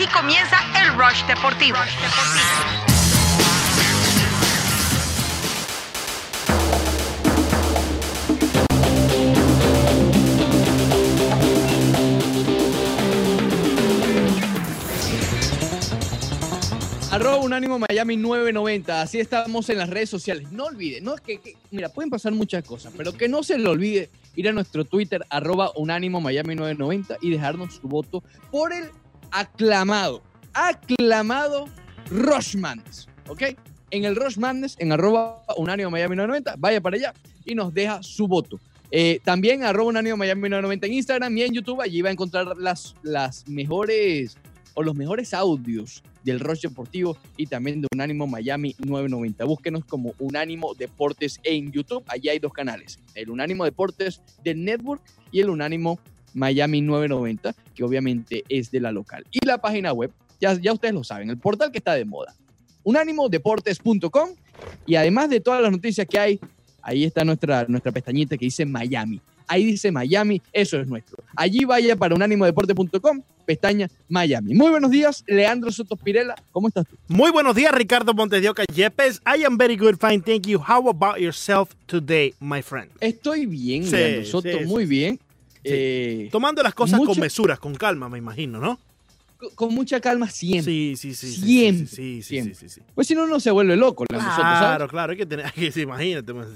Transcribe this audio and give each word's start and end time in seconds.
Así 0.00 0.08
comienza 0.12 0.56
el 0.80 0.96
Rush 0.96 1.26
Deportivo. 1.26 1.76
Arroba 17.10 17.38
Unánimo 17.38 17.78
Miami 17.78 18.16
990. 18.16 19.02
Así 19.02 19.20
estamos 19.20 19.68
en 19.68 19.76
las 19.76 19.90
redes 19.90 20.08
sociales. 20.08 20.50
No 20.50 20.64
olviden, 20.64 21.04
no 21.04 21.14
es 21.14 21.20
que, 21.20 21.40
que- 21.40 21.56
mira, 21.70 21.90
pueden 21.90 22.08
pasar 22.08 22.32
muchas 22.32 22.64
cosas, 22.64 22.94
pero 22.96 23.12
que 23.12 23.28
no 23.28 23.42
se 23.42 23.58
le 23.58 23.68
olvide 23.68 24.08
ir 24.34 24.48
a 24.48 24.52
nuestro 24.52 24.86
Twitter, 24.86 25.26
arroba 25.28 25.72
Unánimo 25.76 26.22
Miami 26.22 26.54
990 26.54 27.18
y 27.20 27.30
dejarnos 27.30 27.74
su 27.74 27.88
voto 27.88 28.22
por 28.50 28.72
el 28.72 28.90
aclamado, 29.30 30.22
aclamado 30.52 31.68
Rush 32.10 32.56
Madness, 32.56 33.08
¿ok? 33.28 33.42
En 33.90 34.04
el 34.04 34.16
Rush 34.16 34.36
en 34.78 34.92
arroba 34.92 35.42
Unánimo 35.56 35.90
Miami 35.90 36.16
990, 36.16 36.54
vaya 36.58 36.80
para 36.80 36.96
allá 36.96 37.14
y 37.44 37.54
nos 37.54 37.74
deja 37.74 38.02
su 38.02 38.28
voto. 38.28 38.60
Eh, 38.92 39.20
también 39.24 39.62
arroba 39.64 39.90
Unánimo 39.90 40.16
Miami 40.16 40.48
990 40.48 40.86
en 40.86 40.92
Instagram 40.94 41.38
y 41.38 41.42
en 41.42 41.52
YouTube, 41.52 41.80
allí 41.80 42.02
va 42.02 42.08
a 42.08 42.12
encontrar 42.12 42.56
las, 42.56 42.94
las 43.02 43.46
mejores 43.48 44.36
o 44.74 44.82
los 44.82 44.94
mejores 44.94 45.34
audios 45.34 46.02
del 46.24 46.40
Rush 46.40 46.62
Deportivo 46.62 47.16
y 47.36 47.46
también 47.46 47.80
de 47.80 47.88
Unánimo 47.92 48.26
Miami 48.26 48.74
990. 48.78 49.44
Búsquenos 49.44 49.84
como 49.84 50.14
Unánimo 50.18 50.74
Deportes 50.74 51.40
en 51.42 51.72
YouTube. 51.72 52.04
Allí 52.06 52.28
hay 52.28 52.38
dos 52.38 52.52
canales, 52.52 52.98
el 53.14 53.30
Unánimo 53.30 53.64
Deportes 53.64 54.22
del 54.44 54.64
Network 54.64 55.02
y 55.32 55.40
el 55.40 55.50
Unánimo 55.50 55.98
Miami 56.34 56.80
990, 56.80 57.54
que 57.74 57.84
obviamente 57.84 58.44
es 58.48 58.70
de 58.70 58.80
la 58.80 58.92
local. 58.92 59.24
Y 59.30 59.44
la 59.46 59.58
página 59.58 59.92
web, 59.92 60.10
ya, 60.40 60.54
ya 60.54 60.72
ustedes 60.72 60.94
lo 60.94 61.04
saben, 61.04 61.30
el 61.30 61.38
portal 61.38 61.70
que 61.72 61.78
está 61.78 61.94
de 61.94 62.04
moda, 62.04 62.34
unánimodeportes.com 62.84 64.30
y 64.86 64.94
además 64.94 65.30
de 65.30 65.40
todas 65.40 65.62
las 65.62 65.70
noticias 65.72 66.06
que 66.06 66.18
hay, 66.18 66.40
ahí 66.82 67.04
está 67.04 67.24
nuestra, 67.24 67.64
nuestra 67.68 67.92
pestañita 67.92 68.36
que 68.36 68.46
dice 68.46 68.64
Miami. 68.66 69.20
Ahí 69.46 69.64
dice 69.64 69.90
Miami, 69.90 70.40
eso 70.52 70.78
es 70.80 70.86
nuestro. 70.86 71.24
Allí 71.34 71.64
vaya 71.64 71.96
para 71.96 72.14
unánimodeporte.com, 72.14 73.20
pestaña 73.44 73.90
Miami. 74.08 74.54
Muy 74.54 74.70
buenos 74.70 74.92
días, 74.92 75.24
Leandro 75.26 75.72
Soto 75.72 75.96
Pirela, 75.96 76.36
¿cómo 76.52 76.68
estás 76.68 76.86
tú? 76.86 76.96
Muy 77.08 77.32
buenos 77.32 77.56
días, 77.56 77.74
Ricardo 77.74 78.14
Montes 78.14 78.40
de 78.42 78.48
Oca 78.48 78.62
Yepes. 78.72 79.20
I 79.26 79.42
am 79.44 79.58
very 79.58 79.76
good, 79.76 79.96
fine, 80.00 80.22
thank 80.22 80.46
you. 80.46 80.60
How 80.60 80.88
about 80.88 81.18
yourself 81.18 81.70
today, 81.86 82.32
my 82.38 82.62
friend? 82.62 82.90
Estoy 83.00 83.46
bien, 83.46 83.84
Sí, 83.84 83.90
Leandro 83.96 84.24
Soto, 84.24 84.48
sí, 84.56 84.64
muy 84.66 84.84
sí. 84.84 84.88
bien. 84.90 85.20
Eh, 85.64 86.28
Tomando 86.32 86.62
las 86.62 86.74
cosas 86.74 86.98
mucho- 86.98 87.12
con 87.12 87.20
mesuras, 87.20 87.58
con 87.58 87.74
calma, 87.74 88.08
me 88.08 88.18
imagino, 88.18 88.58
¿no? 88.60 88.78
con- 89.38 89.50
con 89.54 89.74
mucha 89.74 90.00
calma 90.02 90.28
siempre. 90.28 90.70
Sí, 90.70 90.94
sí, 90.96 91.14
sí. 91.14 91.32
Siempre, 91.32 91.86
Sí, 91.86 91.96
sí, 91.96 92.22
sí, 92.22 92.22
siempre. 92.22 92.54
sí, 92.54 92.68
sí, 92.68 92.74
sí. 92.80 92.86
Pues 92.94 93.06
si 93.06 93.14
no, 93.14 93.24
uno 93.24 93.40
se 93.40 93.50
vuelve 93.50 93.74
loco, 93.74 94.04
Soto, 94.10 94.20
¿sabes? 94.22 94.36
Claro, 94.36 94.86
claro, 94.88 95.12
hay 95.12 95.16
que 95.16 95.24
tener, 95.24 95.46
hay 95.56 95.70
que- 95.70 95.80
imagínate. 95.80 96.34
pues, 96.34 96.48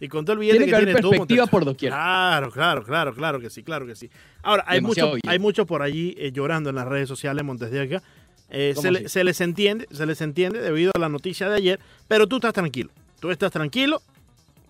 Y 0.00 0.08
con 0.08 0.24
todo 0.24 0.32
el 0.32 0.38
billete 0.38 0.56
Tiene 0.58 0.70
que 0.70 0.74
haber 0.76 0.86
tienes 0.86 1.02
tú, 1.02 1.10
perspectiva 1.10 1.46
por 1.46 1.64
doquier. 1.66 1.92
Claro, 1.92 2.50
claro, 2.50 2.82
claro, 2.82 3.14
claro 3.14 3.40
que 3.40 3.50
sí, 3.50 3.62
claro 3.62 3.86
que 3.86 3.94
sí. 3.94 4.08
Ahora, 4.42 4.64
hay 4.66 4.80
muchos 4.80 5.18
hay 5.26 5.38
muchos 5.38 5.66
por 5.66 5.82
allí 5.82 6.14
eh, 6.18 6.32
llorando 6.32 6.70
en 6.70 6.76
las 6.76 6.88
redes 6.88 7.08
sociales, 7.10 7.44
Montes 7.44 7.70
de 7.70 7.82
Oca. 7.82 8.02
Eh, 8.48 8.72
¿Cómo 8.74 8.82
se, 8.82 8.90
le- 8.90 9.08
se 9.10 9.22
les 9.24 9.40
entiende, 9.42 9.86
se 9.92 10.06
les 10.06 10.20
entiende 10.22 10.60
debido 10.60 10.92
a 10.94 10.98
la 10.98 11.08
noticia 11.10 11.48
de 11.50 11.56
ayer, 11.56 11.80
pero 12.08 12.26
tú 12.26 12.36
estás 12.36 12.52
tranquilo. 12.54 12.88
Tú 13.20 13.30
estás 13.30 13.50
tranquilo. 13.52 14.00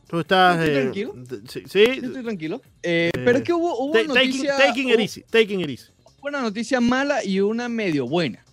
Tú 0.08 0.20
estás. 0.20 0.56
Yo 0.56 0.62
estoy 0.64 0.76
eh, 0.76 0.82
tranquilo. 0.82 1.14
Sí, 1.48 1.62
sí, 1.66 1.84
Yo 2.00 2.06
estoy 2.08 2.22
tranquilo. 2.22 2.62
Eh, 2.82 3.10
pero 3.12 3.38
es 3.38 3.44
que 3.44 3.52
hubo, 3.52 3.78
hubo 3.78 3.92
Ta- 3.92 4.00
taking, 4.00 4.14
noticia, 4.14 4.56
taking 4.56 4.86
hubo 4.88 4.98
easy, 5.00 5.22
taking 5.30 5.60
it 5.60 5.68
easy. 5.70 5.86
una 6.22 6.40
noticia 6.40 6.80
mala 6.80 7.24
y 7.24 7.40
una 7.40 7.68
medio 7.68 8.06
buena. 8.06 8.44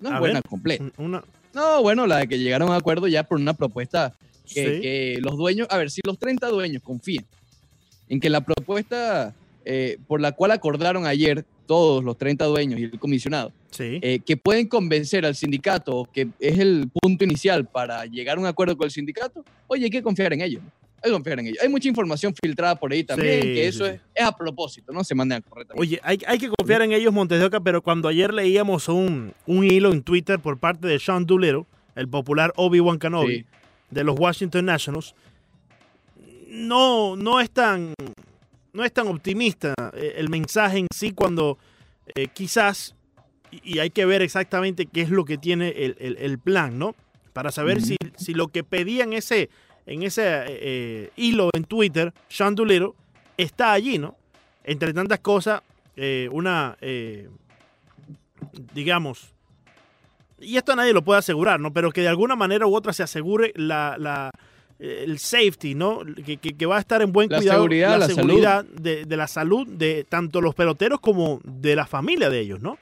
No 0.00 0.12
es 0.14 0.18
buena 0.20 0.34
ver. 0.34 0.42
completa. 0.48 0.84
Una, 0.98 1.24
No, 1.54 1.82
bueno, 1.82 2.06
la 2.06 2.18
de 2.18 2.28
que 2.28 2.38
llegaron 2.38 2.68
a 2.68 2.72
un 2.72 2.76
acuerdo 2.76 3.08
ya 3.08 3.24
por 3.24 3.38
una 3.38 3.54
propuesta 3.54 4.14
que, 4.52 4.74
sí. 4.76 4.80
que 4.80 5.18
los 5.20 5.36
dueños, 5.36 5.66
a 5.70 5.76
ver, 5.78 5.90
si 5.90 6.00
los 6.04 6.18
30 6.18 6.48
dueños 6.48 6.82
confían 6.82 7.26
en 8.08 8.20
que 8.20 8.30
la 8.30 8.40
propuesta 8.42 9.34
eh, 9.64 9.98
por 10.06 10.20
la 10.20 10.32
cual 10.32 10.52
acordaron 10.52 11.06
ayer 11.06 11.44
todos 11.66 12.02
los 12.02 12.16
30 12.16 12.46
dueños 12.46 12.80
y 12.80 12.84
el 12.84 12.98
comisionado, 12.98 13.52
sí. 13.70 13.98
eh, 14.00 14.20
que 14.24 14.38
pueden 14.38 14.66
convencer 14.68 15.26
al 15.26 15.34
sindicato, 15.34 16.08
que 16.10 16.28
es 16.40 16.58
el 16.58 16.88
punto 17.02 17.24
inicial 17.24 17.66
para 17.66 18.06
llegar 18.06 18.38
a 18.38 18.40
un 18.40 18.46
acuerdo 18.46 18.76
con 18.78 18.86
el 18.86 18.90
sindicato, 18.90 19.44
oye, 19.66 19.84
hay 19.84 19.90
que 19.90 20.02
confiar 20.02 20.32
en 20.32 20.40
ellos. 20.40 20.62
¿no? 20.62 20.70
Hay 21.02 21.10
que 21.10 21.12
confiar 21.12 21.38
en 21.40 21.46
ellos. 21.46 21.58
Hay 21.62 21.68
mucha 21.68 21.88
información 21.88 22.34
filtrada 22.40 22.74
por 22.76 22.92
ahí 22.92 23.04
también, 23.04 23.40
Sí, 23.42 23.54
que 23.54 23.68
eso 23.68 23.84
sí, 23.86 23.92
es, 23.92 24.00
es 24.14 24.24
a 24.24 24.32
propósito, 24.36 24.92
no 24.92 25.04
se 25.04 25.14
mandan 25.14 25.42
correctamente. 25.42 25.80
Oye, 25.80 26.00
hay, 26.02 26.18
hay 26.26 26.38
que 26.38 26.48
confiar 26.48 26.82
en 26.82 26.92
ellos, 26.92 27.12
Montes 27.12 27.38
de 27.38 27.44
Oca, 27.46 27.60
pero 27.60 27.82
cuando 27.82 28.08
ayer 28.08 28.34
leíamos 28.34 28.88
un, 28.88 29.32
un 29.46 29.64
hilo 29.64 29.92
en 29.92 30.02
Twitter 30.02 30.38
por 30.40 30.58
parte 30.58 30.88
de 30.88 30.98
Sean 30.98 31.24
Doolittle, 31.24 31.64
el 31.94 32.08
popular 32.08 32.52
Obi-Wan 32.56 32.98
Kenobi, 32.98 33.36
Sí. 33.38 33.46
de 33.90 34.04
los 34.04 34.18
Washington 34.18 34.64
Nationals, 34.66 35.14
no, 36.48 37.16
no 37.16 37.40
es 37.40 37.50
tan 37.50 37.94
no 38.72 38.84
es 38.84 38.92
tan 38.92 39.08
optimista 39.08 39.74
eh, 39.94 40.14
el 40.16 40.28
mensaje 40.28 40.78
en 40.78 40.86
sí 40.94 41.12
cuando 41.12 41.58
eh, 42.14 42.28
quizás, 42.32 42.94
y, 43.50 43.78
hay 43.80 43.90
que 43.90 44.04
ver 44.06 44.22
exactamente 44.22 44.86
qué 44.86 45.02
es 45.02 45.10
lo 45.10 45.24
que 45.24 45.36
tiene 45.38 45.68
el, 45.70 45.96
el- 45.98 46.16
el 46.18 46.38
plan, 46.38 46.78
¿no? 46.78 46.94
Para 47.32 47.50
saber 47.50 47.80
si, 47.82 47.96
si 48.16 48.34
lo 48.34 48.48
que 48.48 48.64
pedía 48.64 49.04
en 49.04 49.12
ese, 49.12 49.48
en 49.88 50.02
ese 50.02 50.22
eh, 50.26 50.44
eh, 50.48 51.10
hilo 51.16 51.50
en 51.54 51.64
Twitter, 51.64 52.12
Sean 52.28 52.54
Doolittle, 52.54 52.90
está 53.36 53.72
allí, 53.72 53.98
¿no? 53.98 54.16
Entre 54.64 54.92
tantas 54.92 55.18
cosas, 55.20 55.62
eh, 55.96 56.28
una, 56.30 56.76
eh, 56.80 57.28
digamos, 58.74 59.32
y 60.40 60.56
esto 60.56 60.76
nadie 60.76 60.92
lo 60.92 61.02
puede 61.02 61.18
asegurar, 61.18 61.58
¿no? 61.58 61.72
Pero 61.72 61.90
que 61.90 62.02
de 62.02 62.08
alguna 62.08 62.36
manera 62.36 62.66
u 62.66 62.74
otra 62.74 62.92
se 62.92 63.02
asegure 63.02 63.52
la, 63.56 63.96
la- 63.98 64.30
el 64.78 65.18
safety, 65.18 65.74
¿no? 65.74 66.02
Que, 66.24 66.36
que- 66.36 66.56
que 66.56 66.66
va 66.66 66.76
a 66.76 66.80
estar 66.80 67.02
en 67.02 67.10
buen 67.12 67.28
La 67.28 67.38
cuidado 67.38 67.58
seguridad, 67.62 67.98
la 67.98 68.06
seguridad 68.06 68.64
de, 68.64 69.04
de 69.04 69.16
la 69.16 69.26
salud 69.26 69.66
de 69.66 70.04
tanto 70.08 70.40
los 70.40 70.54
peloteros 70.54 71.00
como 71.00 71.40
de 71.42 71.74
la 71.74 71.84
familia 71.86 72.30
de 72.30 72.38
ellos, 72.40 72.60
¿no? 72.60 72.78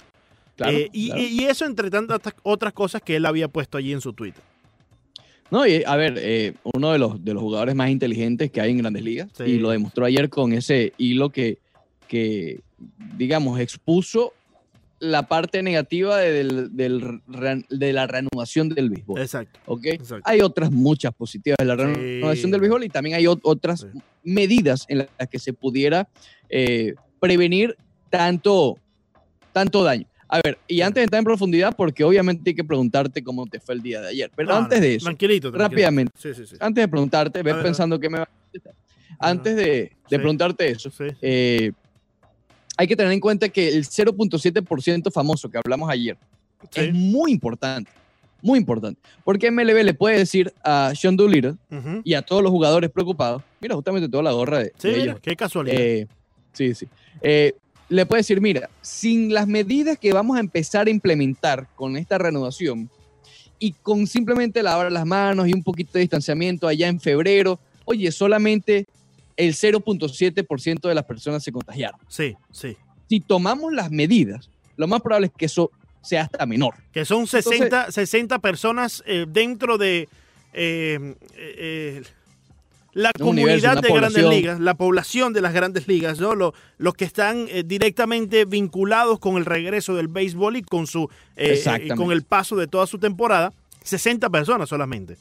Claro, 0.56 0.76
Eh, 0.76 0.90
y, 0.92 1.06
claro. 1.08 1.22
y 1.22 1.44
eso 1.44 1.64
entre 1.64 1.88
tantas 1.90 2.20
otras 2.42 2.74
cosas 2.74 3.00
que 3.00 3.16
él 3.16 3.24
había 3.24 3.48
puesto 3.48 3.78
allí 3.78 3.92
en 3.94 4.02
su 4.02 4.12
Twitter. 4.12 4.42
No, 5.50 5.66
y 5.66 5.82
a 5.86 5.96
ver, 5.96 6.14
eh, 6.18 6.54
uno 6.74 6.92
de 6.92 6.98
los, 6.98 7.24
de 7.24 7.32
los 7.34 7.42
jugadores 7.42 7.74
más 7.74 7.90
inteligentes 7.90 8.50
que 8.50 8.60
hay 8.60 8.72
en 8.72 8.78
Grandes 8.78 9.02
Ligas, 9.02 9.28
Sí. 9.36 9.44
y 9.44 9.58
lo 9.58 9.70
demostró 9.70 10.04
ayer 10.04 10.28
con 10.28 10.52
ese 10.52 10.92
hilo 10.98 11.30
que, 11.30 11.58
que 12.08 12.60
digamos, 13.16 13.60
expuso 13.60 14.32
la 14.98 15.28
parte 15.28 15.62
negativa 15.62 16.16
de, 16.16 16.32
del- 16.72 17.22
de 17.68 17.92
la 17.92 18.06
reanudación 18.06 18.70
del 18.70 18.88
béisbol. 18.90 19.20
Exacto. 19.20 19.60
¿ok? 19.66 19.84
exacto. 19.86 20.22
Hay 20.24 20.40
otras 20.40 20.70
muchas 20.72 21.12
positivas 21.14 21.56
de 21.58 21.64
la 21.66 21.76
reanudación 21.76 22.50
del 22.50 22.60
béisbol 22.62 22.84
y 22.84 22.88
también 22.88 23.14
hay 23.16 23.24
ot- 23.24 23.40
otras 23.42 23.80
Sí. 23.80 23.98
medidas 24.24 24.84
en 24.88 24.98
las 24.98 25.28
que 25.30 25.38
se 25.38 25.52
pudiera 25.52 26.08
eh, 26.48 26.94
prevenir 27.20 27.76
tanto, 28.08 28.78
tanto 29.52 29.82
daño. 29.84 30.06
A 30.28 30.41
ver, 30.44 30.59
y 30.66 30.81
antes 30.81 31.00
de 31.00 31.04
entrar 31.04 31.20
en 31.20 31.25
profundidad, 31.25 31.75
porque 31.76 32.03
obviamente 32.03 32.50
hay 32.50 32.54
que 32.56 32.64
preguntarte 32.64 33.22
cómo 33.22 33.47
te 33.47 33.60
fue 33.60 33.75
el 33.76 33.82
día 33.82 34.00
de 34.00 34.09
ayer, 34.09 34.31
pero 34.34 34.48
No, 34.48 34.56
antes 34.56 34.78
no, 34.81 34.84
de 34.87 34.94
eso, 34.97 35.04
Tranquilito, 35.04 35.50
tranquilito. 35.53 35.69
rápidamente, 35.69 36.12
Sí, 36.19 36.34
sí, 36.34 36.47
sí. 36.47 36.56
antes 36.59 36.82
de 36.82 36.88
preguntarte, 36.88 37.42
ves 37.42 37.54
ver, 37.54 37.62
pensando 37.62 37.98
que 38.00 38.10
me 38.10 38.19
va 38.19 38.25
a 38.25 38.26
contestar. 38.42 38.75
Antes 39.20 39.56
de, 39.56 39.92
preguntarte 40.09 40.69
eso, 40.69 40.91
eh, 41.22 41.70
hay 42.76 42.86
que 42.88 42.97
tener 42.97 43.12
en 43.12 43.20
cuenta 43.20 43.48
que 43.48 43.69
el 43.69 43.84
0.7% 43.84 45.10
famoso 45.12 45.48
que 45.48 45.59
hablamos 45.59 45.88
ayer 45.88 46.19
es 46.75 46.92
muy 46.92 47.31
importante, 47.31 47.91
muy 48.42 48.59
importante, 48.59 49.00
porque 49.25 49.50
MLB 49.50 49.84
le 49.84 49.94
puede 49.94 50.19
decir 50.19 50.53
a 50.65 50.92
Sean 50.97 51.16
Doolittle 51.16 51.54
Ujú. 51.70 52.00
y 52.04 52.15
a 52.15 52.22
todos 52.22 52.42
los 52.42 52.50
jugadores 52.50 52.91
preocupados, 52.91 53.42
mira, 53.60 53.76
justamente 53.76 54.09
toda 54.09 54.25
la 54.25 54.32
gorra 54.32 54.59
de, 54.59 54.72
Sí, 54.76 54.88
de 54.88 54.97
ellos. 55.03 55.16
qué 55.22 55.36
casualidad. 55.36 55.78
Eh, 55.78 56.06
sí, 56.53 56.75
sí. 56.75 56.88
Eh, 57.22 57.54
le 57.88 58.06
puede 58.06 58.20
decir, 58.20 58.41
mira, 58.41 58.69
sin 58.80 59.32
las 59.32 59.47
medidas 59.47 59.98
que 59.98 60.12
vamos 60.12 60.36
a 60.36 60.41
empezar 60.41 60.86
a 60.86 60.91
implementar 60.91 61.68
con 61.74 61.97
esta 61.97 62.18
reanudación 62.18 62.91
y 63.59 63.72
con 63.72 64.06
simplemente 64.06 64.62
lavar 64.62 64.91
las 64.92 65.06
manos 65.06 65.48
y 65.48 65.53
un 65.53 65.62
poquito 65.62 65.92
de 65.94 66.00
distanciamiento 66.00 66.68
allá 66.68 66.88
en 66.88 67.00
febrero, 67.00 67.59
oye, 67.84 68.10
solamente 68.12 68.86
el 69.36 69.54
0.7% 69.54 70.88
de 70.88 70.94
las 70.94 71.04
personas 71.04 71.42
se 71.42 71.53
contagiaron. 71.53 72.00
sí, 72.09 72.36
sí. 72.50 72.77
Si 73.09 73.21
tomamos 73.21 73.72
las 73.72 73.92
medidas, 73.92 74.50
lo 74.77 74.88
más 74.88 75.00
probable 75.00 75.28
es 75.28 75.33
que 75.33 75.47
eso 75.47 75.71
sea 76.03 76.22
hasta 76.22 76.44
menor. 76.44 76.74
Que 76.92 77.04
son 77.04 77.28
60, 77.28 77.92
60 77.92 78.41
personas 78.41 79.04
eh, 79.06 79.27
dentro 79.28 79.78
de 79.78 80.09
eh, 80.53 81.15
eh, 81.36 81.54
eh, 81.59 82.03
la 82.97 83.10
Un 83.19 83.27
comunidad 83.27 83.83
de 83.83 83.93
grandes 83.93 84.25
ligas, 84.25 84.59
la 84.59 84.72
población 84.75 85.34
de 85.34 85.43
las 85.43 85.53
grandes 85.53 85.87
ligas, 85.87 86.19
¿no? 86.19 86.34
Lo- 86.34 86.54
los 86.78 86.95
que 86.95 87.04
están 87.04 87.47
eh, 87.51 87.63
directamente 87.63 88.47
vinculados 88.47 89.19
con 89.19 89.37
el 89.37 89.45
regreso 89.45 89.95
del 89.95 90.09
béisbol 90.09 90.57
y 90.57 90.63
con 90.63 90.87
su 90.87 91.09
eh, 91.37 91.63
y 91.84 91.89
con 91.91 92.10
el 92.10 92.22
paso 92.22 92.57
de 92.57 92.66
toda 92.66 92.87
su 92.87 92.98
temporada, 92.98 93.53
60 93.84 94.31
personas 94.31 94.71
solamente. 94.71 95.19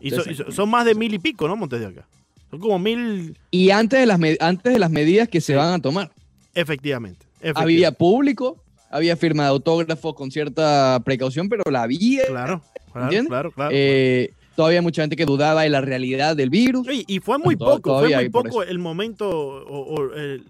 Y, 0.00 0.10
so- 0.10 0.16
y 0.16 0.20
so- 0.20 0.20
Exactamente. 0.30 0.56
son 0.56 0.68
más 0.68 0.84
de 0.84 0.94
mil 0.94 1.14
y 1.14 1.18
pico, 1.18 1.48
¿no, 1.48 1.56
Montes 1.56 1.80
de 1.80 1.86
acá? 1.86 2.06
Son 2.50 2.60
como 2.60 2.78
mil, 2.78 3.36
Y 3.50 3.70
antes 3.70 3.98
de 4.00 4.04
las, 4.06 4.20
antes 4.40 4.72
de 4.72 4.78
las 4.78 4.90
medidas 4.90 5.28
que 5.28 5.40
se 5.40 5.54
van 5.56 5.72
a 5.72 5.78
tomar, 5.80 6.10
efectivamente. 6.54 7.24
había 7.54 7.90
público, 7.92 8.58
había 8.90 9.16
firma 9.16 9.44
de 9.44 9.48
autógrafo 9.48 10.14
con 10.14 10.30
cierta 10.30 11.00
precaución, 11.06 11.48
pero 11.48 11.62
la 11.70 11.82
había. 11.84 12.26
Claro, 12.26 12.60
claro, 12.92 13.06
¿Entiendes? 13.06 13.28
claro, 13.30 13.50
claro. 13.52 13.70
Eh, 13.74 14.32
todavía 14.58 14.80
hay 14.80 14.82
mucha 14.82 15.02
gente 15.02 15.14
que 15.14 15.24
dudaba 15.24 15.62
de 15.62 15.68
la 15.68 15.80
realidad 15.80 16.34
del 16.34 16.50
virus. 16.50 16.88
Oye, 16.88 17.04
y 17.06 17.20
fue 17.20 17.38
muy 17.38 17.54
poco, 17.54 18.00
fue 18.00 18.08
muy 18.16 18.28
poco 18.28 18.64
el 18.64 18.80
momento, 18.80 19.28
o, 19.30 19.94
o, 19.94 20.14
el- 20.16 20.42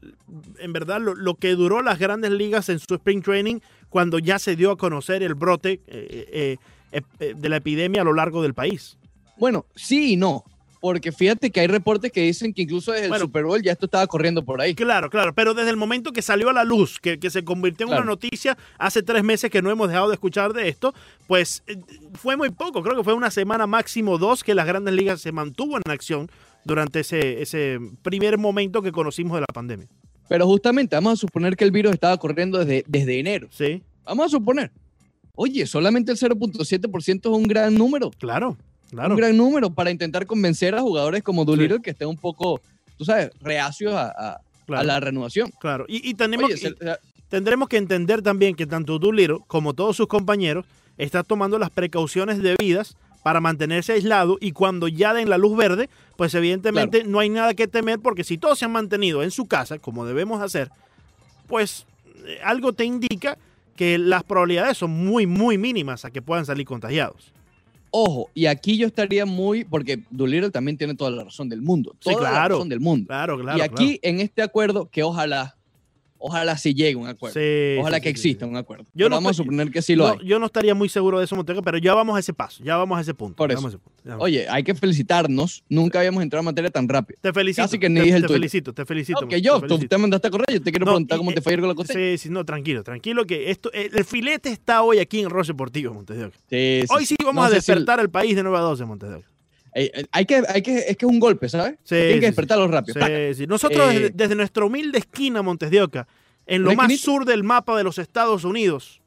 en 0.60 0.72
verdad, 0.72 0.98
lo, 0.98 1.14
lo 1.14 1.34
que 1.34 1.50
duró 1.50 1.82
las 1.82 1.98
grandes 1.98 2.30
ligas 2.30 2.70
en 2.70 2.78
su 2.78 2.94
spring 2.94 3.22
training 3.22 3.60
cuando 3.90 4.18
ya 4.18 4.38
se 4.38 4.56
dio 4.56 4.70
a 4.70 4.78
conocer 4.78 5.22
el 5.22 5.34
brote 5.34 5.82
eh, 5.88 6.56
eh, 6.92 7.00
eh, 7.20 7.34
de 7.36 7.48
la 7.50 7.56
epidemia 7.56 8.00
a 8.00 8.04
lo 8.06 8.14
largo 8.14 8.40
del 8.42 8.54
país. 8.54 8.96
Bueno, 9.36 9.66
sí 9.76 10.14
y 10.14 10.16
no. 10.16 10.42
Porque 10.80 11.10
fíjate 11.10 11.50
que 11.50 11.58
hay 11.60 11.66
reportes 11.66 12.12
que 12.12 12.20
dicen 12.22 12.52
que 12.54 12.62
incluso 12.62 12.92
desde 12.92 13.08
Bueno. 13.08 13.24
el 13.24 13.28
Super 13.28 13.44
Bowl 13.44 13.60
ya 13.62 13.72
esto 13.72 13.86
estaba 13.86 14.06
corriendo 14.06 14.44
por 14.44 14.60
ahí. 14.60 14.74
Claro, 14.74 15.10
claro, 15.10 15.34
pero 15.34 15.52
desde 15.54 15.70
el 15.70 15.76
momento 15.76 16.12
que 16.12 16.22
salió 16.22 16.50
a 16.50 16.52
la 16.52 16.62
luz, 16.64 16.98
que, 17.00 17.18
que 17.18 17.30
se 17.30 17.42
convirtió 17.44 17.84
en 17.84 17.88
Claro. 17.88 18.02
una 18.04 18.10
noticia, 18.12 18.56
hace 18.78 19.02
tres 19.02 19.24
meses 19.24 19.50
que 19.50 19.60
no 19.60 19.70
hemos 19.70 19.88
dejado 19.88 20.08
de 20.08 20.14
escuchar 20.14 20.52
de 20.52 20.68
esto, 20.68 20.94
pues 21.26 21.62
eh, 21.66 21.76
fue 22.14 22.36
muy 22.36 22.50
poco, 22.50 22.82
creo 22.82 22.96
que 22.96 23.02
fue 23.02 23.14
una 23.14 23.30
semana 23.30 23.66
máximo 23.66 24.18
dos 24.18 24.44
que 24.44 24.54
las 24.54 24.66
grandes 24.66 24.94
ligas 24.94 25.20
se 25.20 25.32
mantuvo 25.32 25.76
en 25.76 25.82
acción 25.90 26.30
durante 26.64 27.00
ese, 27.00 27.42
ese 27.42 27.78
primer 28.02 28.38
momento 28.38 28.80
que 28.82 28.92
conocimos 28.92 29.34
de 29.34 29.40
la 29.40 29.46
pandemia. 29.52 29.88
Pero 30.28 30.46
justamente 30.46 30.94
vamos 30.94 31.14
a 31.14 31.16
suponer 31.16 31.56
que 31.56 31.64
el 31.64 31.70
virus 31.70 31.92
estaba 31.92 32.16
corriendo 32.18 32.58
desde, 32.58 32.84
desde 32.86 33.18
enero. 33.18 33.48
Sí, 33.50 33.82
Vamos 34.04 34.26
a 34.26 34.28
suponer. 34.28 34.70
Oye, 35.34 35.66
solamente 35.66 36.12
el 36.12 36.18
0.7% 36.18 37.18
es 37.20 37.26
un 37.26 37.42
gran 37.44 37.74
número. 37.74 38.10
claro, 38.18 38.56
claro. 38.90 39.14
Un 39.14 39.16
gran 39.20 39.36
número 39.36 39.70
para 39.70 39.90
intentar 39.90 40.26
convencer 40.26 40.74
a 40.74 40.80
jugadores 40.80 41.22
como 41.22 41.44
Doolittle 41.44 41.80
que 41.82 41.90
estén 41.90 42.08
un 42.08 42.16
poco, 42.18 42.60
tú 42.96 43.04
sabes, 43.04 43.30
reacios 43.40 43.92
a, 43.94 44.06
a- 44.08 44.40
claro. 44.66 44.80
a 44.80 44.84
la 44.84 45.00
renovación. 45.00 45.50
Claro, 45.60 45.84
y, 45.88 46.08
y 46.08 46.14
tenemos, 46.14 46.46
Oye, 46.46 46.54
y 46.54 46.58
se- 46.58 46.70
se- 46.76 46.96
tendremos 47.28 47.68
que 47.68 47.76
entender 47.76 48.22
también 48.22 48.54
que 48.54 48.66
tanto 48.66 48.98
Doolittle 48.98 49.38
como 49.46 49.74
todos 49.74 49.96
sus 49.96 50.06
compañeros 50.06 50.64
están 50.96 51.24
tomando 51.24 51.58
las 51.58 51.70
precauciones 51.70 52.42
debidas 52.42 52.96
para 53.22 53.40
mantenerse 53.40 53.92
aislado 53.92 54.38
y 54.40 54.52
cuando 54.52 54.88
ya 54.88 55.12
den 55.12 55.28
la 55.28 55.38
luz 55.38 55.56
verde, 55.56 55.90
pues 56.16 56.34
evidentemente 56.34 57.04
no 57.04 57.18
hay 57.18 57.28
nada 57.28 57.52
que 57.54 57.66
temer 57.68 57.98
porque 58.00 58.24
si 58.24 58.38
todos 58.38 58.58
se 58.58 58.64
han 58.64 58.72
mantenido 58.72 59.22
en 59.22 59.30
su 59.30 59.46
casa, 59.46 59.78
como 59.78 60.06
debemos 60.06 60.40
hacer, 60.40 60.70
pues 61.46 61.86
eh, 62.26 62.38
algo 62.44 62.72
te 62.72 62.84
indica 62.84 63.36
que 63.76 63.98
las 63.98 64.22
probabilidades 64.24 64.78
son 64.78 64.90
muy, 64.90 65.26
muy 65.26 65.58
mínimas 65.58 66.04
a 66.04 66.10
que 66.10 66.22
puedan 66.22 66.46
salir 66.46 66.66
contagiados. 66.66 67.32
Ojo, 67.90 68.30
y 68.34 68.46
aquí 68.46 68.76
yo 68.78 68.86
estaría 68.86 69.26
muy, 69.26 69.64
porque 69.64 70.02
Doolittle 70.10 70.50
también 70.50 70.76
tiene 70.78 70.94
toda 70.94 71.10
la 71.10 71.24
razón 71.24 71.48
del 71.48 71.62
mundo. 71.62 71.94
Sí, 72.00 72.10
Toda 72.12 72.22
la 72.24 72.30
claro. 72.30 72.54
razón 72.56 72.68
del 72.68 72.80
mundo. 72.80 73.06
Claro, 73.06 73.38
claro. 73.38 73.58
y 73.58 73.60
aquí 73.60 73.98
en 74.02 74.20
este 74.20 74.42
acuerdo, 74.42 74.88
que 74.90 75.02
ojalá, 75.02 75.57
ojalá 76.18 76.56
sí 76.58 76.74
llegue 76.74 76.96
un 76.96 77.06
acuerdo. 77.06 77.38
Sí, 77.40 77.76
ojalá 77.80 77.96
sí, 77.98 78.02
que 78.02 78.08
exista 78.10 78.46
un 78.46 78.56
acuerdo. 78.56 78.84
Yo 78.86 78.90
Pero 79.06 79.08
no 79.10 79.16
vamos 79.16 79.30
a 79.30 79.34
suponer 79.34 79.70
que 79.70 79.82
sí 79.82 79.94
lo 79.96 80.06
No, 80.08 80.12
hay. 80.20 80.26
yo 80.26 80.38
no 80.38 80.46
estaría 80.46 80.74
muy 80.74 80.88
seguro 80.88 81.18
de 81.18 81.24
eso, 81.24 81.36
Montego, 81.36 81.62
pero 81.62 81.78
ya 81.78 81.94
vamos 81.94 82.16
a 82.16 82.20
ese 82.20 82.32
paso, 82.34 82.62
ya 82.64 82.76
vamos 82.76 82.98
a 82.98 83.00
ese 83.00 83.14
punto. 83.14 83.36
Por 83.36 83.50
eso. 83.50 83.58
vamos 83.58 83.74
a 83.74 83.76
ese 83.76 83.82
punto, 83.82 84.00
ya 84.04 84.10
vamos. 84.12 84.24
Oye, 84.24 84.48
hay 84.48 84.62
que 84.64 84.74
felicitarnos. 84.74 85.62
Nunca 85.68 85.98
habíamos 86.00 86.22
entrado 86.22 86.40
en 86.40 86.44
materia 86.46 86.70
tan 86.70 86.88
rápido. 86.88 87.18
Te 87.22 87.32
felicito. 87.32 87.62
casi 87.62 87.78
que 87.78 87.88
ni 87.88 88.00
te, 88.00 88.02
dije 88.06 88.16
el 88.16 88.22
te 88.26 88.32
felicito, 88.32 88.72
te 88.72 88.84
felicito. 88.84 89.20
No, 89.22 89.28
que 89.28 89.36
te 89.36 89.42
yo, 89.42 89.60
tú 89.60 89.78
te 89.78 89.98
mandaste 89.98 90.28
a 90.28 90.30
correr. 90.30 90.46
Yo 90.52 90.62
te 90.62 90.70
quiero 90.72 90.86
preguntar 90.86 91.16
y- 91.16 91.18
cómo 91.18 91.30
eh, 91.30 91.34
te 91.34 91.40
fue 91.42 91.52
ayer 91.52 91.60
con 91.60 91.68
la 91.68 91.74
costeña. 91.74 92.00
Sí, 92.16 92.18
sí, 92.18 92.28
no, 92.30 92.44
tranquilo, 92.44 92.82
tranquilo 92.82 93.24
que 93.26 93.50
esto, 93.50 93.70
eh, 93.72 93.90
el 93.92 94.04
filete 94.04 94.50
está 94.50 94.82
hoy 94.82 94.98
aquí 94.98 95.20
en 95.20 95.30
Roche 95.30 95.52
Deportivo, 95.52 95.94
Montevideo. 95.94 96.30
Sí, 96.50 96.84
Hoy 96.90 97.06
sí 97.06 97.16
vamos 97.24 97.44
a 97.44 97.48
sé 97.48 97.60
si 97.60 97.70
el- 97.72 97.78
despertar 97.78 98.00
el 98.00 98.10
país 98.10 98.34
de 98.36 98.42
9 98.42 98.58
a 98.58 98.60
12, 98.62 98.84
Montevideo. 98.84 99.18
Eh, 99.18 99.22
eh, 99.22 99.37
hay 100.12 100.24
que, 100.26 100.42
hay 100.48 100.62
que, 100.62 100.78
es 100.78 100.96
que 100.96 101.06
es 101.06 101.10
un 101.10 101.20
golpe, 101.20 101.48
¿sabes? 101.48 101.72
Sí, 101.84 101.94
Tienen 101.94 102.14
sí, 102.14 102.20
que 102.20 102.26
despertarlo 102.26 102.68
rápido. 102.68 103.00
Nosotros 103.46 103.90
Eh, 103.90 103.94
desde, 103.94 104.10
desde 104.10 104.34
nuestra 104.34 104.64
humilde 104.64 104.98
esquina, 104.98 105.42
Montes 105.42 105.70
de 105.70 105.82
Oca, 105.82 106.06
en 106.46 106.62
lo 106.62 106.70
¿Una 106.70 106.76
más 106.78 106.84
esquinita? 106.90 107.04
sur 107.04 107.24
del 107.24 107.44
mapa 107.44 107.76
de 107.76 107.84
los 107.84 107.98
Estados 107.98 108.44
Unidos, 108.44 109.00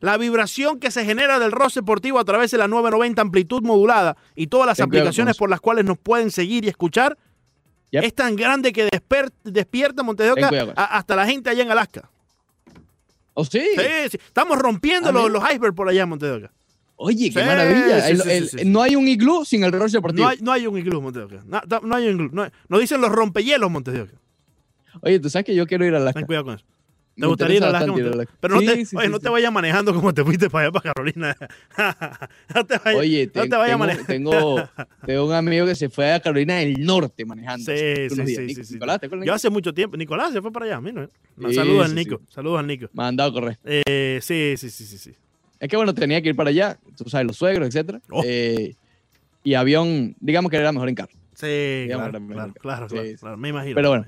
la 0.00 0.16
vibración 0.18 0.78
que 0.78 0.90
se 0.90 1.04
genera 1.04 1.38
del 1.38 1.52
Roche 1.52 1.80
Deportivo 1.80 2.18
a 2.18 2.24
través 2.24 2.50
de 2.50 2.58
la 2.58 2.68
990 2.68 3.22
amplitud 3.22 3.62
modulada 3.62 4.16
y 4.34 4.46
todas 4.48 4.66
las 4.66 4.76
Ten 4.76 4.84
aplicaciones 4.86 5.36
por 5.38 5.48
las 5.48 5.60
cuales 5.60 5.84
nos 5.86 5.96
pueden 5.98 6.30
seguir 6.30 6.64
y 6.64 6.68
escuchar, 6.68 7.16
Yep. 7.92 8.02
es 8.04 8.14
tan 8.14 8.34
grande 8.34 8.72
que 8.72 8.88
despierta 9.44 10.02
Montes 10.02 10.26
de 10.26 10.32
Oca 10.32 10.72
a- 10.76 10.98
hasta 10.98 11.14
la 11.16 11.24
gente 11.24 11.48
allá 11.50 11.62
en 11.62 11.70
Alaska. 11.70 12.10
¿Oh, 13.34 13.44
sí? 13.44 13.60
Sí. 13.76 14.16
Estamos 14.26 14.58
rompiendo 14.58 15.12
los, 15.12 15.30
los 15.30 15.42
icebergs 15.50 15.76
por 15.76 15.88
allá 15.88 16.02
en 16.02 16.08
Montes 16.08 16.28
de 16.28 16.34
Oca. 16.36 16.52
Oye, 16.98 17.30
qué 17.30 17.40
Sí, 17.40 17.46
maravilla. 17.46 18.00
sí, 18.00 18.10
El- 18.12 18.20
sí, 18.22 18.30
el- 18.30 18.48
sí, 18.48 18.58
sí. 18.60 18.64
No 18.64 18.82
hay 18.82 18.96
un 18.96 19.06
iglú 19.06 19.44
sin 19.44 19.62
el 19.64 19.72
Roche 19.72 19.98
Deportivo. 19.98 20.24
No 20.24 20.30
hay, 20.30 20.38
no 20.40 20.52
hay 20.52 20.66
un 20.66 20.78
iglú, 20.78 21.00
Montes 21.02 21.28
de 21.28 21.36
Oca. 21.36 21.44
No, 21.46 21.80
no 21.82 21.94
hay 21.96 22.08
un 22.08 22.14
iglú. 22.14 22.30
No 22.32 22.42
hay- 22.42 22.80
dicen 22.80 23.00
los 23.00 23.10
rompehielos, 23.10 23.70
Montes 23.70 23.92
de 23.94 24.00
Oca. 24.02 24.14
Oye, 25.02 25.20
tú 25.20 25.28
sabes 25.28 25.44
que 25.44 25.54
yo 25.54 25.66
quiero 25.66 25.84
ir 25.84 25.94
a 25.94 25.98
Alaska. 25.98 26.20
Ten 26.20 26.26
cuidado 26.26 26.46
con 26.46 26.54
eso. 26.54 26.64
¿Te 27.14 27.20
Me 27.22 27.28
gustaría 27.28 27.56
ir 27.56 27.64
a 27.64 27.68
Alaska? 27.68 27.86
bastante 27.86 28.00
ir 28.00 28.06
a 28.06 28.10
Montes? 28.10 28.28
Alaska. 28.28 28.38
Pero 28.40 28.54
no, 28.54 28.60
te, 28.60 28.96
oye, 28.96 29.08
no 29.08 29.32
vayas 29.32 29.52
manejando 29.52 29.94
como 29.94 30.12
te 30.14 30.24
fuiste 30.24 30.48
para 30.50 30.64
allá, 30.68 30.72
para 30.72 30.92
Carolina. 30.94 31.36
no 32.54 32.66
te 32.66 32.78
vayas, 32.78 33.00
Oye, 33.00 33.30
no 33.34 33.42
te- 33.42 33.56
vayas 33.56 33.78
manejando. 33.78 34.06
tengo, 34.06 34.56
tengo 35.06 35.26
un 35.26 35.32
amigo 35.34 35.66
que 35.66 35.74
se 35.74 35.88
fue 35.90 36.12
a 36.12 36.20
Carolina 36.20 36.56
del 36.56 36.84
Norte 36.84 37.24
manejando. 37.24 37.64
Sí, 37.64 38.08
sí, 38.08 38.22
días. 38.22 38.26
sí, 38.36 38.46
Nic-. 38.46 38.70
Nicolás, 38.72 39.00
¿te? 39.00 39.08
Yo 39.24 39.34
hace 39.34 39.50
mucho 39.50 39.72
tiempo. 39.74 39.96
Nicolás 39.96 40.32
se 40.32 40.40
fue 40.42 40.50
para 40.52 40.66
allá. 40.66 40.80
Mira, 40.80 41.08
Sí, 41.48 41.54
saludos 41.54 41.84
al 41.86 41.94
Nico. 41.94 42.20
Saludos 42.28 42.58
al 42.58 42.66
Nico. 42.66 42.88
Me 42.92 43.04
han 43.04 43.16
dado 43.16 43.30
a 43.30 43.32
correr. 43.32 43.58
Eh, 43.64 44.18
sí, 44.22 44.54
sí, 44.56 44.70
sí, 44.70 44.84
sí, 44.86 44.98
sí. 44.98 45.12
Es 45.60 45.68
que 45.68 45.76
bueno, 45.76 45.94
tenía 45.94 46.20
que 46.22 46.28
ir 46.30 46.36
para 46.36 46.50
allá, 46.50 46.78
tú 46.96 47.08
sabes, 47.08 47.26
los 47.26 47.36
suegros, 47.36 47.68
etcétera. 47.68 48.00
Oh. 48.10 48.22
Eh, 48.24 48.74
y 49.42 49.54
avión, 49.54 50.16
digamos 50.20 50.50
que 50.50 50.56
era 50.56 50.72
mejor 50.72 50.88
en 50.88 50.94
carro. 50.94 51.12
Sí, 51.34 51.46
Digamos, 51.46 52.08
claro, 52.10 52.26
claro, 52.26 52.54
claro, 52.60 52.86
claro, 52.88 53.04
sí. 53.08 53.16
claro, 53.16 53.36
Me 53.36 53.48
imagino. 53.50 53.74
Pero 53.74 53.88
bueno. 53.90 54.06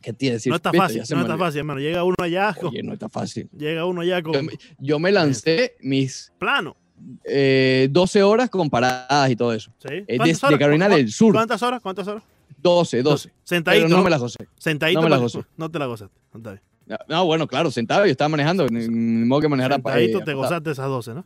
¿Qué 0.00 0.12
te 0.12 0.32
decir? 0.32 0.50
No 0.50 0.56
está 0.56 0.72
fácil, 0.72 1.02
no 1.10 1.20
está 1.20 1.38
fácil, 1.38 1.58
hermano. 1.60 1.78
Llega 1.80 2.02
uno 2.02 2.16
allá 2.20 2.54
con. 2.60 2.70
Oye, 2.70 2.82
no 2.82 2.92
está 2.92 3.08
fácil. 3.08 3.48
Llega 3.56 3.84
uno 3.86 4.00
allá 4.00 4.20
con. 4.22 4.32
Yo, 4.34 4.42
me- 4.42 4.52
yo 4.78 4.98
me 4.98 5.12
lancé 5.12 5.76
mis 5.80 6.32
Plano. 6.38 6.76
eh, 7.24 7.86
12 7.90 8.22
horas 8.24 8.50
con 8.50 8.68
paradas 8.68 9.30
y 9.30 9.36
todo 9.36 9.52
eso. 9.52 9.70
¿Sí? 9.78 9.88
Eh, 10.06 10.16
¿Cuántas 10.16 10.40
de, 10.40 10.48
de 10.48 10.58
Carolina 10.58 10.88
¿Cu- 10.88 10.96
del 10.96 11.12
Sur. 11.12 11.32
¿Cuántas 11.32 11.62
horas? 11.62 11.80
¿Cuántas 11.80 12.08
horas? 12.08 12.24
12, 12.60 13.02
12. 13.02 13.30
Sentadito. 13.44 13.86
Pero 13.86 13.96
no 13.96 14.02
me 14.02 14.10
las 14.10 14.20
gocé. 14.20 14.46
Sentadito. 14.58 14.98
no 15.00 15.04
me 15.04 15.10
la 15.10 15.16
para- 15.16 15.22
gocé. 15.22 15.44
No 15.56 15.70
te 15.70 15.78
la 15.78 15.86
gozaste. 15.86 16.18
No, 16.32 16.38
está 16.38 16.50
bien. 16.50 16.62
No, 17.08 17.16
No, 17.16 17.24
bueno, 17.26 17.46
claro, 17.46 17.70
sentado, 17.70 18.04
yo 18.06 18.10
estaba 18.12 18.28
manejando, 18.28 18.66
ni, 18.68 18.86
modo 18.88 19.40
que 19.40 19.48
manejara 19.48 19.78
pa- 19.78 19.92
Sentadito 19.92 20.18
eh, 20.18 20.22
te 20.24 20.34
gozaste 20.34 20.70
esas 20.70 20.86
12, 20.88 21.14
¿no? 21.14 21.24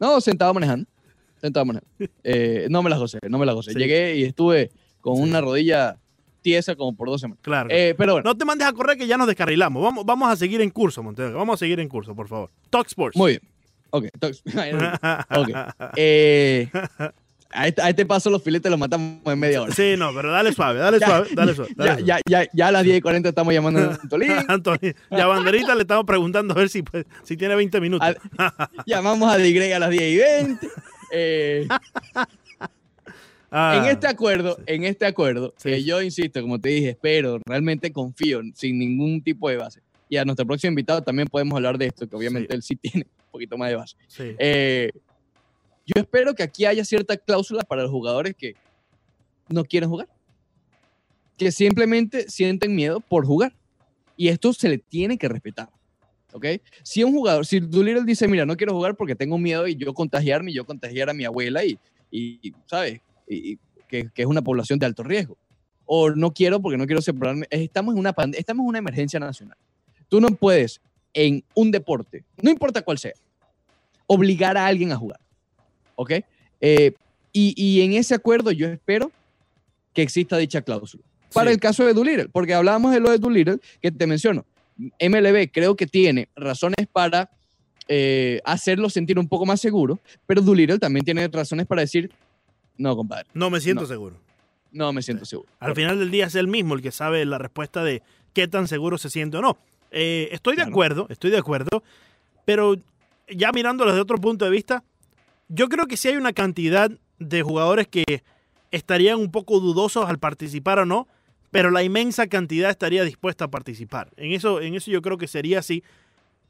No, 0.00 0.20
sentado 0.20 0.54
manejando. 0.54 0.86
Sentado 1.40 1.64
manejando. 1.66 1.88
Eh, 2.24 2.66
no 2.70 2.82
me 2.82 2.90
las 2.90 2.98
gocé, 2.98 3.18
no 3.28 3.38
me 3.38 3.46
las 3.46 3.54
gocé. 3.54 3.72
Sí. 3.72 3.78
Llegué 3.78 4.16
y 4.16 4.24
estuve 4.24 4.70
con 5.00 5.16
Sí. 5.16 5.22
una 5.22 5.40
rodilla 5.40 5.96
tiesa 6.42 6.74
como 6.76 6.94
por 6.96 7.08
dos 7.08 7.20
semanas. 7.20 7.40
Claro. 7.42 7.68
Eh, 7.70 7.94
pero 7.98 8.14
bueno, 8.14 8.30
No 8.30 8.36
te 8.36 8.44
mandes 8.44 8.66
a 8.68 8.72
correr 8.72 8.96
que 8.96 9.06
ya 9.06 9.16
nos 9.18 9.26
descarrilamos. 9.26 9.82
Vamos, 9.82 10.04
vamos 10.06 10.30
a 10.30 10.36
seguir 10.36 10.60
en 10.60 10.70
curso, 10.70 11.02
Montego. 11.02 11.36
Vamos 11.38 11.54
a 11.54 11.56
seguir 11.58 11.80
en 11.80 11.88
curso, 11.88 12.14
por 12.14 12.28
favor. 12.28 12.50
Talk 12.70 12.86
Sports. 12.86 13.16
muy 13.16 13.32
bien. 13.32 13.42
Ok, 13.90 14.04
entonces, 14.12 14.42
ok. 15.30 15.48
Eh, 15.96 16.68
a, 17.50 17.66
este, 17.68 17.80
a 17.82 17.88
este 17.88 18.04
paso 18.06 18.28
los 18.30 18.42
filetes 18.42 18.70
los 18.70 18.78
matamos 18.78 19.20
en 19.24 19.38
media 19.38 19.62
hora. 19.62 19.74
Sí, 19.74 19.94
no, 19.96 20.12
pero 20.14 20.30
dale 20.30 20.52
suave, 20.52 20.78
dale 20.80 20.98
Ya, 21.00 21.06
suave, 21.06 21.28
dale 21.34 21.54
suave. 21.54 21.70
dale 21.76 21.88
Ya, 21.90 21.94
suave. 21.96 22.22
ya, 22.26 22.42
ya, 22.44 22.50
ya 22.52 22.68
a 22.68 22.72
las 22.72 22.84
10 22.84 22.98
y 22.98 23.00
40 23.00 23.28
estamos 23.30 23.54
llamando 23.54 23.80
a 23.80 23.94
Antolín. 24.02 24.32
Antonio, 24.48 24.94
ya 25.10 25.26
Banderita 25.26 25.74
le 25.74 25.82
estamos 25.82 26.04
preguntando 26.04 26.54
a 26.54 26.58
ver 26.58 26.68
si, 26.68 26.82
pues, 26.82 27.06
si 27.24 27.36
tiene 27.36 27.54
20 27.54 27.80
minutos. 27.80 28.08
Llamamos 28.86 29.32
a 29.32 29.38
Digreg 29.38 29.72
a 29.72 29.78
las 29.78 29.90
10 29.90 30.02
y 30.02 30.16
20. 30.18 30.68
Eh, 31.12 31.68
Ah, 33.50 33.80
en 33.82 33.90
este 33.90 34.06
acuerdo, 34.06 34.58
en 34.66 34.84
este 34.84 35.06
acuerdo, 35.06 35.54
Sí. 35.56 35.70
que 35.70 35.82
yo 35.82 36.02
insisto, 36.02 36.42
como 36.42 36.60
te 36.60 36.68
dije, 36.68 36.90
espero, 36.90 37.40
realmente 37.46 37.90
confío, 37.92 38.42
sin 38.54 38.78
ningún 38.78 39.22
tipo 39.22 39.48
de 39.48 39.56
base. 39.56 39.80
Y 40.10 40.18
a 40.18 40.24
nuestro 40.26 40.46
próximo 40.46 40.68
invitado 40.68 41.02
también 41.02 41.28
podemos 41.28 41.56
hablar 41.56 41.78
de 41.78 41.86
esto, 41.86 42.06
que 42.06 42.14
obviamente 42.14 42.48
Sí. 42.50 42.56
él 42.56 42.62
sí 42.62 42.76
tiene 42.76 43.06
un 43.06 43.30
poquito 43.30 43.56
más 43.56 43.70
de 43.70 43.76
base. 43.76 43.96
sí. 44.08 44.34
Eh, 44.38 44.90
yo 45.88 46.02
espero 46.02 46.34
que 46.34 46.42
aquí 46.42 46.66
haya 46.66 46.84
cierta 46.84 47.16
cláusula 47.16 47.62
para 47.62 47.82
los 47.82 47.90
jugadores 47.90 48.34
que 48.36 48.54
no 49.48 49.64
quieren 49.64 49.88
jugar. 49.88 50.06
Que 51.38 51.50
simplemente 51.50 52.28
sienten 52.28 52.74
miedo 52.74 53.00
por 53.00 53.24
jugar. 53.24 53.54
Y 54.14 54.28
esto 54.28 54.52
se 54.52 54.68
le 54.68 54.76
tiene 54.76 55.16
que 55.16 55.28
respetar. 55.28 55.70
¿Ok? 56.32 56.44
Si 56.82 57.02
un 57.04 57.12
jugador, 57.12 57.46
si 57.46 57.60
Doolittle 57.60 58.04
dice, 58.04 58.28
mira, 58.28 58.44
no 58.44 58.56
quiero 58.56 58.74
jugar 58.74 58.96
porque 58.96 59.14
tengo 59.14 59.38
miedo 59.38 59.66
y 59.66 59.76
yo 59.76 59.94
contagiarme 59.94 60.50
y 60.50 60.54
yo 60.54 60.66
contagiar 60.66 61.08
a 61.08 61.14
mi 61.14 61.24
abuela 61.24 61.64
y, 61.64 61.78
y 62.10 62.52
¿sabes? 62.66 63.00
Y, 63.26 63.52
y 63.52 63.58
que, 63.88 64.10
que 64.12 64.22
es 64.22 64.28
una 64.28 64.42
población 64.42 64.78
de 64.78 64.84
alto 64.84 65.02
riesgo. 65.02 65.38
O 65.86 66.10
no 66.10 66.34
quiero 66.34 66.60
porque 66.60 66.76
no 66.76 66.84
quiero 66.84 67.00
separarme. 67.00 67.46
Estamos 67.48 67.94
en 67.94 68.00
una, 68.00 68.14
estamos 68.36 68.64
en 68.64 68.68
una 68.68 68.78
emergencia 68.78 69.18
nacional. 69.18 69.56
Tú 70.08 70.20
no 70.20 70.28
puedes 70.28 70.82
en 71.14 71.42
un 71.54 71.70
deporte, 71.70 72.24
no 72.42 72.50
importa 72.50 72.82
cuál 72.82 72.98
sea, 72.98 73.14
obligar 74.06 74.58
a 74.58 74.66
alguien 74.66 74.92
a 74.92 74.96
jugar. 74.96 75.18
¿Ok? 76.00 76.12
Eh, 76.60 76.92
y, 77.32 77.54
y 77.56 77.82
en 77.82 77.92
ese 77.94 78.14
acuerdo 78.14 78.52
yo 78.52 78.68
espero 78.68 79.10
que 79.92 80.02
exista 80.02 80.36
dicha 80.38 80.62
cláusula. 80.62 81.02
Para 81.34 81.50
Sí. 81.50 81.54
el 81.54 81.60
caso 81.60 81.84
de 81.84 81.92
Doolittle, 81.92 82.28
porque 82.28 82.54
hablábamos 82.54 82.92
de 82.92 83.00
lo 83.00 83.10
de 83.10 83.18
Doolittle, 83.18 83.58
que 83.82 83.90
te 83.90 84.06
menciono. 84.06 84.46
MLB 85.00 85.50
creo 85.52 85.74
que 85.74 85.86
tiene 85.88 86.28
razones 86.36 86.86
para 86.92 87.30
eh, 87.88 88.40
hacerlo 88.44 88.88
sentir 88.90 89.18
un 89.18 89.26
poco 89.28 89.44
más 89.44 89.60
seguro, 89.60 89.98
pero 90.26 90.40
Doolittle 90.40 90.78
también 90.78 91.04
tiene 91.04 91.26
razones 91.26 91.66
para 91.66 91.80
decir, 91.82 92.10
no, 92.76 92.94
compadre, 92.96 93.26
No 93.34 93.50
me 93.50 93.60
siento 93.60 93.82
no. 93.82 93.88
seguro. 93.88 94.16
no 94.70 94.92
me 94.92 95.02
siento 95.02 95.24
seguro. 95.24 95.48
Al 95.58 95.74
final 95.74 95.98
del 95.98 96.10
día 96.12 96.26
es 96.26 96.34
él 96.36 96.46
mismo 96.46 96.74
el 96.74 96.82
que 96.82 96.92
sabe 96.92 97.24
la 97.24 97.38
respuesta 97.38 97.82
de 97.82 98.02
qué 98.34 98.46
tan 98.46 98.68
seguro 98.68 98.98
se 98.98 99.10
siente 99.10 99.38
o 99.38 99.40
no. 99.42 99.58
Eh, 99.90 100.28
estoy 100.32 100.52
de 100.52 100.58
Claro. 100.58 100.70
acuerdo, 100.70 101.06
estoy 101.10 101.30
de 101.30 101.38
acuerdo, 101.38 101.82
pero 102.44 102.76
ya 103.28 103.50
mirándolo 103.52 103.90
desde 103.90 104.02
otro 104.02 104.18
punto 104.18 104.44
de 104.44 104.50
vista, 104.52 104.84
yo 105.48 105.68
creo 105.68 105.86
que 105.86 105.96
sí 105.96 106.08
hay 106.08 106.16
una 106.16 106.32
cantidad 106.32 106.90
de 107.18 107.42
jugadores 107.42 107.88
que 107.88 108.04
estarían 108.70 109.18
un 109.18 109.30
poco 109.30 109.60
dudosos 109.60 110.06
al 110.08 110.18
participar 110.18 110.78
o 110.80 110.86
no, 110.86 111.08
pero 111.50 111.70
la 111.70 111.82
inmensa 111.82 112.26
cantidad 112.26 112.70
estaría 112.70 113.02
dispuesta 113.04 113.46
a 113.46 113.48
participar. 113.50 114.10
En 114.16 114.32
eso, 114.32 114.60
en 114.60 114.74
eso 114.74 114.90
yo 114.90 115.00
creo 115.02 115.16
que 115.18 115.26
sería 115.26 115.60
así. 115.60 115.82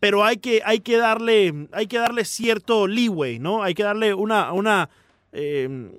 Pero 0.00 0.25
hay 0.25 0.37
que, 0.37 0.62
hay 0.64 0.81
que 0.81 0.97
darle, 0.97 1.69
hay 1.73 1.87
que 1.87 1.99
darle 1.99 2.25
cierto 2.25 2.87
leeway, 2.87 3.38
¿no? 3.38 3.62
Hay 3.62 3.75
que 3.75 3.83
darle 3.83 4.14
una, 4.14 4.52
una 4.52 4.90
eh, 5.33 5.90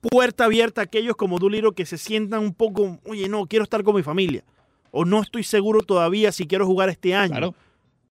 puerta 0.00 0.44
abierta 0.46 0.80
a 0.80 0.84
aquellos 0.84 1.16
como 1.16 1.38
Duliro 1.38 1.72
que 1.72 1.84
se 1.86 1.98
sientan 1.98 2.40
un 2.40 2.54
poco, 2.54 2.98
oye, 3.06 3.28
no, 3.28 3.46
quiero 3.46 3.62
estar 3.64 3.82
con 3.82 3.94
mi 3.96 4.02
familia. 4.02 4.44
O 4.90 5.04
no 5.04 5.20
estoy 5.22 5.44
seguro 5.44 5.82
todavía 5.82 6.32
si 6.32 6.46
quiero 6.46 6.66
jugar 6.66 6.88
este 6.88 7.14
año. 7.14 7.30
Claro. 7.32 7.54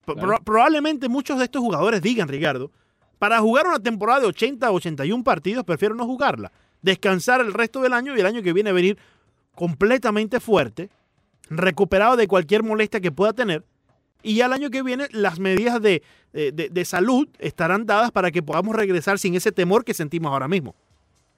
Pro- 0.05 0.13
claro. 0.15 0.27
pro- 0.29 0.43
probablemente 0.43 1.09
muchos 1.09 1.37
de 1.39 1.45
estos 1.45 1.61
jugadores 1.61 2.01
digan, 2.01 2.27
Ricardo, 2.27 2.71
para 3.19 3.39
jugar 3.41 3.67
una 3.67 3.79
temporada 3.79 4.21
de 4.21 4.27
80 4.27 4.71
o 4.71 4.75
81 4.75 5.23
partidos, 5.23 5.65
prefiero 5.65 5.93
no 5.93 6.05
jugarla. 6.05 6.51
Descansar 6.81 7.41
el 7.41 7.53
resto 7.53 7.81
del 7.81 7.91
año 7.93 8.15
y 8.15 8.19
el 8.21 8.25
año 8.25 8.41
que 8.41 8.53
viene 8.53 8.71
venir 8.71 8.97
completamente 9.53 10.39
fuerte, 10.39 10.89
recuperado 11.49 12.15
de 12.15 12.27
cualquier 12.27 12.63
molestia 12.63 13.01
que 13.01 13.11
pueda 13.11 13.33
tener. 13.33 13.65
Y 14.23 14.35
ya 14.35 14.45
el 14.45 14.53
año 14.53 14.69
que 14.69 14.83
viene 14.83 15.07
las 15.11 15.37
medidas 15.37 15.81
de, 15.81 16.01
salud 16.85 17.27
estarán 17.39 17.85
dadas 17.85 18.11
para 18.11 18.31
que 18.31 18.41
podamos 18.41 18.73
regresar 18.73 19.19
sin 19.19 19.35
ese 19.35 19.51
temor 19.51 19.83
que 19.83 19.93
sentimos 19.93 20.31
ahora 20.31 20.47
mismo. 20.47 20.73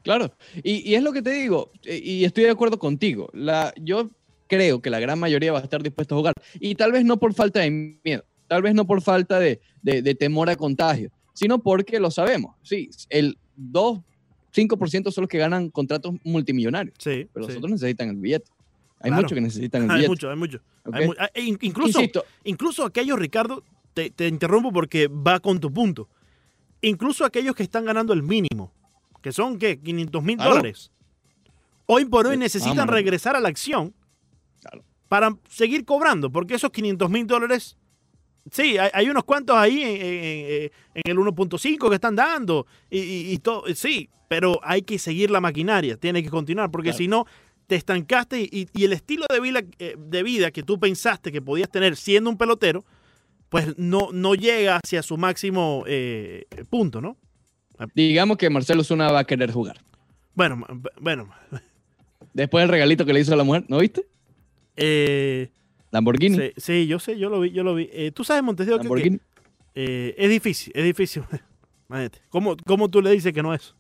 Claro, 0.04 0.32
y, 0.64 0.94
es 0.94 1.02
lo 1.02 1.12
que 1.12 1.22
te 1.22 1.32
digo, 1.32 1.72
eh, 1.84 2.00
y 2.04 2.26
estoy 2.26 2.44
de 2.44 2.52
acuerdo 2.52 2.78
contigo. 2.78 3.30
Yo 3.78 4.10
creo 4.48 4.82
que 4.82 4.90
la 4.90 5.00
gran 5.00 5.20
mayoría 5.20 5.52
va 5.52 5.60
a 5.60 5.64
estar 5.64 5.82
dispuesta 5.82 6.14
a 6.14 6.18
jugar, 6.18 6.34
y 6.60 6.76
tal 6.76 6.92
vez 6.92 7.06
no 7.06 7.18
por 7.18 7.34
falta 7.34 7.60
de 7.60 7.98
miedo, 8.04 8.24
tal 8.48 8.64
vez 8.64 8.74
no 8.74 8.86
por 8.86 9.02
falta 9.02 9.40
de 9.40 9.60
temor 10.20 10.50
a 10.50 10.56
contagio, 10.56 11.12
sino 11.34 11.60
porque 11.60 12.00
lo 12.00 12.12
sabemos. 12.12 12.56
Sí, 12.64 12.90
el 13.10 13.38
2, 13.56 14.00
5% 14.54 15.12
son 15.12 15.22
los 15.24 15.30
que 15.30 15.38
ganan 15.38 15.70
contratos 15.70 16.14
multimillonarios, 16.24 16.96
Sí, 17.00 17.28
pero 17.34 17.46
sí. 17.46 17.52
los 17.54 17.58
otros 17.58 17.72
necesitan 17.72 18.10
el 18.10 18.16
billete. 18.18 18.50
Hay 19.00 19.10
Claro. 19.10 19.24
muchos 19.24 19.36
que 19.36 19.42
necesitan 19.42 19.84
el 19.84 19.90
hay 19.90 19.96
billete. 19.98 20.10
mucho, 20.10 20.30
hay 20.30 20.36
mucho. 20.36 20.60
Hay 20.92 21.08
mu- 21.08 21.14
ah, 21.18 21.30
e 21.34 21.42
in- 21.44 21.58
incluso, 21.62 22.00
Insisto, 22.00 22.26
incluso 22.44 22.86
aquellos, 22.86 23.18
Ricardo, 23.18 23.64
te, 23.94 24.10
te 24.10 24.28
interrumpo 24.28 24.72
porque 24.72 25.08
va 25.08 25.40
con 25.40 25.60
tu 25.60 25.72
punto. 25.72 26.08
Incluso 26.82 27.26
aquellos 27.26 27.56
que 27.56 27.64
están 27.64 27.86
ganando 27.86 28.14
el 28.14 28.24
mínimo, 28.24 28.72
que 29.22 29.32
son, 29.32 29.58
¿qué? 29.60 29.80
500 29.80 30.24
mil 30.24 30.36
Claro. 30.38 30.52
dólares. 30.52 30.92
Hoy 31.86 32.06
por 32.06 32.26
hoy 32.28 32.38
necesitan 32.38 32.78
vámonos. 32.78 32.96
regresar 32.96 33.36
a 33.36 33.40
la 33.40 33.50
acción 33.50 33.94
Claro. 34.62 34.84
para 35.08 35.36
seguir 35.50 35.84
cobrando, 35.86 36.32
porque 36.32 36.56
esos 36.56 36.72
500 36.72 37.10
mil 37.10 37.28
dólares, 37.28 37.78
sí, 38.50 38.78
hay, 38.78 38.90
hay 38.94 39.10
unos 39.10 39.24
cuantos 39.24 39.56
ahí 39.56 39.82
en, 39.84 40.02
en- 40.02 40.72
en 40.96 41.02
el 41.12 41.18
1.5 41.18 41.90
que 41.90 41.96
están 41.96 42.16
dando, 42.16 42.66
y, 42.90 43.00
y- 43.00 43.32
y 43.34 43.38
todo, 43.40 43.64
sí, 43.76 44.10
pero 44.28 44.60
hay 44.64 44.82
que 44.84 44.98
seguir 44.98 45.30
la 45.30 45.42
maquinaria, 45.42 45.98
tiene 45.98 46.24
que 46.24 46.30
continuar, 46.30 46.72
porque 46.72 46.90
Claro. 46.90 46.98
si 46.98 47.08
no, 47.08 47.26
te 47.68 47.76
estancaste 47.76 48.42
y, 48.42 48.68
y 48.74 48.84
el 48.86 48.94
estilo 48.94 49.26
de 49.30 49.40
vida, 49.40 49.62
eh, 49.80 49.96
de 49.98 50.24
vida 50.24 50.52
que 50.52 50.64
tú 50.64 50.80
pensaste 50.80 51.32
que 51.32 51.42
podías 51.42 51.70
tener 51.70 51.96
siendo 51.96 52.30
un 52.30 52.38
pelotero, 52.38 52.84
pues 53.50 53.78
no, 53.78 54.10
no 54.14 54.34
llega 54.36 54.80
hacia 54.84 55.02
su 55.04 55.18
máximo 55.18 55.84
eh, 55.88 56.46
punto, 56.70 57.02
¿no? 57.02 57.18
digamos 57.96 58.38
que 58.38 58.50
Marcelo 58.50 58.84
Zuna 58.84 59.12
va 59.12 59.20
a 59.20 59.24
querer 59.24 59.52
jugar. 59.52 59.82
Bueno, 60.36 60.66
bueno, 61.00 61.30
Después 62.34 62.62
del 62.64 62.70
regalito 62.70 63.06
que 63.06 63.12
le 63.14 63.20
hizo 63.20 63.34
a 63.34 63.36
la 63.38 63.44
mujer, 63.44 63.66
¿no 63.68 63.80
viste? 63.80 64.06
eh, 64.78 65.50
Lamborghini. 65.92 66.38
sí, 66.38 66.52
sí, 66.58 66.88
yo 66.88 67.00
sé, 67.00 67.18
yo 67.20 67.30
lo 67.30 67.40
vi, 67.42 67.52
yo 67.52 67.64
lo 67.64 67.76
vi. 67.76 67.90
Eh, 67.92 68.12
Tú 68.12 68.24
sabes, 68.24 68.42
Montes 68.44 68.66
de 68.68 68.74
Oca, 68.74 68.82
que 68.82 68.88
Lamborghini. 68.88 69.20
eh, 69.76 70.16
es 70.18 70.30
difícil, 70.30 70.72
es 70.76 70.84
difícil. 70.84 71.24
¿Cómo, 72.30 72.56
¿Cómo 72.66 72.90
tú 72.90 73.02
le 73.02 73.12
dices 73.12 73.34
que 73.34 73.44
no 73.44 73.54
es? 73.54 73.76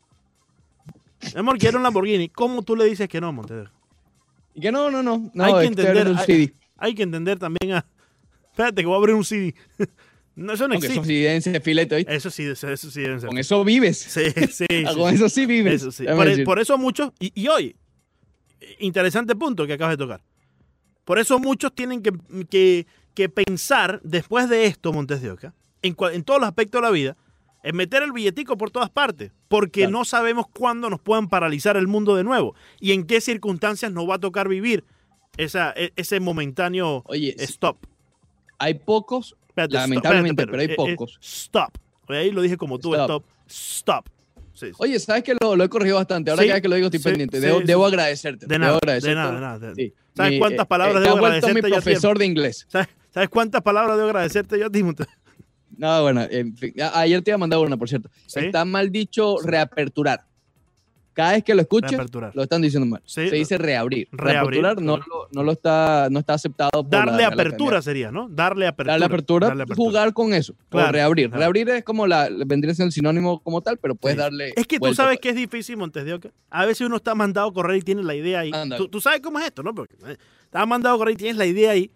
Amor, 1.36 1.58
quiero 1.58 1.78
un 1.78 1.84
Lamborghini. 1.84 2.30
¿Cómo 2.30 2.62
tú 2.64 2.76
le 2.76 2.86
dices 2.86 3.08
que 3.08 3.22
no, 3.22 3.32
Montes 3.32 3.56
de 3.58 3.62
Oca? 3.64 3.72
Y 4.54 4.60
que 4.62 4.72
no, 4.72 4.92
no, 4.92 5.02
no. 5.02 5.32
no 5.34 5.44
Hay 5.44 5.54
que 5.62 5.68
entender, 5.68 6.08
un 6.10 6.18
hay- 6.18 6.26
CD. 6.26 6.54
Hay 6.78 6.96
que 6.96 7.04
entender 7.04 7.38
también 7.40 7.74
a... 7.74 7.86
Espérate, 8.50 8.82
que 8.82 8.88
voy 8.88 8.96
a 8.96 8.98
abrir 8.98 9.16
un 9.16 9.24
CD. 9.24 9.54
no, 10.36 10.52
eso 10.54 10.68
no 10.68 10.74
Aunque 10.74 10.88
eso 10.88 11.00
existe. 11.00 11.08
sí 11.14 11.22
deben 11.22 11.42
ser 11.42 11.62
filete, 11.62 11.96
¿oíste? 11.96 12.16
Eso 12.16 12.30
sí, 12.32 12.44
eso, 12.44 12.68
eso 12.70 12.92
sí 12.92 13.02
deben 13.02 13.22
ser. 13.22 13.30
Con 13.30 13.38
eso 13.38 13.64
vives. 13.64 13.98
Sí, 14.10 14.22
sí, 14.52 14.66
Ah, 14.86 14.92
sí, 14.94 15.00
Con 15.00 15.14
eso 15.14 15.30
sí 15.30 15.46
vives. 15.46 15.76
Eso 15.76 15.92
sí. 15.92 16.04
Déjame 16.04 16.18
Por, 16.32 16.40
e- 16.40 16.44
por 16.44 16.60
eso 16.60 16.78
muchos, 16.78 17.12
y, 17.20 17.32
y 17.40 17.48
hoy, 17.48 17.76
interesante 18.80 19.36
punto 19.36 19.66
que 19.68 19.74
acabas 19.74 19.94
de 19.94 20.04
tocar. 20.04 20.22
Por 21.12 21.20
eso 21.20 21.40
muchos 21.40 21.76
tienen 21.76 22.02
que, 22.02 22.14
que- 22.50 22.88
que 23.14 23.28
pensar, 23.28 24.00
después 24.02 24.48
de 24.48 24.66
esto, 24.66 24.94
Montes 24.94 25.22
de 25.22 25.30
Oca, 25.30 25.54
en, 25.82 25.94
en 26.14 26.24
todos 26.24 26.40
los 26.40 26.48
aspectos 26.48 26.80
de 26.82 26.88
la 26.88 26.92
vida, 26.94 27.18
en 27.64 27.76
meter 27.76 28.02
el 28.02 28.14
billetico 28.14 28.58
por 28.58 28.72
todas 28.72 28.90
partes, 28.90 29.34
porque 29.50 29.82
Claro. 29.82 29.92
no 29.92 30.06
sabemos 30.06 30.46
cuándo 30.58 30.90
nos 30.90 31.02
puedan 31.02 31.28
paralizar 31.28 31.76
el 31.76 31.90
mundo 31.90 32.16
de 32.16 32.24
nuevo 32.24 32.56
y 32.80 32.94
en 32.94 33.04
qué 33.06 33.20
circunstancias 33.20 33.92
nos 33.92 34.10
va 34.10 34.16
a 34.16 34.20
tocar 34.20 34.48
vivir 34.48 34.86
esa, 35.36 35.74
e- 35.76 35.92
ese 35.98 36.22
momentáneo 36.22 37.04
Oye, 37.08 37.36
stop. 37.40 37.76
hay 38.58 38.76
pocos, 38.76 39.36
Espérate, 39.50 39.76
stop, 39.76 39.90
Lamentablemente, 39.90 40.44
espérate, 40.44 40.52
pero 40.76 40.82
hay 40.86 40.90
eh, 40.90 40.94
eh, 40.94 40.96
pocos. 40.96 41.20
stop. 41.22 41.72
Ahí 42.08 42.32
lo 42.32 42.42
dije 42.42 42.56
como 42.56 42.80
tú, 42.80 42.96
Stop. 42.96 43.26
stop. 43.50 44.06
Stop. 44.06 44.06
Sí, 44.54 44.68
sí. 44.68 44.72
Oye, 44.78 44.98
¿sabes 45.00 45.24
que 45.24 45.36
lo, 45.42 45.58
lo 45.58 45.64
he 45.66 45.68
corregido 45.70 45.98
bastante? 45.98 46.32
Ahora 46.32 46.44
Sí, 46.44 46.62
que 46.62 46.68
lo 46.70 46.76
digo 46.76 46.88
estoy 46.88 47.02
pendiente. 47.02 47.42
Debo, 47.42 47.60
debo 47.60 47.86
agradecerte. 47.86 48.46
De 48.46 48.54
debo 48.54 48.60
nada, 48.64 48.72
de 48.74 48.78
agradecerte. 48.78 49.16
nada, 49.16 49.34
de 49.34 49.40
nada. 49.42 49.60
de- 49.60 49.76
Sí. 49.76 49.94
¿Sabes 50.16 50.34
Mi, 50.34 50.40
cuántas 50.40 50.66
eh, 50.66 50.68
palabras 50.68 50.98
eh, 50.98 51.06
debo 51.06 51.18
mi 51.18 51.26
agradecerte 51.26 51.70
yo 51.70 51.76
profesor 51.76 52.20
de 52.20 52.26
inglés. 52.26 52.66
¿Sabes, 52.70 52.90
sabes 53.14 53.30
cuántas 53.30 53.62
palabras 53.62 53.98
debo 53.98 54.10
agradecerte 54.10 54.60
yo 54.60 54.68
a 54.68 54.70
ti? 54.70 54.84
Monte? 54.84 55.06
No, 55.78 56.02
bueno, 56.04 56.22
en 56.30 56.56
fin, 56.56 56.74
ayer 56.94 57.22
te 57.22 57.32
iba 57.32 57.36
a 57.36 57.40
mandar 57.40 57.60
una, 57.60 57.78
por 57.78 57.90
cierto. 57.90 58.10
¿Sí? 58.28 58.40
Está 58.40 58.66
mal 58.66 58.92
dicho 58.92 59.38
reaperturar. 59.44 60.26
Cada 61.22 61.34
vez 61.34 61.44
que 61.44 61.54
lo 61.54 61.62
escuches, 61.62 62.00
lo 62.34 62.42
están 62.42 62.64
diciendo 62.64 62.88
mal. 62.88 63.00
Sí, 63.06 63.30
Se 63.30 63.36
dice 63.36 63.60
reabrir. 63.60 64.08
reabrir, 64.12 64.64
Reaperturar 64.64 64.82
no, 64.82 64.98
lo, 64.98 65.28
no 65.32 65.44
lo 65.44 65.52
está, 65.52 66.08
no 66.10 66.18
está 66.18 66.34
aceptado 66.34 66.72
por 66.72 66.90
Darle 66.90 67.24
apertura 67.26 67.80
sería, 67.84 68.12
¿no? 68.12 68.28
Darle 68.28 68.66
apertura. 68.66 68.94
Darle 68.94 69.06
apertura, 69.06 69.48
Darle 69.50 69.64
apertura. 69.64 69.88
jugar 69.88 70.14
con 70.14 70.34
eso. 70.34 70.56
Claro, 70.70 70.90
o 70.90 70.92
reabrir. 70.92 71.28
claro. 71.28 71.40
Reabrir 71.40 71.70
es 71.70 71.84
como 71.84 72.08
la, 72.08 72.28
vendría 72.48 72.74
siendo 72.74 72.88
el 72.88 72.92
sinónimo 72.92 73.40
como 73.44 73.62
tal, 73.62 73.78
pero 73.78 73.94
puedes 73.94 74.16
Sí. 74.16 74.20
darle. 74.22 74.54
Es 74.56 74.66
que 74.66 74.80
tú 74.80 74.96
sabes 74.96 75.20
que 75.20 75.30
es 75.30 75.36
difícil, 75.36 75.78
Montes 75.78 76.06
de 76.06 76.14
Oca. 76.16 76.32
A 76.50 76.66
veces 76.66 76.88
uno 76.88 76.96
está 76.96 77.14
mandado 77.14 77.50
a 77.50 77.54
correr 77.54 77.78
y 77.78 77.82
tiene 77.84 78.02
la 78.02 78.16
idea 78.16 78.40
ahí. 78.40 78.52
Tú 78.90 79.00
sabes 79.00 79.22
cómo 79.22 79.38
es 79.38 79.46
esto, 79.46 79.62
¿no? 79.62 79.76
Porque 79.76 79.94
eh, 80.08 80.18
estás 80.46 80.68
mandado 80.68 80.96
a 80.96 80.98
correr 80.98 81.14
y 81.14 81.18
tienes 81.18 81.38
la 81.38 81.46
idea 81.46 81.70
ahí 81.70 81.92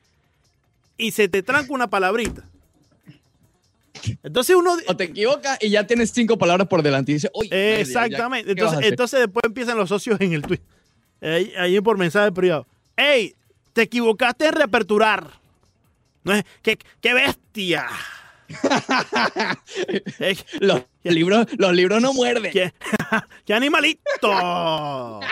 y 0.97 1.09
se 1.11 1.27
te 1.27 1.41
tranca 1.41 1.73
una 1.73 1.87
palabrita. 1.89 2.43
Entonces 4.23 4.55
uno... 4.55 4.77
O 4.87 4.95
te 4.95 5.05
equivocas 5.05 5.57
y 5.61 5.69
ya 5.69 5.85
tienes 5.87 6.11
cinco 6.11 6.37
palabras 6.37 6.67
por 6.67 6.81
delante 6.83 7.11
y 7.11 7.15
dices, 7.15 7.31
oye, 7.33 7.49
ya- 7.49 7.55
ya- 7.57 7.79
Exactamente. 7.79 8.55
¿qué 8.55 8.63
vas 8.63 8.77
a 8.77 8.81
entonces, 8.85 9.19
después 9.21 9.43
empiezan 9.45 9.77
los 9.77 9.89
socios 9.89 10.19
en 10.21 10.33
el 10.33 10.41
tweet. 10.41 10.61
Ahí, 11.21 11.53
ahí 11.57 11.81
por 11.81 11.97
mensaje 11.97 12.31
privado. 12.31 12.67
¡Ey! 12.97 13.35
Te 13.73 13.83
equivocaste 13.83 14.47
en 14.47 14.53
reaperturar. 14.53 15.29
¡Qué, 16.61 16.77
qué 17.01 17.13
bestia! 17.13 17.87
Los, 20.59 20.83
libros, 21.03 21.47
los 21.57 21.73
libros 21.73 22.01
no 22.01 22.13
muerden. 22.13 22.51
¡Qué, 22.51 22.73
qué 23.45 23.53
animalito! 23.53 25.19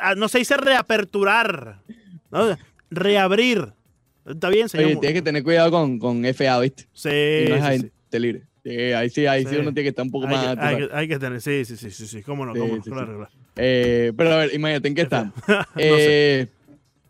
Ah, 0.00 0.14
no 0.16 0.28
se 0.28 0.38
dice 0.38 0.56
reaperturar. 0.56 1.78
¿no? 2.30 2.56
Reabrir. 2.90 3.74
Está 4.26 4.48
bien, 4.48 4.68
señor. 4.68 4.86
Oye, 4.86 4.96
tienes 4.96 5.14
que 5.14 5.22
tener 5.22 5.42
cuidado 5.42 5.70
con, 5.70 5.98
con 5.98 6.24
FA, 6.34 6.60
¿viste? 6.60 6.86
Sí, 6.92 7.08
y 7.08 7.48
no 7.48 7.54
es 7.56 7.60
sí, 7.60 7.66
agente 7.66 7.92
sí. 8.10 8.18
libre. 8.18 8.42
Sí, 8.64 8.70
ahí 8.70 9.10
sí, 9.10 9.26
ahí 9.26 9.42
sí. 9.44 9.50
Sí. 9.50 9.56
uno 9.56 9.74
tiene 9.74 9.82
que 9.82 9.88
estar 9.90 10.04
un 10.04 10.10
poco 10.10 10.26
Hay, 10.26 10.34
más. 10.34 10.54
que, 10.56 10.60
hay 10.62 10.76
que- 10.76 10.88
hay 10.94 11.08
que 11.08 11.18
tener, 11.18 11.40
sí, 11.42 11.64
sí, 11.66 11.76
sí, 11.76 11.90
sí, 11.90 12.06
sí, 12.06 12.22
cómo 12.22 12.46
no, 12.46 12.52
cómo 12.54 12.76
no, 12.76 12.82
claro. 12.82 13.28
Eh, 13.56 14.12
pero 14.16 14.32
a 14.32 14.36
ver, 14.38 14.54
imagínate, 14.54 14.88
¿en 14.88 14.94
qué 14.94 15.02
estamos? 15.08 15.34
No 15.46 15.62
sé. 15.74 16.40
Eh, 16.40 16.48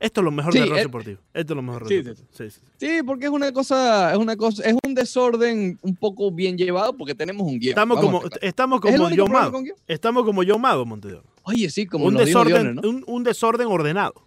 Esto 0.01 0.21
es 0.21 0.25
lo 0.25 0.31
mejor 0.33 0.53
Sí, 0.53 0.59
de 0.59 0.67
Ross 0.67 0.79
eh, 0.79 0.83
Deportivo. 0.83 1.21
Esto 1.33 1.53
es 1.53 1.57
lo 1.57 1.63
mejor 1.63 1.83
de 1.85 1.89
sí, 1.89 1.97
Ross 1.99 2.05
Deportivo. 2.19 2.29
Sí, 2.33 2.51
sí, 2.51 2.61
sí. 2.79 3.03
Porque 3.07 3.27
es 3.27 3.31
una 3.31 3.53
cosa, 3.53 4.11
es 4.13 4.19
una 4.19 4.37
cosa, 4.37 4.65
es 4.69 4.75
un 4.85 4.95
desorden 4.95 5.79
un 5.83 5.95
poco 5.95 6.33
bien 6.33 6.59
llevado 6.59 6.97
porque 6.97 7.15
tenemos 7.15 7.47
un 7.47 7.61
guion. 7.61 7.71
Estamos 7.71 7.97
Vamos 8.03 8.23
como, 8.23 8.35
estamos 8.43 8.81
¿Es 8.85 8.97
como 8.97 9.07
único 9.07 9.23
John 9.23 9.33
Mado. 9.33 9.63
Estamos 9.87 10.25
como 10.25 10.43
John 10.47 10.61
Mado, 10.61 10.85
Montevideo. 10.85 11.23
Oye, 11.45 11.71
sí, 11.71 11.87
como 11.87 12.07
Un 12.07 12.17
desorden, 12.17 12.85
un, 12.85 13.05
un 13.07 13.23
desorden 13.23 13.69
ordenado. 13.69 14.24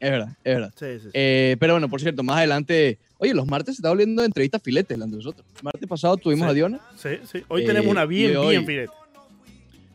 Es 0.00 0.10
verdad, 0.10 0.28
es 0.44 0.54
verdad. 0.54 0.72
Sí, 0.78 0.86
sí, 0.94 1.00
sí. 1.04 1.08
Eh, 1.14 1.56
pero 1.58 1.74
bueno, 1.74 1.88
por 1.88 2.00
cierto, 2.00 2.22
más 2.22 2.36
adelante, 2.38 2.98
oye, 3.18 3.32
los 3.34 3.46
martes 3.46 3.76
se 3.76 3.80
está 3.80 3.88
volviendo 3.88 4.22
entrevistas 4.24 4.60
filetes 4.62 4.88
delante 4.96 5.16
de 5.16 5.22
nosotros. 5.22 5.46
Martes 5.62 5.88
pasado 5.88 6.16
tuvimos 6.16 6.48
a 6.48 6.52
Diona. 6.52 6.80
sí, 6.96 7.10
sí. 7.30 7.42
Hoy 7.48 7.62
eh, 7.62 7.66
tenemos 7.66 7.90
una 7.90 8.04
bien, 8.04 8.36
hoy- 8.36 8.50
bien 8.50 8.66
filete. 8.66 8.92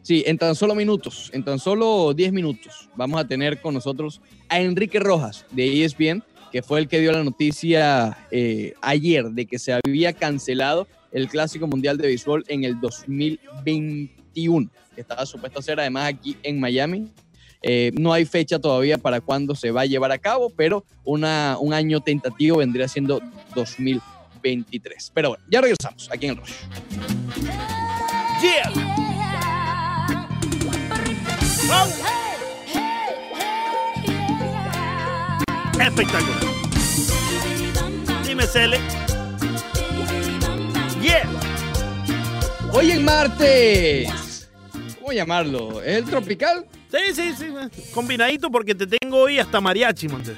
Sí, 0.02 0.24
en 0.26 0.38
tan 0.40 0.56
solo 0.56 0.74
minutos, 0.74 1.30
en 1.34 1.44
tan 1.44 1.60
solo 1.60 2.14
10 2.16 2.32
minutos, 2.32 2.90
vamos 2.96 3.20
a 3.22 3.28
tener 3.28 3.62
con 3.62 3.74
nosotros 3.76 4.22
a 4.48 4.60
Enrique 4.60 5.00
Rojas 5.00 5.46
de 5.52 5.84
ESPN, 5.84 6.24
que 6.52 6.64
fue 6.64 6.80
el 6.80 6.88
que 6.88 7.00
dio 7.00 7.12
la 7.12 7.24
noticia 7.24 8.18
eh, 8.32 8.74
ayer 8.82 9.26
de 9.26 9.46
que 9.46 9.60
se 9.60 9.74
había 9.74 10.14
cancelado 10.14 10.88
el 11.12 11.28
Clásico 11.28 11.68
Mundial 11.68 11.98
de 11.98 12.08
Béisbol 12.08 12.44
en 12.48 12.64
el 12.64 12.80
2021, 12.80 14.70
que 14.96 15.02
estaba 15.02 15.26
supuesto 15.26 15.60
a 15.60 15.62
ser 15.62 15.80
además 15.80 16.06
aquí 16.14 16.38
en 16.44 16.60
Miami. 16.60 17.08
Eh, 17.62 17.92
no 17.94 18.14
hay 18.14 18.26
fecha 18.26 18.60
todavía 18.60 18.98
para 18.98 19.20
cuándo 19.22 19.54
se 19.56 19.72
va 19.72 19.82
a 19.82 19.86
llevar 19.86 20.12
a 20.12 20.18
cabo, 20.18 20.50
pero 20.50 20.86
una, 21.04 21.58
un 21.60 21.74
año 21.74 22.00
tentativo 22.02 22.58
vendría 22.58 22.88
siendo 22.88 23.22
2023. 23.56 25.12
Pero 25.14 25.30
bueno, 25.30 25.44
ya 25.50 25.62
regresamos 25.62 26.10
aquí 26.12 26.28
en 26.28 26.32
el 26.32 26.38
Rush. 26.38 26.54
Yeah. 28.42 28.72
Espectacular. 35.86 36.40
Dime, 38.26 38.44
Cele. 38.44 38.80
Yeah. 41.02 41.30
Hoy 42.72 42.92
en 42.92 43.04
martes. 43.04 44.50
¿Cómo 45.00 45.12
llamarlo? 45.12 45.82
¿Es 45.82 45.98
el 45.98 46.06
tropical? 46.06 46.66
Sí, 46.92 47.14
sí, 47.14 47.34
sí. 47.38 47.46
Combinadito 47.94 48.50
porque 48.50 48.74
te 48.74 48.88
tengo 48.88 49.18
hoy 49.18 49.38
hasta 49.38 49.62
mariachi, 49.62 50.08
Monte. 50.08 50.36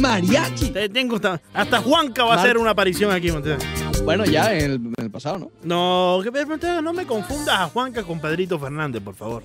Mariachi. 0.00 0.70
Te 0.70 0.88
tengo 0.88 1.16
hasta, 1.16 1.40
hasta 1.52 1.80
Juanca 1.82 2.24
va 2.24 2.34
a 2.34 2.38
hacer 2.38 2.56
una 2.56 2.70
aparición 2.70 3.10
aquí, 3.12 3.30
Monte. 3.30 3.56
Bueno, 4.04 4.24
ya 4.24 4.54
en 4.54 4.64
el, 4.64 4.72
en 4.74 4.94
el 4.98 5.10
pasado, 5.10 5.38
¿no? 5.38 5.50
No, 5.62 6.20
que 6.22 6.30
no 6.82 6.92
me 6.92 7.06
confundas 7.06 7.58
a 7.58 7.66
Juanca 7.68 8.02
con 8.04 8.20
Pedrito 8.20 8.58
Fernández, 8.58 9.02
por 9.02 9.14
favor. 9.14 9.42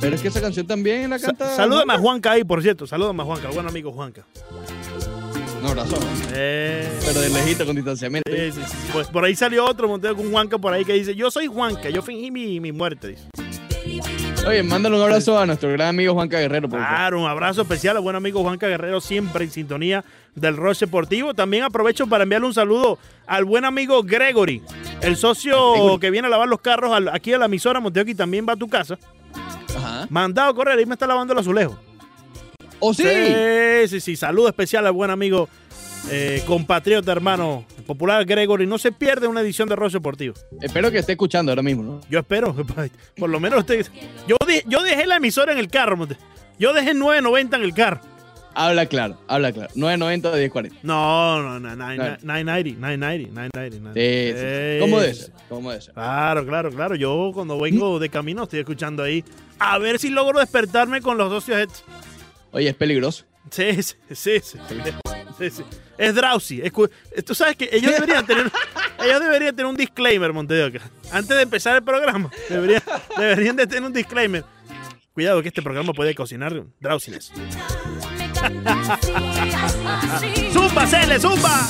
Pero 0.00 0.16
es 0.16 0.20
que 0.22 0.28
esa 0.28 0.40
canción 0.40 0.66
también 0.66 1.08
la 1.10 1.18
Sa- 1.18 1.28
canta. 1.28 1.56
salúdame 1.56 1.94
a 1.94 1.98
Juanca 1.98 2.32
ahí, 2.32 2.44
por 2.44 2.60
cierto. 2.60 2.86
Salúdame 2.86 3.22
a 3.22 3.24
Juanca, 3.26 3.48
buen 3.50 3.66
amigo 3.66 3.90
Juanca. 3.92 4.26
No, 5.62 5.72
razón. 5.72 6.00
Eh, 6.34 6.86
Pero 7.06 7.20
de 7.20 7.30
lejito 7.30 7.64
con 7.64 7.74
distanciamiento. 7.74 8.30
sí, 8.30 8.52
sí, 8.52 8.60
sí. 8.68 8.76
Pues 8.92 9.06
por 9.08 9.24
ahí 9.24 9.34
salió 9.34 9.64
otro 9.64 9.88
Monteo 9.88 10.14
con 10.14 10.30
Juanca 10.30 10.58
por 10.58 10.74
ahí 10.74 10.84
que 10.84 10.92
dice, 10.92 11.14
yo 11.14 11.30
soy 11.30 11.46
Juanca, 11.46 11.88
yo 11.88 12.02
fingí 12.02 12.30
mi, 12.30 12.60
mi 12.60 12.70
muerte. 12.70 13.08
Dice. 13.08 13.22
Oye, 14.46 14.62
mándale 14.62 14.96
un 14.96 15.02
abrazo 15.02 15.38
a 15.38 15.46
nuestro 15.46 15.70
gran 15.70 15.88
amigo 15.88 16.12
Juanca 16.12 16.38
Guerrero. 16.38 16.68
Por. 16.68 16.78
Claro, 16.78 17.20
un 17.20 17.26
abrazo 17.26 17.62
especial 17.62 17.96
al 17.96 18.02
buen 18.02 18.14
amigo 18.14 18.42
Juanca 18.42 18.68
Guerrero, 18.68 19.00
siempre 19.00 19.44
en 19.44 19.50
sintonía 19.50 20.04
del 20.34 20.56
Roche 20.56 20.84
Deportivo. 20.84 21.32
También 21.32 21.62
aprovecho 21.64 22.06
para 22.06 22.24
enviarle 22.24 22.46
un 22.48 22.54
saludo 22.54 22.98
al 23.26 23.44
buen 23.44 23.64
amigo 23.64 24.02
Gregory, 24.02 24.62
el 25.00 25.16
socio 25.16 25.72
Gregory. 25.72 26.00
que 26.00 26.10
viene 26.10 26.26
a 26.28 26.30
lavar 26.30 26.48
los 26.48 26.60
carros 26.60 26.92
aquí 27.12 27.32
a 27.32 27.38
la 27.38 27.46
emisora 27.46 27.80
Monteo, 27.80 28.04
que 28.04 28.14
también 28.14 28.46
va 28.46 28.52
a 28.52 28.56
tu 28.56 28.68
casa. 28.68 28.98
Ajá. 29.76 30.06
Mandado 30.10 30.50
a 30.50 30.54
correr, 30.54 30.78
ahí 30.78 30.86
me 30.86 30.94
está 30.94 31.06
lavando 31.06 31.32
el 31.32 31.38
azulejo. 31.38 31.78
¿O 32.80 32.92
sí? 32.92 33.02
Sí, 33.02 33.88
sí, 33.88 34.00
sí. 34.00 34.16
Saludo 34.16 34.48
especial 34.48 34.86
al 34.86 34.92
buen 34.92 35.10
amigo 35.10 35.48
eh, 36.10 36.42
compatriota, 36.46 37.12
hermano, 37.12 37.64
popular 37.86 38.24
Gregory. 38.24 38.66
No 38.66 38.78
se 38.78 38.92
pierde 38.92 39.26
una 39.26 39.40
edición 39.40 39.68
de 39.68 39.76
Roche 39.76 39.94
Deportivo. 39.94 40.34
Espero 40.60 40.90
que 40.90 40.98
esté 40.98 41.12
escuchando 41.12 41.50
ahora 41.52 41.62
mismo, 41.62 41.82
¿no? 41.82 42.00
Yo 42.10 42.18
espero, 42.20 42.54
por 43.16 43.30
lo 43.30 43.40
menos 43.40 43.60
usted. 43.60 43.86
Yo, 44.26 44.36
de- 44.46 44.64
yo 44.66 44.82
dejé 44.82 45.06
la 45.06 45.16
emisora 45.16 45.52
en 45.52 45.58
el 45.58 45.68
carro. 45.68 46.06
Yo 46.58 46.72
dejé 46.72 46.94
990 46.94 47.56
en 47.56 47.62
el 47.62 47.74
carro. 47.74 48.00
Habla 48.56 48.86
claro, 48.86 49.18
habla 49.26 49.50
claro. 49.52 49.70
990 49.74 50.30
de 50.30 50.38
1040. 50.42 50.78
No, 50.84 51.42
no, 51.42 51.58
no, 51.58 51.70
nine- 51.74 51.96
Claro. 51.96 52.16
990, 52.22 52.80
990, 52.80 53.32
990. 53.34 54.00
Sí, 54.00 54.32
sí, 54.32 54.74
sí. 54.74 54.80
¿Cómo 54.80 55.00
debe 55.00 55.14
ser? 55.14 55.32
¿Cómo 55.48 55.70
debe 55.70 55.82
ser? 55.82 55.94
Claro, 55.94 56.46
claro, 56.46 56.70
claro. 56.70 56.94
Yo 56.94 57.32
cuando 57.34 57.58
vengo 57.58 57.98
de 57.98 58.08
camino 58.10 58.44
estoy 58.44 58.60
escuchando 58.60 59.02
ahí. 59.02 59.24
A 59.58 59.78
ver 59.78 59.98
si 59.98 60.10
logro 60.10 60.38
despertarme 60.38 61.00
con 61.00 61.18
los 61.18 61.30
socios. 61.32 61.58
estos. 61.58 61.82
Oye, 62.52 62.68
es 62.68 62.74
peligroso. 62.76 63.24
Sí, 63.50 63.82
sí, 63.82 63.94
sí. 64.12 64.40
sí, 64.40 64.54
sí, 65.38 65.50
sí. 65.50 65.64
Es 65.98 66.14
drowsy. 66.14 66.62
Es 66.62 66.72
Tú 67.24 67.34
sabes 67.34 67.56
que 67.56 67.68
ellos 67.72 67.92
deberían 67.92 68.26
tener, 68.26 68.50
ellos 69.04 69.20
deberían 69.20 69.54
tener 69.54 69.70
un 69.70 69.76
disclaimer, 69.76 70.32
Montevideo. 70.32 70.80
Antes 71.12 71.36
de 71.36 71.42
empezar 71.42 71.76
el 71.76 71.82
programa, 71.82 72.30
deberían, 72.48 72.82
deberían 73.16 73.56
de 73.56 73.66
tener 73.66 73.84
un 73.84 73.92
disclaimer. 73.92 74.44
Cuidado 75.12 75.42
que 75.42 75.48
este 75.48 75.62
programa 75.62 75.92
puede 75.92 76.14
cocinar 76.14 76.64
drowsiness. 76.80 77.32
¡Zumba, 80.52 80.86
Cele, 80.86 81.20
zumba! 81.20 81.66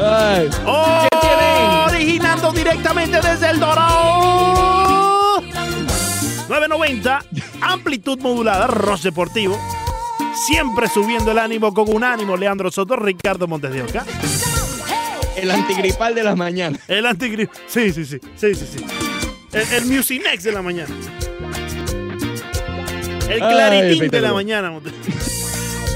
Ay, 0.00 0.48
¡Oh! 0.64 1.08
Originando 1.88 2.52
directamente 2.52 3.20
desde 3.20 3.50
el 3.50 3.58
Dorado. 3.58 5.42
990, 6.48 7.24
amplitud 7.60 8.18
modulada, 8.20 8.68
Ross 8.68 9.02
Deportivo. 9.02 9.58
Siempre 10.46 10.88
subiendo 10.88 11.30
el 11.32 11.38
ánimo 11.38 11.72
con 11.74 11.92
un 11.94 12.04
ánimo, 12.04 12.36
Leandro 12.36 12.70
Soto, 12.70 12.96
Ricardo 12.96 13.46
Montes 13.48 13.72
de 13.72 13.82
Oca. 13.82 14.04
el 15.36 15.50
antigripal 15.50 16.14
de 16.14 16.22
las 16.22 16.36
mañanas. 16.36 16.80
El 16.88 17.06
antigrip. 17.06 17.50
Sí, 17.66 17.92
sí, 17.92 18.04
sí. 18.04 18.18
Sí, 18.36 18.54
sí, 18.54 18.66
sí. 18.76 18.84
El, 19.52 19.72
el 19.72 19.86
Musinex 19.86 20.42
de 20.44 20.52
la 20.52 20.62
mañana. 20.62 20.94
El 23.28 23.42
Ay, 23.42 23.52
Claritín 23.52 24.08
de 24.08 24.20
la 24.20 24.32
mañana. 24.32 24.70
Montes. 24.70 24.92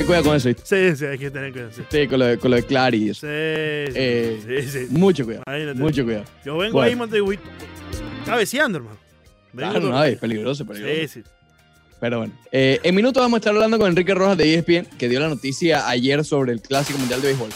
Cuidado 0.06 0.24
con 0.24 0.36
eso. 0.36 0.48
Sí, 0.64 0.96
sí, 0.96 1.04
hay 1.06 1.16
que 1.18 1.30
tener 1.30 1.52
cuidado. 1.52 1.70
Sí, 1.74 1.82
Sí, 1.88 2.08
con 2.08 2.18
lo 2.18 2.26
de, 2.26 2.38
con 2.38 2.50
lo 2.50 2.56
de 2.56 2.64
Clary 2.64 3.14
sí, 3.14 3.20
Eh, 3.24 4.40
sí, 4.62 4.68
sí. 4.68 4.86
Mucho 4.90 5.24
cuidado. 5.24 5.44
Imagínate. 5.46 5.78
Mucho 5.78 6.04
cuidado. 6.04 6.24
Yo 6.44 6.56
vengo 6.58 6.72
Bueno. 6.74 6.88
ahí, 6.90 6.96
Montevideo, 6.96 7.40
cabeceando, 8.26 8.78
hermano. 8.78 8.98
Vengo 9.52 9.70
Claro, 9.70 9.88
no, 9.90 10.02
es 10.04 10.18
peligroso, 10.18 10.66
peligroso. 10.66 10.94
Sí, 11.02 11.08
sí. 11.08 11.22
Pero 12.02 12.18
bueno, 12.18 12.34
eh, 12.50 12.80
en 12.82 12.96
minutos 12.96 13.22
vamos 13.22 13.36
a 13.36 13.38
estar 13.38 13.54
hablando 13.54 13.78
con 13.78 13.88
Enrique 13.88 14.12
Rojas 14.12 14.36
de 14.36 14.54
ESPN, 14.54 14.86
que 14.98 15.08
dio 15.08 15.20
la 15.20 15.28
noticia 15.28 15.88
ayer 15.88 16.24
sobre 16.24 16.50
el 16.50 16.60
Clásico 16.60 16.98
Mundial 16.98 17.22
de 17.22 17.28
Béisbol. 17.28 17.50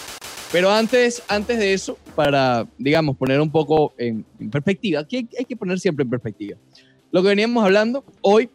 Pero 0.53 0.71
antes, 0.71 1.21
antes 1.27 1.59
de 1.59 1.73
eso, 1.73 1.99
para, 2.15 2.65
digamos, 2.79 3.17
poner 3.17 3.41
un 3.41 3.51
poco 3.51 3.93
en, 3.99 4.25
en 4.39 4.49
perspectiva, 4.49 5.05
que 5.05 5.17
hay, 5.17 5.29
hay 5.37 5.45
que 5.47 5.57
poner 5.57 5.81
siempre 5.81 6.05
en 6.05 6.11
perspectiva. 6.11 6.57
Lo 7.11 7.23
que 7.23 7.31
veníamos 7.31 7.65
hablando, 7.65 8.05
hoy 8.21 8.49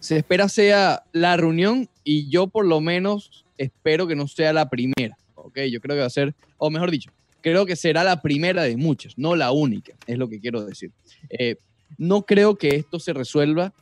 se 0.00 0.18
espera 0.18 0.50
sea 0.50 1.02
la 1.12 1.34
reunión 1.38 1.88
y 2.04 2.28
yo 2.28 2.48
por 2.48 2.66
lo 2.66 2.82
menos 2.82 3.46
espero 3.56 4.06
que 4.06 4.16
no 4.16 4.28
sea 4.28 4.52
la 4.52 4.68
primera, 4.68 5.16
¿ok? 5.34 5.60
Yo 5.72 5.80
creo 5.80 5.96
que 5.96 6.00
va 6.00 6.08
a 6.08 6.10
ser, 6.10 6.34
o 6.58 6.68
mejor 6.68 6.90
dicho, 6.90 7.10
creo 7.40 7.64
que 7.64 7.74
será 7.74 8.04
la 8.04 8.20
primera 8.20 8.64
de 8.64 8.76
muchas, 8.76 9.16
no 9.16 9.34
la 9.34 9.50
única, 9.50 9.94
es 10.06 10.18
lo 10.18 10.28
que 10.28 10.40
quiero 10.40 10.62
decir. 10.62 10.90
Eh, 11.30 11.56
no 11.96 12.26
creo 12.26 12.56
que 12.56 12.76
esto 12.76 13.00
se 13.00 13.14
resuelva 13.14 13.72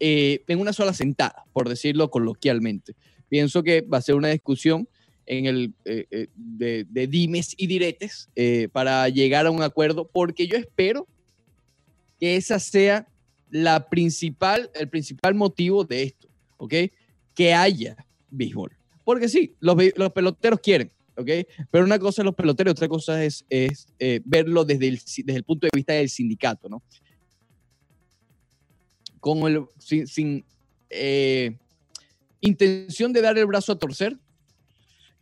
eh, 0.00 0.44
en 0.46 0.60
una 0.60 0.72
sola 0.72 0.94
sentada, 0.94 1.44
por 1.52 1.68
decirlo 1.68 2.10
coloquialmente. 2.10 2.94
Pienso 3.28 3.62
que 3.62 3.80
va 3.80 3.98
a 3.98 4.02
ser 4.02 4.14
una 4.14 4.28
discusión 4.28 4.88
en 5.26 5.46
el, 5.46 5.74
eh, 5.84 6.06
eh, 6.10 6.28
de, 6.34 6.86
de 6.88 7.06
dimes 7.06 7.54
y 7.56 7.66
diretes 7.66 8.30
para 8.72 9.08
llegar 9.08 9.46
a 9.46 9.50
un 9.50 9.62
acuerdo, 9.62 10.08
porque 10.08 10.46
yo 10.46 10.56
espero 10.56 11.06
que 12.18 12.36
esa 12.36 12.58
sea 12.58 13.08
la 13.50 13.88
principal, 13.88 14.70
el 14.74 14.88
principal 14.88 15.34
motivo 15.34 15.84
de 15.84 16.04
esto, 16.04 16.28
¿ok? 16.56 16.74
Que 17.34 17.54
haya 17.54 17.96
béisbol. 18.30 18.72
Porque 19.04 19.28
sí, 19.28 19.54
los, 19.60 19.76
los 19.96 20.12
peloteros 20.12 20.60
quieren, 20.60 20.90
¿ok? 21.16 21.30
Pero 21.70 21.84
una 21.84 21.98
cosa 21.98 22.22
es 22.22 22.26
los 22.26 22.34
peloteros, 22.34 22.72
otra 22.72 22.88
cosa 22.88 23.24
es, 23.24 23.44
es 23.48 23.88
verlo 24.24 24.64
desde 24.64 24.88
el, 24.88 24.96
desde 24.98 25.36
el 25.36 25.44
punto 25.44 25.66
de 25.66 25.70
vista 25.74 25.92
del 25.94 26.08
sindicato, 26.08 26.68
¿no? 26.68 26.82
Con 29.20 29.38
el, 29.50 29.64
sin, 29.78 30.06
sin, 30.06 30.44
eh, 30.90 31.56
intención 32.40 33.12
de 33.12 33.20
dar 33.20 33.36
el 33.38 33.46
brazo 33.46 33.72
a 33.72 33.78
torcer. 33.78 34.16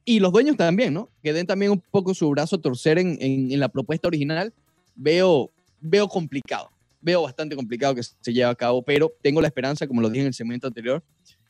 Y 0.05 0.21
los 0.21 0.33
dueños 0.33 0.57
también, 0.57 0.95
¿no? 0.95 1.11
Que 1.23 1.33
den 1.33 1.47
también 1.47 1.73
un 1.73 1.81
poco 1.91 2.15
su 2.15 2.29
brazo 2.31 2.57
a 2.57 2.61
torcer 2.61 2.99
en, 2.99 3.19
en- 3.21 3.59
la 3.59 3.69
propuesta 3.69 4.07
original. 4.07 4.53
Veo, 4.95 5.51
veo 5.81 6.07
complicado, 6.09 6.71
veo 7.01 7.23
bastante 7.23 7.57
complicado 7.57 7.95
que 7.95 8.03
se 8.03 8.33
lleve 8.33 8.45
a 8.49 8.55
cabo, 8.55 8.83
pero 8.83 9.13
tengo 9.21 9.41
la 9.41 9.49
esperanza, 9.49 9.87
como 9.87 10.01
lo 10.01 10.09
dije 10.09 10.21
en 10.23 10.29
el 10.29 10.35
segmento 10.35 10.69
anterior, 10.69 11.03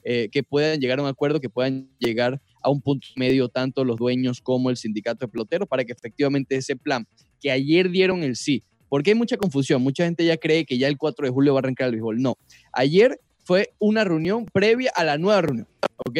eh, 0.02 0.28
que 0.32 0.42
puedan 0.42 0.80
llegar 0.80 0.98
a 0.98 1.02
un 1.02 1.08
acuerdo, 1.08 1.38
que 1.40 1.50
puedan 1.50 1.88
llegar 1.98 2.40
a 2.62 2.70
un 2.70 2.80
punto 2.80 3.06
medio 3.16 3.48
tanto 3.48 3.84
los 3.84 3.96
dueños 3.96 4.40
como 4.40 4.70
el 4.70 4.76
sindicato 4.76 5.26
de 5.26 5.30
peloteros 5.30 5.68
para 5.68 5.84
que 5.84 5.92
efectivamente 5.92 6.56
ese 6.56 6.76
plan 6.76 7.06
que 7.40 7.50
ayer 7.50 7.90
dieron 7.90 8.22
el 8.22 8.36
sí, 8.36 8.62
porque 8.88 9.10
hay 9.10 9.14
mucha 9.14 9.36
confusión, 9.36 9.82
mucha 9.82 10.04
gente 10.04 10.24
ya 10.24 10.36
cree 10.36 10.64
que 10.64 10.78
ya 10.78 10.88
el 10.88 10.96
4 10.96 11.26
de 11.26 11.32
julio 11.32 11.54
va 11.54 11.58
a 11.58 11.62
arrancar 11.62 11.86
el 11.86 11.92
béisbol. 11.92 12.20
No, 12.20 12.36
ayer 12.72 13.20
fue 13.44 13.72
una 13.78 14.04
reunión 14.04 14.46
previa 14.46 14.92
a 14.94 15.04
la 15.04 15.18
nueva 15.18 15.42
reunión, 15.42 15.68
¿ok? 16.08 16.18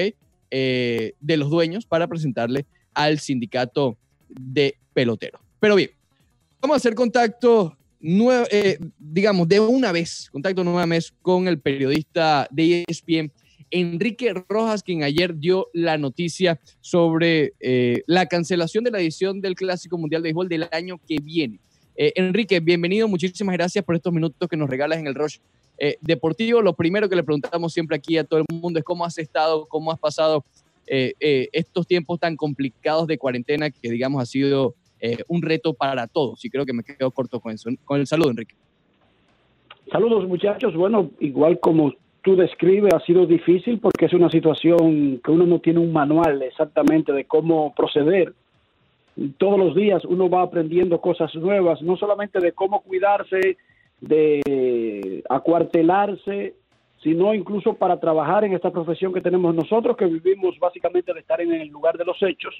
Eh, 0.50 1.12
de 1.20 1.36
los 1.36 1.50
dueños 1.50 1.86
para 1.86 2.06
presentarle 2.06 2.66
al 2.94 3.18
sindicato 3.18 3.98
de 4.28 4.76
peloteros. 4.94 5.40
Pero 5.58 5.74
bien, 5.74 5.90
vamos 6.60 6.76
a 6.76 6.78
hacer 6.78 6.94
contacto, 6.94 7.76
eh, 8.00 8.78
digamos, 8.98 9.48
de 9.48 9.60
una 9.60 9.92
vez, 9.92 10.28
contacto 10.30 10.62
nueva 10.62 10.86
vez 10.86 11.12
con 11.20 11.48
el 11.48 11.58
periodista 11.60 12.46
de 12.50 12.84
ESPN, 12.86 13.32
Enrique 13.70 14.32
Rojas, 14.48 14.82
quien 14.82 15.02
ayer 15.02 15.36
dio 15.36 15.66
la 15.72 15.98
noticia 15.98 16.60
sobre 16.80 17.54
eh, 17.60 18.02
la 18.06 18.26
cancelación 18.26 18.84
de 18.84 18.92
la 18.92 19.00
edición 19.00 19.40
del 19.40 19.56
Clásico 19.56 19.98
Mundial 19.98 20.22
de 20.22 20.28
Béisbol 20.28 20.48
del 20.48 20.68
año 20.70 21.00
que 21.06 21.18
viene. 21.20 21.60
Eh, 21.96 22.12
Enrique, 22.16 22.60
bienvenido, 22.60 23.08
muchísimas 23.08 23.54
gracias 23.54 23.84
por 23.84 23.94
estos 23.94 24.12
minutos 24.12 24.48
que 24.48 24.56
nos 24.56 24.68
regalas 24.68 24.98
en 24.98 25.06
el 25.06 25.14
Rush 25.14 25.38
eh, 25.78 25.96
Deportivo. 26.00 26.60
Lo 26.60 26.74
primero 26.74 27.08
que 27.08 27.16
le 27.16 27.22
preguntamos 27.22 27.72
siempre 27.72 27.96
aquí 27.96 28.18
a 28.18 28.24
todo 28.24 28.40
el 28.40 28.46
mundo 28.52 28.78
es 28.78 28.84
cómo 28.84 29.04
has 29.04 29.16
estado, 29.18 29.66
cómo 29.66 29.90
has 29.90 29.98
pasado 29.98 30.44
eh, 30.88 31.14
eh, 31.18 31.48
estos 31.52 31.86
tiempos 31.86 32.20
tan 32.20 32.36
complicados 32.36 33.06
de 33.06 33.18
cuarentena 33.18 33.70
que, 33.70 33.90
digamos, 33.90 34.22
ha 34.22 34.26
sido 34.26 34.74
eh, 35.00 35.18
un 35.28 35.42
reto 35.42 35.74
para 35.74 36.06
todos. 36.06 36.44
Y 36.44 36.50
creo 36.50 36.64
que 36.64 36.72
me 36.72 36.84
quedo 36.84 37.10
corto 37.10 37.40
con 37.40 37.52
eso. 37.52 37.70
Con 37.84 38.00
el 38.00 38.06
saludo, 38.06 38.30
Enrique. 38.30 38.54
Saludos 39.90 40.26
muchachos. 40.28 40.74
Bueno, 40.74 41.10
igual 41.20 41.58
como 41.60 41.92
tú 42.22 42.36
describes, 42.36 42.92
ha 42.92 43.00
sido 43.00 43.26
difícil 43.26 43.78
porque 43.80 44.06
es 44.06 44.12
una 44.12 44.30
situación 44.30 45.20
que 45.24 45.30
uno 45.30 45.46
no 45.46 45.60
tiene 45.60 45.80
un 45.80 45.92
manual 45.92 46.42
exactamente 46.42 47.12
de 47.12 47.24
cómo 47.24 47.74
proceder. 47.74 48.32
Todos 49.38 49.58
los 49.58 49.74
días 49.74 50.04
uno 50.04 50.28
va 50.28 50.42
aprendiendo 50.42 51.00
cosas 51.00 51.34
nuevas, 51.34 51.80
no 51.82 51.96
solamente 51.96 52.38
de 52.38 52.52
cómo 52.52 52.82
cuidarse, 52.82 53.56
de 54.00 55.22
acuartelarse, 55.28 56.54
sino 57.02 57.32
incluso 57.34 57.74
para 57.74 57.98
trabajar 57.98 58.44
en 58.44 58.52
esta 58.52 58.70
profesión 58.70 59.14
que 59.14 59.20
tenemos 59.20 59.54
nosotros, 59.54 59.96
que 59.96 60.06
vivimos 60.06 60.58
básicamente 60.58 61.14
de 61.14 61.20
estar 61.20 61.40
en 61.40 61.52
el 61.52 61.68
lugar 61.68 61.96
de 61.96 62.04
los 62.04 62.22
hechos. 62.22 62.54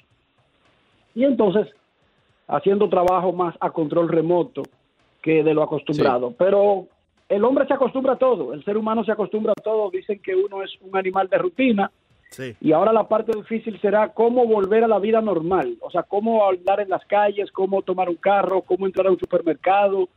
Y 1.13 1.23
entonces, 1.23 1.67
haciendo 2.47 2.89
trabajo 2.89 3.33
más 3.33 3.55
a 3.59 3.71
control 3.71 4.07
remoto 4.07 4.63
que 5.21 5.43
de 5.43 5.53
lo 5.53 5.63
acostumbrado. 5.63 6.33
Pero 6.37 6.87
el 7.27 7.43
hombre 7.43 7.67
se 7.67 7.73
acostumbra 7.73 8.13
a 8.13 8.17
todo, 8.17 8.53
el 8.53 8.63
ser 8.63 8.77
humano 8.77 9.03
se 9.03 9.11
acostumbra 9.11 9.51
a 9.51 9.61
todo. 9.61 9.89
Dicen 9.91 10.19
que 10.19 10.35
uno 10.35 10.63
es 10.63 10.71
un 10.81 10.95
animal 10.95 11.27
de 11.27 11.37
rutina. 11.37 11.91
Y 12.59 12.71
ahora 12.71 12.93
la 12.93 13.07
parte 13.07 13.31
difícil 13.35 13.79
será 13.81 14.09
cómo 14.09 14.45
volver 14.45 14.83
a 14.83 14.87
la 14.87 14.99
vida 14.99 15.21
normal, 15.21 15.77
o 15.81 15.89
sea, 15.89 16.03
cómo 16.03 16.47
andar 16.47 16.79
en 16.79 16.89
las 16.89 17.03
calles, 17.05 17.51
cómo 17.51 17.81
tomar 17.81 18.09
un 18.09 18.15
carro, 18.15 18.61
cómo 18.61 18.85
entrar 18.85 19.07
a 19.07 19.11
un 19.11 19.19
supermercado, 19.19 20.09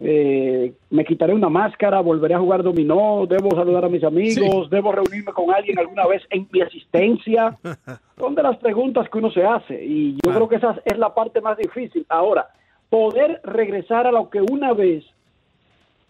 eh, 0.00 0.74
me 0.90 1.04
quitaré 1.04 1.34
una 1.34 1.48
máscara, 1.48 2.00
volveré 2.00 2.34
a 2.34 2.38
jugar 2.38 2.62
dominó, 2.62 3.26
debo 3.28 3.50
saludar 3.56 3.84
a 3.84 3.88
mis 3.88 4.04
amigos, 4.04 4.70
debo 4.70 4.92
reunirme 4.92 5.32
con 5.32 5.52
alguien 5.52 5.78
alguna 5.78 6.06
vez 6.06 6.22
en 6.30 6.46
mi 6.52 6.60
asistencia. 6.60 7.58
Son 8.18 8.34
de 8.34 8.42
las 8.42 8.56
preguntas 8.58 9.08
que 9.10 9.18
uno 9.18 9.30
se 9.30 9.44
hace 9.44 9.84
y 9.84 10.16
yo 10.24 10.32
creo 10.32 10.48
que 10.48 10.56
esa 10.56 10.80
es 10.84 10.98
la 10.98 11.14
parte 11.14 11.40
más 11.40 11.58
difícil. 11.58 12.06
Ahora, 12.08 12.48
poder 12.88 13.40
regresar 13.42 14.06
a 14.06 14.12
lo 14.12 14.30
que 14.30 14.40
una 14.40 14.72
vez 14.72 15.04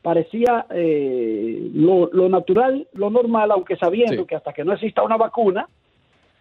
parecía 0.09 0.65
eh, 0.71 1.69
lo, 1.75 2.09
natural, 2.31 2.89
lo 2.95 3.11
normal, 3.11 3.51
aunque 3.51 3.77
sabiendo 3.77 4.27
que 4.27 4.37
hasta 4.37 4.55
que 4.55 4.65
no 4.65 4.73
exista 4.73 5.03
una 5.03 5.19
vacuna 5.19 5.69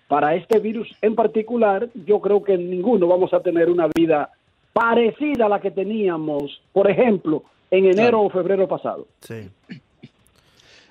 para 0.08 0.36
este 0.36 0.60
virus 0.60 0.88
en 1.02 1.16
particular, 1.16 1.90
yo 2.06 2.22
creo 2.22 2.42
que 2.42 2.58
ninguno 2.58 3.08
vamos 3.08 3.34
a 3.34 3.42
tener 3.42 3.70
una 3.70 3.90
vida 3.94 4.30
parecida 4.72 5.48
a 5.48 5.50
la 5.50 5.60
que 5.60 5.72
teníamos, 5.72 6.62
por 6.72 6.90
ejemplo, 6.90 7.44
en 7.70 7.88
enero 7.88 8.22
o 8.22 8.30
febrero 8.30 8.70
pasado. 8.70 9.06
Sí. 9.20 9.50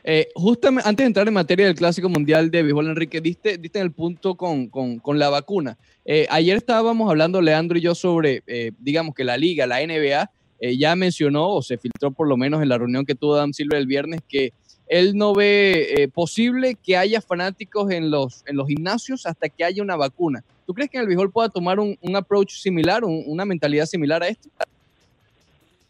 Eh, 0.04 0.28
justamente 0.34 0.86
antes 0.86 1.02
de 1.02 1.06
entrar 1.06 1.28
en 1.28 1.32
materia 1.32 1.64
del 1.64 1.76
Clásico 1.76 2.10
Mundial 2.10 2.50
de 2.50 2.62
Béisbol, 2.62 2.88
Enrique, 2.88 3.22
diste, 3.22 3.56
diste 3.56 3.80
el 3.80 3.90
punto 3.90 4.34
con, 4.34 4.70
la 5.18 5.30
vacuna. 5.30 5.78
Eh, 6.04 6.26
ayer 6.28 6.58
estábamos 6.58 7.08
hablando, 7.08 7.40
Leandro 7.40 7.78
y 7.78 7.80
yo, 7.80 7.94
sobre, 7.94 8.42
eh, 8.46 8.72
digamos, 8.80 9.14
que 9.14 9.24
la 9.24 9.38
liga, 9.38 9.66
la 9.66 9.80
NBA, 9.80 10.30
ya 10.60 10.96
mencionó, 10.96 11.48
o 11.48 11.62
se 11.62 11.78
filtró 11.78 12.10
por 12.10 12.28
lo 12.28 12.36
menos 12.36 12.62
en 12.62 12.68
la 12.68 12.78
reunión 12.78 13.04
que 13.04 13.14
tuvo 13.14 13.34
Adam 13.34 13.52
Silver 13.52 13.78
el 13.78 13.86
viernes, 13.86 14.20
que 14.28 14.52
él 14.88 15.16
no 15.16 15.34
ve 15.34 16.08
posible 16.14 16.76
que 16.82 16.96
haya 16.96 17.20
fanáticos 17.20 17.90
en 17.90 18.10
los, 18.10 18.44
en 18.46 18.56
los 18.56 18.68
gimnasios 18.68 19.26
hasta 19.26 19.48
que 19.48 19.64
haya 19.64 19.82
una 19.82 19.96
vacuna. 19.96 20.44
¿Tú 20.66 20.74
crees 20.74 20.90
que 20.90 20.98
el 20.98 21.06
béisbol 21.06 21.30
pueda 21.30 21.48
tomar 21.48 21.78
un, 21.78 21.96
approach 22.16 22.50
similar, 22.50 23.04
una 23.04 23.44
mentalidad 23.44 23.86
similar 23.86 24.22
a 24.22 24.28
esto? 24.28 24.48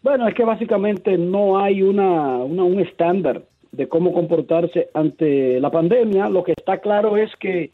Bueno, 0.03 0.29
es 0.29 0.35
que 0.35 0.45
básicamente 0.45 1.17
no 1.17 1.59
hay 1.59 1.83
una, 1.83 2.37
un 2.37 2.79
estándar 2.81 3.43
de 3.73 3.89
cómo 3.89 4.13
comportarse 4.13 4.89
ante 4.93 5.59
la 5.61 5.71
pandemia. 5.71 6.29
Lo 6.29 6.45
que 6.45 6.53
está 6.53 6.79
claro 6.79 7.17
es 7.17 7.31
que 7.41 7.71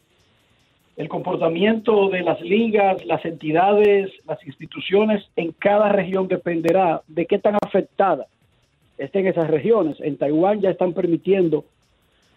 el 0.95 1.09
comportamiento 1.09 2.09
de 2.09 2.21
las 2.21 2.39
ligas, 2.41 3.03
las 3.05 3.25
entidades, 3.25 4.11
las 4.27 4.45
instituciones 4.45 5.23
en 5.35 5.51
cada 5.51 5.89
región 5.89 6.27
dependerá 6.27 7.01
de 7.07 7.25
qué 7.25 7.39
tan 7.39 7.55
afectada 7.61 8.27
estén 8.97 9.25
esas 9.25 9.49
regiones. 9.49 9.97
En 9.99 10.17
Taiwán 10.17 10.61
ya 10.61 10.69
están 10.69 10.93
permitiendo 10.93 11.65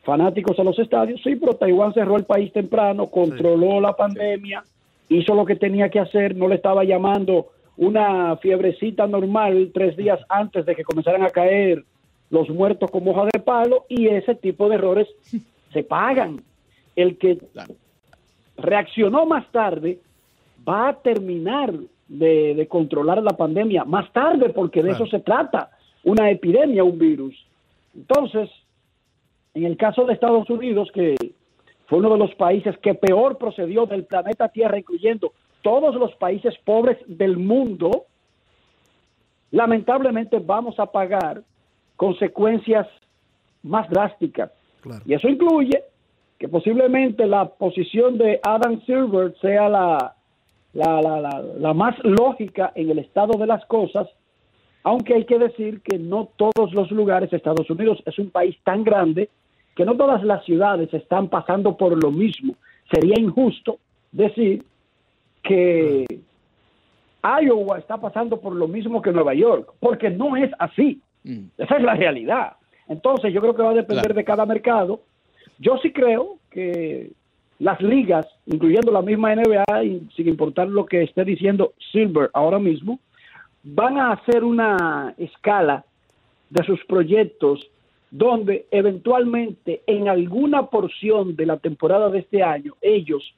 fanáticos 0.05 0.59
a 0.59 0.65
los 0.65 0.79
estadios. 0.79 1.21
Sí, 1.23 1.37
pero 1.37 1.55
Taiwán 1.55 1.93
cerró 1.93 2.17
el 2.17 2.25
país 2.25 2.53
temprano, 2.53 3.09
controló 3.09 3.81
la 3.81 3.93
pandemia, 3.93 4.65
hizo 5.11 5.35
lo 5.35 5.45
que 5.45 5.57
tenía 5.57 5.91
que 5.91 6.01
hacer, 6.01 6.35
no 6.35 6.49
le 6.49 6.55
estaba 6.55 6.85
llamando 6.85 7.49
una 7.77 8.37
fiebrecita 8.37 9.07
normal 9.07 9.71
tres 9.75 9.99
días 9.99 10.21
antes 10.31 10.65
de 10.65 10.75
que 10.75 10.85
comenzaran 10.85 11.23
a 11.25 11.31
caer 11.31 11.85
los 12.31 12.49
muertos 12.49 12.91
como 12.91 13.11
hoja 13.11 13.29
de 13.33 13.41
palo 13.41 13.85
y 13.89 14.07
ese 14.07 14.35
tipo 14.35 14.69
de 14.71 14.77
errores 14.77 15.09
se 15.73 15.83
pagan. 15.83 16.43
El 16.95 17.19
que 17.19 17.39
reaccionó 18.57 19.27
más 19.27 19.47
tarde 19.53 20.01
va 20.67 20.89
a 20.89 20.95
terminar 20.95 21.73
de, 22.09 22.67
controlar 22.69 23.23
la 23.23 23.37
pandemia 23.37 23.85
más 23.85 24.13
tarde 24.13 24.51
porque 24.51 24.83
de 24.83 24.93
eso 24.93 25.07
se 25.07 25.21
trata, 25.21 25.71
una 26.05 26.31
epidemia, 26.31 26.85
un 26.85 26.99
virus. 26.99 27.35
Entonces, 27.95 28.51
en 29.55 29.65
el 29.65 29.77
caso 29.77 30.05
de 30.05 30.15
Estados 30.15 30.49
Unidos, 30.51 30.91
que 30.93 31.17
fue 31.87 31.99
uno 31.99 32.13
de 32.13 32.19
los 32.19 32.35
países 32.35 32.77
que 32.79 32.95
peor 32.95 33.39
procedió 33.39 33.87
del 33.87 34.05
planeta 34.05 34.49
Tierra, 34.49 34.79
incluyendo 34.79 35.33
todos 35.63 35.95
los 35.95 36.15
países 36.15 36.55
pobres 36.65 36.99
del 37.07 37.37
mundo, 37.37 38.05
lamentablemente 39.51 40.39
vamos 40.39 40.79
a 40.79 40.87
pagar 40.87 41.43
consecuencias 41.97 42.87
más 43.63 43.89
drásticas. 43.91 44.51
Y 45.05 45.15
eso 45.15 45.29
incluye 45.29 45.83
que 46.39 46.49
posiblemente 46.49 47.27
la 47.27 47.47
posición 47.47 48.19
de 48.19 48.41
Adam 48.43 48.81
Silver 48.85 49.35
sea 49.41 49.69
la, 49.69 50.15
la, 50.75 51.01
la, 51.01 51.43
la, 51.59 51.75
más 51.75 51.97
lógica 52.05 52.73
en 52.75 52.91
el 52.91 52.99
estado 52.99 53.39
de 53.39 53.47
las 53.47 53.65
cosas, 53.67 54.09
aunque 54.83 55.15
hay 55.15 55.25
que 55.25 55.39
decir 55.39 55.81
que 55.81 55.99
no 55.99 56.29
todos 56.37 56.73
los 56.73 56.91
lugares, 56.91 57.33
Estados 57.33 57.69
Unidos 57.71 58.03
es 58.05 58.19
un 58.19 58.31
país 58.31 58.57
tan 58.65 58.85
grande 58.85 59.31
que 59.75 59.85
no 59.85 59.97
todas 59.97 60.23
las 60.23 60.45
ciudades 60.45 60.93
están 60.95 61.29
pasando 61.29 61.77
por 61.77 62.03
lo 62.03 62.11
mismo. 62.11 62.55
Sería 62.91 63.19
injusto 63.19 63.79
decir 64.13 64.65
que 65.43 66.07
Iowa 67.23 67.79
está 67.79 67.99
pasando 67.99 68.41
por 68.41 68.55
lo 68.55 68.69
mismo 68.69 69.03
que 69.03 69.13
Nueva 69.13 69.35
York, 69.35 69.73
porque 69.81 70.11
no 70.11 70.37
es 70.37 70.51
así. 70.59 71.01
Mm. 71.25 71.47
Esa 71.59 71.77
es 71.77 71.83
la 71.83 71.95
realidad. 71.95 72.53
Entonces 72.89 73.33
yo 73.33 73.41
creo 73.41 73.55
que 73.55 73.63
va 73.63 73.71
a 73.71 73.75
depender 73.75 74.15
de 74.15 74.25
cada 74.25 74.47
mercado. 74.47 75.01
Yo 75.59 75.79
sí 75.79 75.93
creo 75.93 76.39
que 76.51 77.13
las 77.59 77.81
ligas, 77.81 78.27
incluyendo 78.47 78.93
la 78.93 79.03
misma 79.03 79.35
NBA, 79.35 79.85
y 79.85 80.09
sin 80.15 80.29
importar 80.29 80.69
lo 80.69 80.87
que 80.87 81.03
esté 81.03 81.25
diciendo 81.25 81.73
Silver 81.93 82.31
ahora 82.35 82.59
mismo, 82.59 82.99
van 83.63 83.99
a 83.99 84.13
hacer 84.13 84.45
una 84.45 85.15
escala 85.19 85.85
de 86.51 86.65
sus 86.65 86.85
proyectos 86.85 87.67
donde 88.11 88.67
eventualmente 88.71 89.83
en 89.87 90.09
alguna 90.09 90.67
porción 90.67 91.35
de 91.35 91.47
la 91.47 91.57
temporada 91.57 92.09
de 92.09 92.21
este 92.21 92.43
año 92.43 92.75
ellos 92.81 93.35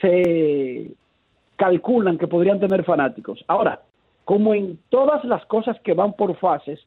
se 0.00 0.90
calculan 1.56 2.18
que 2.18 2.26
podrían 2.26 2.58
tener 2.58 2.84
fanáticos. 2.84 3.44
Ahora, 3.46 3.82
como 4.24 4.54
en 4.54 4.78
todas 4.88 5.24
las 5.24 5.44
cosas 5.46 5.78
que 5.80 5.94
van 5.94 6.14
por 6.14 6.36
fases, 6.36 6.80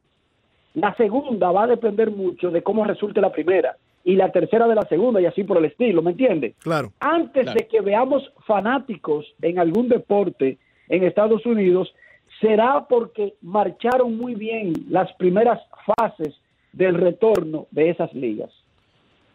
la 0.74 0.94
segunda 0.96 1.50
va 1.50 1.64
a 1.64 1.68
depender 1.68 2.10
mucho 2.10 2.50
de 2.50 2.62
cómo 2.62 2.84
resulte 2.84 3.20
la 3.20 3.32
primera 3.32 3.76
y 4.04 4.16
la 4.16 4.32
tercera 4.32 4.66
de 4.66 4.74
la 4.74 4.82
segunda 4.82 5.20
y 5.20 5.26
así 5.26 5.44
por 5.44 5.58
el 5.58 5.66
estilo, 5.66 6.02
¿me 6.02 6.12
entiende? 6.12 6.54
Claro. 6.60 6.92
Antes 7.00 7.52
de 7.52 7.66
que 7.66 7.80
veamos 7.80 8.32
fanáticos 8.46 9.26
en 9.42 9.58
algún 9.58 9.88
deporte 9.88 10.58
en 10.88 11.04
Estados 11.04 11.44
Unidos, 11.46 11.94
será 12.40 12.86
porque 12.88 13.34
marcharon 13.42 14.16
muy 14.16 14.34
bien 14.34 14.72
las 14.88 15.12
primeras 15.14 15.60
fases 15.96 16.34
del 16.72 16.94
retorno 16.94 17.66
de 17.70 17.90
esas 17.90 18.12
ligas. 18.14 18.50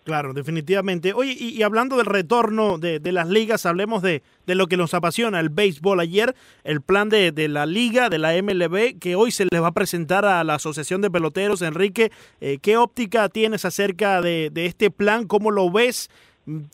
Claro, 0.05 0.33
definitivamente. 0.33 1.13
Oye, 1.13 1.35
y, 1.37 1.63
hablando 1.63 1.97
del 1.97 2.05
retorno 2.05 2.77
de, 2.77 2.99
las 3.11 3.27
ligas, 3.27 3.65
hablemos 3.65 4.03
de, 4.03 4.21
lo 4.45 4.67
que 4.67 4.77
nos 4.77 4.93
apasiona, 4.93 5.39
el 5.39 5.49
béisbol. 5.49 5.99
Ayer, 5.99 6.35
el 6.63 6.81
plan 6.81 7.09
de, 7.09 7.33
la 7.49 7.65
liga, 7.65 8.09
de 8.09 8.19
la 8.19 8.33
MLB, 8.39 8.99
que 8.99 9.15
hoy 9.15 9.31
se 9.31 9.47
les 9.49 9.59
va 9.59 9.69
a 9.69 9.73
presentar 9.73 10.23
a 10.23 10.43
la 10.43 10.55
Asociación 10.55 11.01
de 11.01 11.09
Peloteros. 11.09 11.63
Enrique, 11.63 12.11
eh, 12.39 12.59
¿qué 12.61 12.77
óptica 12.77 13.29
tienes 13.29 13.65
acerca 13.65 14.21
de, 14.21 14.51
este 14.53 14.91
plan? 14.91 15.25
¿Cómo 15.25 15.49
lo 15.49 15.71
ves? 15.71 16.11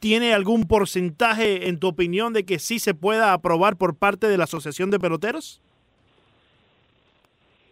¿Tiene 0.02 0.34
algún 0.34 0.68
porcentaje, 0.68 1.70
en 1.70 1.80
tu 1.80 1.88
opinión, 1.88 2.34
de 2.34 2.44
que 2.44 2.60
sí 2.60 2.80
se 2.80 2.94
pueda 2.94 3.32
aprobar 3.32 3.78
por 3.78 3.96
parte 3.96 4.28
de 4.28 4.38
la 4.38 4.44
Asociación 4.44 4.92
de 4.92 5.00
Peloteros? 5.00 5.62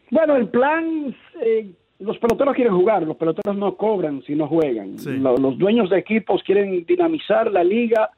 Bueno, 0.10 0.38
el 0.38 0.48
plan 0.48 1.14
eh, 1.42 1.74
los 2.00 2.18
peloteros 2.18 2.56
quieren 2.56 2.74
jugar, 2.74 3.04
los 3.04 3.18
peloteros 3.18 3.58
no 3.58 3.76
cobran 3.76 4.24
si 4.24 4.34
no 4.34 4.48
juegan. 4.48 4.96
Los, 5.22 5.58
dueños 5.58 5.90
de 5.90 6.00
equipos 6.00 6.42
quieren 6.44 6.86
dinamizar 6.86 7.52
la 7.52 7.64
liga 7.64 8.10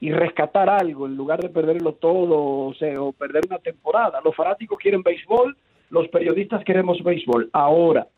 y 0.00 0.10
rescatar 0.10 0.70
algo 0.70 1.06
en 1.06 1.16
lugar 1.16 1.40
de 1.40 1.50
perderlo 1.50 1.94
todo 1.94 2.68
o, 2.68 2.74
sea, 2.74 3.00
o 3.00 3.12
perder 3.12 3.42
una 3.46 3.58
temporada. 3.58 4.20
Los 4.24 4.34
fanáticos 4.34 4.78
quieren 4.78 5.02
béisbol, 5.02 5.56
los 5.90 6.08
periodistas 6.08 6.64
queremos 6.64 7.02
béisbol. 7.02 7.50
Ahora, 7.52 8.08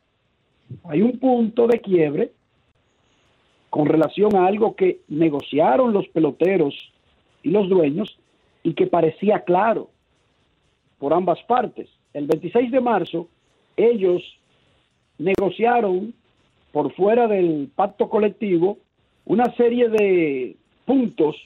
hay 0.85 1.03
un 1.03 1.19
punto 1.19 1.67
de 1.67 1.81
quiebre 1.81 2.33
con 3.71 3.87
relación 3.87 4.37
a 4.37 4.47
algo 4.47 4.77
que 4.77 5.01
negociaron 5.09 5.93
los 5.93 6.07
peloteros 6.09 6.93
y 7.43 7.51
los 7.51 7.69
dueños 7.69 8.19
y 8.63 8.75
que 8.75 8.87
parecía 8.87 9.41
claro 9.41 9.91
por 10.99 11.13
ambas 11.13 11.43
partes. 11.43 11.89
El 12.13 12.27
26 12.27 12.71
de 12.71 12.81
marzo, 12.81 13.29
ellos 13.77 14.38
negociaron 15.19 16.15
por 16.73 16.93
fuera 16.95 17.27
del 17.27 17.71
pacto 17.75 18.09
colectivo 18.09 18.79
una 19.25 19.53
serie 19.57 19.89
de 19.89 20.57
puntos 20.85 21.37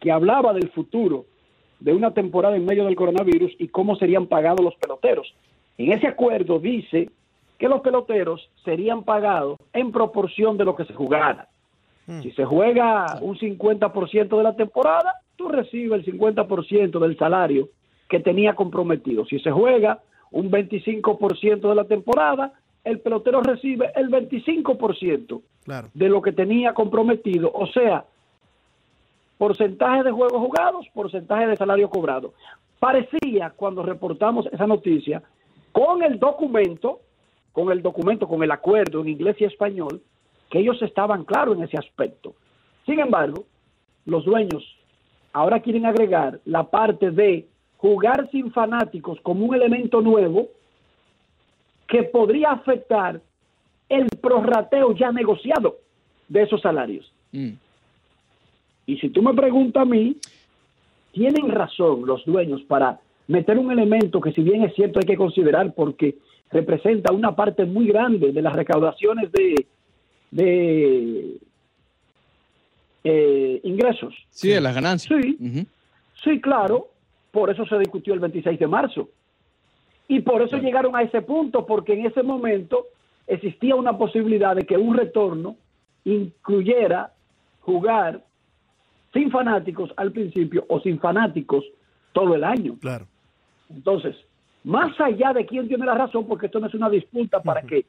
que 0.00 0.12
hablaba 0.12 0.52
del 0.52 0.70
futuro 0.70 1.24
de 1.80 1.92
una 1.92 2.12
temporada 2.12 2.56
en 2.56 2.64
medio 2.64 2.84
del 2.84 2.96
coronavirus 2.96 3.52
y 3.58 3.68
cómo 3.68 3.96
serían 3.96 4.26
pagados 4.26 4.64
los 4.64 4.74
peloteros. 4.76 5.34
En 5.76 5.92
ese 5.92 6.08
acuerdo 6.08 6.58
dice 6.58 7.10
que 7.58 7.68
los 7.68 7.80
peloteros 7.80 8.48
serían 8.64 9.02
pagados 9.02 9.58
en 9.72 9.92
proporción 9.92 10.56
de 10.56 10.64
lo 10.64 10.76
que 10.76 10.84
se 10.84 10.94
jugara. 10.94 11.48
Si 12.22 12.30
se 12.30 12.46
juega 12.46 13.18
un 13.20 13.36
50% 13.36 14.36
de 14.36 14.42
la 14.42 14.56
temporada, 14.56 15.16
tú 15.36 15.48
recibes 15.48 16.06
el 16.06 16.18
50% 16.18 16.98
del 17.00 17.18
salario 17.18 17.68
que 18.08 18.20
tenía 18.20 18.54
comprometido. 18.54 19.26
Si 19.26 19.38
se 19.40 19.50
juega 19.50 20.00
un 20.30 20.50
25% 20.50 21.68
de 21.68 21.74
la 21.74 21.84
temporada, 21.84 22.52
el 22.84 23.00
pelotero 23.00 23.42
recibe 23.42 23.90
el 23.96 24.08
25% 24.10 25.42
Claro. 25.64 25.88
de 25.92 26.08
lo 26.08 26.22
que 26.22 26.32
tenía 26.32 26.72
comprometido. 26.72 27.50
O 27.52 27.66
sea, 27.66 28.04
porcentaje 29.36 30.02
de 30.02 30.10
juegos 30.10 30.40
jugados, 30.40 30.86
porcentaje 30.94 31.46
de 31.46 31.56
salario 31.56 31.88
cobrado. 31.90 32.32
Parecía 32.78 33.50
cuando 33.54 33.82
reportamos 33.82 34.46
esa 34.46 34.66
noticia, 34.66 35.22
con 35.72 36.02
el 36.02 36.18
documento, 36.18 37.00
con 37.52 37.70
el 37.70 37.82
documento, 37.82 38.26
con 38.26 38.42
el 38.42 38.50
acuerdo 38.50 39.00
en 39.00 39.08
inglés 39.08 39.36
y 39.40 39.44
español, 39.44 40.00
que 40.50 40.60
ellos 40.60 40.80
estaban 40.82 41.24
claros 41.24 41.56
en 41.56 41.64
ese 41.64 41.76
aspecto. 41.76 42.34
Sin 42.86 43.00
embargo, 43.00 43.44
los 44.06 44.24
dueños 44.24 44.64
ahora 45.32 45.60
quieren 45.60 45.84
agregar 45.86 46.40
la 46.46 46.64
parte 46.64 47.10
de 47.10 47.46
jugar 47.78 48.28
sin 48.30 48.52
fanáticos 48.52 49.18
como 49.22 49.46
un 49.46 49.54
elemento 49.54 50.00
nuevo 50.00 50.48
que 51.86 52.02
podría 52.02 52.50
afectar 52.50 53.20
el 53.88 54.06
prorrateo 54.20 54.94
ya 54.94 55.10
negociado 55.10 55.78
de 56.28 56.42
esos 56.42 56.60
salarios. 56.60 57.10
Mm. 57.32 57.52
Y 58.86 58.98
si 58.98 59.08
tú 59.08 59.22
me 59.22 59.32
preguntas 59.32 59.82
a 59.82 59.86
mí, 59.86 60.16
tienen 61.12 61.48
razón 61.50 62.04
los 62.04 62.24
dueños 62.26 62.62
para 62.62 63.00
meter 63.26 63.58
un 63.58 63.70
elemento 63.70 64.20
que 64.20 64.32
si 64.32 64.42
bien 64.42 64.64
es 64.64 64.74
cierto 64.74 64.98
hay 64.98 65.06
que 65.06 65.16
considerar 65.16 65.72
porque 65.74 66.16
representa 66.50 67.12
una 67.12 67.34
parte 67.34 67.64
muy 67.64 67.86
grande 67.86 68.32
de 68.32 68.42
las 68.42 68.54
recaudaciones 68.54 69.30
de, 69.32 69.66
de 70.30 71.38
eh, 73.04 73.60
ingresos. 73.64 74.14
Sí, 74.30 74.48
de 74.48 74.60
las 74.60 74.74
ganancias. 74.74 75.20
Sí. 75.22 75.66
Sí, 76.24 76.40
claro, 76.40 76.88
por 77.38 77.50
eso 77.50 77.64
se 77.66 77.78
discutió 77.78 78.14
el 78.14 78.18
26 78.18 78.58
de 78.58 78.66
marzo. 78.66 79.10
Y 80.08 80.22
por 80.22 80.42
eso 80.42 80.56
llegaron 80.56 80.96
a 80.96 81.02
ese 81.02 81.22
punto, 81.22 81.64
porque 81.64 81.92
en 81.92 82.04
ese 82.04 82.24
momento 82.24 82.86
existía 83.28 83.76
una 83.76 83.96
posibilidad 83.96 84.56
de 84.56 84.66
que 84.66 84.76
un 84.76 84.96
retorno 84.96 85.54
incluyera 86.04 87.12
jugar 87.60 88.24
sin 89.12 89.30
fanáticos 89.30 89.92
al 89.96 90.10
principio 90.10 90.64
o 90.68 90.80
sin 90.80 90.98
fanáticos 90.98 91.64
todo 92.12 92.34
el 92.34 92.42
año. 92.42 92.76
Claro. 92.80 93.06
Entonces, 93.70 94.16
más 94.64 95.00
allá 95.00 95.32
de 95.32 95.46
quién 95.46 95.68
tiene 95.68 95.86
la 95.86 95.94
razón, 95.94 96.26
porque 96.26 96.46
esto 96.46 96.58
no 96.58 96.66
es 96.66 96.74
una 96.74 96.90
disputa 96.90 97.40
para 97.40 97.62
que 97.62 97.86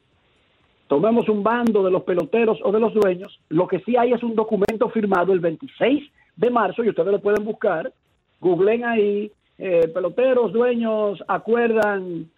tomemos 0.86 1.28
un 1.28 1.42
bando 1.42 1.82
de 1.82 1.90
los 1.90 2.04
peloteros 2.04 2.60
o 2.62 2.70
de 2.70 2.78
los 2.78 2.94
dueños, 2.94 3.40
lo 3.48 3.66
que 3.66 3.80
sí 3.80 3.96
hay 3.96 4.12
es 4.12 4.22
un 4.22 4.36
documento 4.36 4.88
firmado 4.90 5.32
el 5.32 5.40
26 5.40 6.08
de 6.36 6.50
marzo, 6.50 6.84
y 6.84 6.90
ustedes 6.90 7.10
lo 7.10 7.20
pueden 7.20 7.44
buscar, 7.44 7.92
googleen 8.40 8.84
ahí, 8.84 9.32
eh, 9.60 9.88
peloteros, 9.92 10.52
dueños, 10.52 11.22
acuerdan 11.28 12.30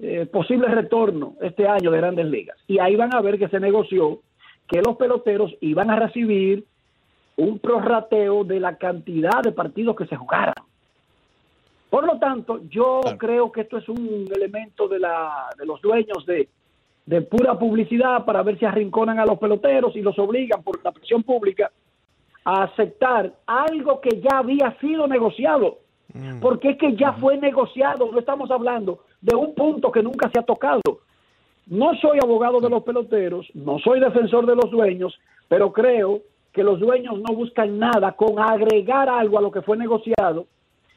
eh, 0.00 0.26
posible 0.26 0.66
retorno 0.68 1.34
este 1.40 1.66
año 1.68 1.90
de 1.90 1.98
grandes 1.98 2.26
ligas. 2.26 2.56
Y 2.66 2.78
ahí 2.80 2.96
van 2.96 3.14
a 3.14 3.20
ver 3.20 3.38
que 3.38 3.48
se 3.48 3.60
negoció 3.60 4.20
que 4.68 4.82
los 4.82 4.96
peloteros 4.96 5.54
iban 5.60 5.88
a 5.90 5.96
recibir 5.96 6.64
un 7.36 7.58
prorrateo 7.60 8.42
de 8.44 8.58
la 8.60 8.76
cantidad 8.76 9.40
de 9.42 9.52
partidos 9.52 9.94
que 9.96 10.06
se 10.06 10.16
jugaran. 10.16 10.54
Por 11.90 12.04
lo 12.04 12.18
tanto, 12.18 12.60
yo 12.68 13.00
Claro. 13.02 13.18
creo 13.18 13.52
que 13.52 13.60
esto 13.62 13.78
es 13.78 13.88
un 13.88 14.28
elemento 14.34 14.88
de, 14.88 14.98
la, 14.98 15.46
de 15.56 15.64
los 15.64 15.80
dueños 15.80 16.26
de, 16.26 16.48
de 17.06 17.22
pura 17.22 17.58
publicidad 17.58 18.24
para 18.24 18.42
ver 18.42 18.58
si 18.58 18.64
arrinconan 18.66 19.18
a 19.18 19.24
los 19.24 19.38
peloteros 19.38 19.96
y 19.96 20.02
los 20.02 20.18
obligan 20.18 20.62
por 20.62 20.82
la 20.84 20.92
presión 20.92 21.22
pública 21.22 21.70
a 22.44 22.64
aceptar 22.64 23.32
algo 23.46 24.00
que 24.00 24.20
ya 24.20 24.38
había 24.38 24.76
sido 24.80 25.06
negociado. 25.06 25.78
Mm. 26.14 26.40
Porque 26.40 26.70
es 26.70 26.78
que 26.78 26.96
ya 26.96 27.12
fue 27.14 27.36
negociado, 27.36 28.10
no 28.10 28.18
estamos 28.18 28.50
hablando 28.50 29.00
de 29.20 29.36
un 29.36 29.54
punto 29.54 29.90
que 29.92 30.02
nunca 30.02 30.30
se 30.30 30.38
ha 30.38 30.42
tocado. 30.42 31.00
No 31.66 31.94
soy 31.96 32.18
abogado 32.22 32.60
de 32.60 32.70
los 32.70 32.82
peloteros, 32.82 33.46
no 33.54 33.78
soy 33.78 34.00
defensor 34.00 34.46
de 34.46 34.56
los 34.56 34.70
dueños, 34.70 35.18
pero 35.48 35.72
creo 35.72 36.22
que 36.52 36.64
los 36.64 36.80
dueños 36.80 37.20
no 37.20 37.34
buscan 37.34 37.78
nada 37.78 38.12
con 38.12 38.38
agregar 38.38 39.08
algo 39.08 39.38
a 39.38 39.42
lo 39.42 39.50
que 39.50 39.60
fue 39.60 39.76
negociado 39.76 40.46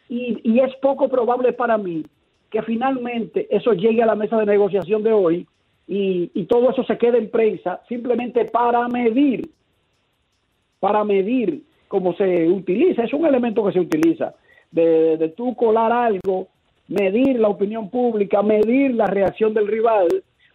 y, 0.08 0.40
y 0.44 0.60
es 0.60 0.74
poco 0.78 1.10
probable 1.10 1.52
para 1.54 1.78
mí 1.78 2.06
que 2.50 2.62
finalmente 2.62 3.48
eso 3.50 3.74
llegue 3.74 4.04
a 4.04 4.06
la 4.06 4.16
mesa 4.16 4.38
de 4.38 4.46
negociación 4.46 5.04
de 5.04 5.14
hoy 5.14 5.48
y, 5.88 6.32
y 6.34 6.46
todo 6.46 6.70
eso 6.70 6.84
se 6.84 6.98
quede 6.98 7.18
en 7.18 7.30
prensa 7.32 7.82
simplemente 7.88 8.46
para 8.46 8.88
medir, 8.88 9.50
para 10.80 11.04
medir 11.04 11.64
cómo 11.88 12.14
se 12.14 12.48
utiliza. 12.48 13.04
Es 13.04 13.14
un 13.14 13.26
elemento 13.26 13.66
que 13.66 13.74
se 13.74 13.80
utiliza 13.80 14.34
de, 14.72 15.18
de 15.18 15.30
tú 15.30 15.56
colar 15.56 15.92
algo, 15.92 16.48
medir 16.88 17.40
la 17.40 17.48
opinión 17.48 17.90
pública, 17.90 18.42
medir 18.42 18.96
la 18.96 19.08
reacción 19.08 19.54
del 19.54 19.68
rival, 19.68 20.08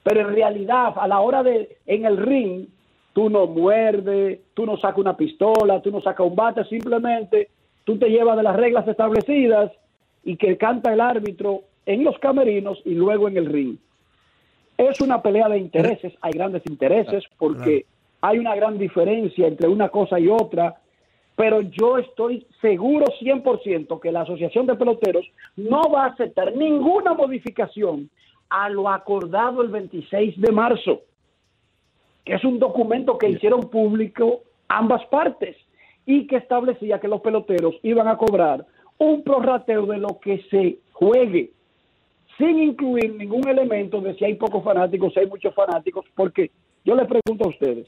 pero 0.02 0.20
en 0.20 0.34
realidad 0.34 0.94
a 0.96 1.08
la 1.08 1.20
hora 1.20 1.42
de 1.42 1.78
en 1.86 2.04
el 2.04 2.16
ring 2.16 2.66
tú 3.12 3.30
no 3.30 3.46
muerdes, 3.46 4.40
tú 4.52 4.66
no 4.66 4.76
sacas 4.76 4.98
una 4.98 5.16
pistola, 5.16 5.80
tú 5.80 5.90
no 5.90 6.02
sacas 6.02 6.26
un 6.26 6.36
bate, 6.36 6.64
simplemente 6.64 7.48
tú 7.84 7.98
te 7.98 8.10
llevas 8.10 8.36
de 8.36 8.42
las 8.42 8.54
reglas 8.54 8.86
establecidas 8.86 9.72
y 10.22 10.36
que 10.36 10.58
canta 10.58 10.92
el 10.92 11.00
árbitro 11.00 11.62
en 11.86 12.04
los 12.04 12.18
camerinos 12.18 12.78
y 12.84 12.94
luego 12.94 13.28
en 13.28 13.38
el 13.38 13.46
ring. 13.46 13.76
Es 14.76 15.00
una 15.00 15.22
pelea 15.22 15.48
de 15.48 15.58
intereses, 15.58 16.12
hay 16.20 16.32
grandes 16.32 16.62
intereses 16.68 17.24
porque 17.38 17.86
hay 18.20 18.38
una 18.38 18.54
gran 18.54 18.76
diferencia 18.76 19.46
entre 19.46 19.68
una 19.68 19.88
cosa 19.88 20.20
y 20.20 20.28
otra, 20.28 20.74
pero 21.36 21.60
yo 21.60 21.98
estoy 21.98 22.46
seguro 22.62 23.04
100% 23.20 24.00
que 24.00 24.10
la 24.10 24.22
Asociación 24.22 24.66
de 24.66 24.74
Peloteros 24.74 25.26
no 25.56 25.82
va 25.90 26.04
a 26.04 26.08
aceptar 26.08 26.56
ninguna 26.56 27.12
modificación 27.12 28.10
a 28.48 28.70
lo 28.70 28.88
acordado 28.88 29.60
el 29.60 29.68
26 29.68 30.40
de 30.40 30.52
marzo, 30.52 31.02
que 32.24 32.34
es 32.34 32.44
un 32.44 32.58
documento 32.58 33.18
que 33.18 33.28
hicieron 33.28 33.68
público 33.68 34.40
ambas 34.68 35.04
partes 35.06 35.56
y 36.06 36.26
que 36.26 36.36
establecía 36.36 37.00
que 37.00 37.08
los 37.08 37.20
peloteros 37.20 37.74
iban 37.82 38.08
a 38.08 38.16
cobrar 38.16 38.64
un 38.98 39.22
prorrateo 39.22 39.84
de 39.86 39.98
lo 39.98 40.18
que 40.20 40.42
se 40.50 40.78
juegue, 40.92 41.50
sin 42.38 42.58
incluir 42.58 43.14
ningún 43.14 43.46
elemento 43.46 44.00
de 44.00 44.14
si 44.14 44.24
hay 44.24 44.34
pocos 44.34 44.64
fanáticos, 44.64 45.12
si 45.12 45.20
hay 45.20 45.26
muchos 45.26 45.54
fanáticos, 45.54 46.06
porque 46.14 46.50
yo 46.84 46.94
les 46.94 47.06
pregunto 47.06 47.44
a 47.44 47.48
ustedes, 47.48 47.86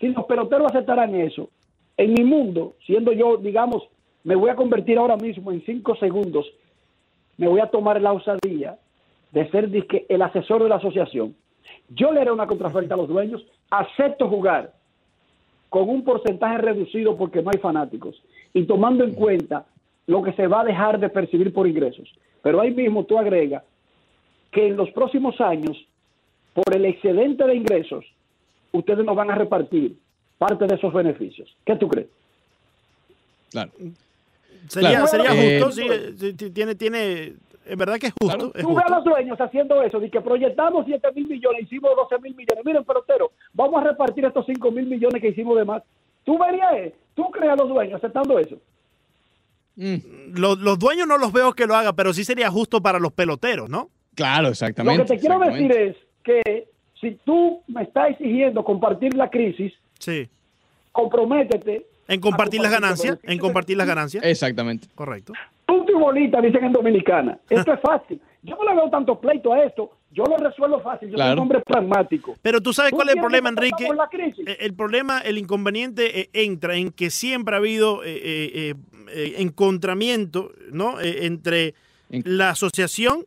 si 0.00 0.08
los 0.08 0.24
peloteros 0.24 0.70
aceptaran 0.70 1.14
eso, 1.14 1.50
en 1.98 2.14
mi 2.14 2.24
mundo, 2.24 2.76
siendo 2.86 3.12
yo, 3.12 3.36
digamos, 3.36 3.82
me 4.22 4.36
voy 4.36 4.50
a 4.50 4.56
convertir 4.56 4.98
ahora 4.98 5.16
mismo 5.16 5.50
en 5.52 5.62
cinco 5.66 5.96
segundos, 5.96 6.46
me 7.36 7.48
voy 7.48 7.60
a 7.60 7.66
tomar 7.66 8.00
la 8.00 8.12
osadía 8.12 8.78
de 9.32 9.50
ser 9.50 9.68
el 10.08 10.22
asesor 10.22 10.62
de 10.62 10.68
la 10.68 10.76
asociación. 10.76 11.34
Yo 11.90 12.12
le 12.12 12.20
haré 12.20 12.30
una 12.30 12.46
contraoferta 12.46 12.94
a 12.94 12.96
los 12.96 13.08
dueños, 13.08 13.44
acepto 13.70 14.28
jugar 14.28 14.72
con 15.68 15.88
un 15.88 16.04
porcentaje 16.04 16.58
reducido 16.58 17.16
porque 17.16 17.42
no 17.42 17.50
hay 17.52 17.58
fanáticos 17.58 18.22
y 18.54 18.64
tomando 18.64 19.04
en 19.04 19.12
cuenta 19.14 19.66
lo 20.06 20.22
que 20.22 20.32
se 20.32 20.46
va 20.46 20.60
a 20.60 20.64
dejar 20.64 20.98
de 20.98 21.10
percibir 21.10 21.52
por 21.52 21.66
ingresos. 21.66 22.08
Pero 22.42 22.60
ahí 22.60 22.70
mismo 22.70 23.04
tú 23.04 23.18
agregas 23.18 23.64
que 24.52 24.68
en 24.68 24.76
los 24.76 24.90
próximos 24.92 25.40
años, 25.40 25.76
por 26.54 26.74
el 26.74 26.84
excedente 26.86 27.44
de 27.44 27.56
ingresos, 27.56 28.04
ustedes 28.72 29.04
nos 29.04 29.16
van 29.16 29.30
a 29.30 29.34
repartir 29.34 29.96
parte 30.38 30.66
de 30.66 30.74
esos 30.76 30.92
beneficios. 30.92 31.54
¿Qué 31.66 31.76
tú 31.76 31.88
crees? 31.88 32.06
Claro. 33.50 33.70
Sería, 34.68 34.90
Claro. 34.90 35.06
sería 35.06 35.30
Eh, 35.34 35.60
justo, 35.62 35.72
sí, 35.72 35.86
eh, 35.90 36.12
sí, 36.16 36.50
tiene, 36.50 36.74
tiene, 36.74 37.32
es 37.66 37.76
verdad 37.76 37.98
que 37.98 38.08
es 38.08 38.12
justo. 38.20 38.36
Claro. 38.36 38.52
es 38.54 38.62
Tú 38.62 38.68
ves 38.74 38.78
a 38.78 38.82
justo. 38.82 38.94
los 38.96 39.04
dueños 39.04 39.40
haciendo 39.40 39.82
eso, 39.82 39.98
de 40.00 40.10
que 40.10 40.20
proyectamos 40.20 40.84
7 40.86 41.08
mil 41.14 41.26
millones, 41.28 41.62
hicimos 41.62 41.90
12 41.96 42.18
mil 42.22 42.34
millones. 42.34 42.64
Miren, 42.64 42.84
pelotero, 42.84 43.32
vamos 43.54 43.80
a 43.82 43.88
repartir 43.88 44.24
estos 44.24 44.44
5 44.46 44.70
mil 44.70 44.86
millones 44.86 45.20
que 45.22 45.28
hicimos 45.28 45.56
de 45.56 45.64
más. 45.64 45.82
Tú 46.24 46.38
verías, 46.38 46.72
eh, 46.74 46.94
tú 47.14 47.30
crees 47.30 47.52
a 47.52 47.56
los 47.56 47.68
dueños 47.68 47.94
aceptando 47.96 48.38
eso. 48.38 48.56
Mm, 49.76 50.34
Los, 50.38 50.58
los 50.58 50.78
dueños 50.78 51.06
no 51.06 51.16
los 51.18 51.32
veo 51.32 51.52
que 51.52 51.66
lo 51.66 51.74
hagan, 51.74 51.94
pero 51.96 52.12
sí 52.12 52.24
sería 52.24 52.50
justo 52.50 52.80
para 52.82 52.98
los 52.98 53.12
peloteros, 53.12 53.68
¿no? 53.70 53.88
claro, 54.14 54.42
Lo 54.44 54.48
exactamente. 54.48 55.04
que 55.04 55.14
te 55.14 55.18
quiero 55.20 55.38
decir 55.38 55.70
es 55.72 55.96
que 56.24 56.66
si 57.00 57.12
tú 57.24 57.62
me 57.68 57.84
estás 57.84 58.10
exigiendo 58.10 58.64
compartir 58.64 59.14
la 59.14 59.30
crisis, 59.30 59.72
Sí. 59.98 60.28
comprométete. 60.92 61.86
En 62.08 62.20
compartir 62.20 62.60
las 62.62 62.70
ganancias, 62.72 63.18
en 63.22 63.38
compartir 63.38 63.76
las 63.76 63.86
ganancias. 63.86 64.24
Exactamente. 64.24 64.88
Correcto. 64.94 65.32
Punto 65.66 65.92
y 65.92 65.94
bolita, 65.94 66.40
dicen 66.40 66.64
en 66.64 66.72
Dominicana. 66.72 67.38
Esto 67.50 67.72
es 67.74 67.80
fácil. 67.80 68.20
Yo 68.42 68.56
no 68.56 68.64
le 68.68 68.74
veo 68.76 68.88
tanto 68.88 69.20
pleito 69.20 69.52
a 69.52 69.62
esto. 69.64 69.90
Yo 70.12 70.24
lo 70.24 70.36
resuelvo 70.38 70.80
fácil. 70.80 71.10
Yo 71.10 71.18
soy 71.18 71.32
un 71.32 71.38
hombre 71.40 71.60
pragmático. 71.60 72.34
Pero 72.40 72.60
tú 72.62 72.72
sabes 72.72 72.92
¿Tú 72.92 72.96
cuál 72.96 73.08
es 73.10 73.16
el 73.16 73.20
problema, 73.20 73.50
que 73.50 73.66
Enrique. 73.66 74.42
Eh, 74.46 74.56
El 74.60 74.72
problema, 74.74 75.18
el 75.18 75.36
inconveniente 75.38 76.20
eh, 76.20 76.30
entra 76.32 76.76
en 76.76 76.90
que 76.92 77.10
siempre 77.10 77.54
ha 77.56 77.58
habido 77.58 78.02
eh, 78.04 78.12
eh, 78.16 78.50
eh, 78.54 78.74
eh, 79.10 79.34
encontramiento 79.38 80.52
¿no? 80.72 80.98
Eh, 81.00 81.26
entre 81.26 81.74
En- 82.10 82.22
la 82.24 82.50
asociación 82.50 83.26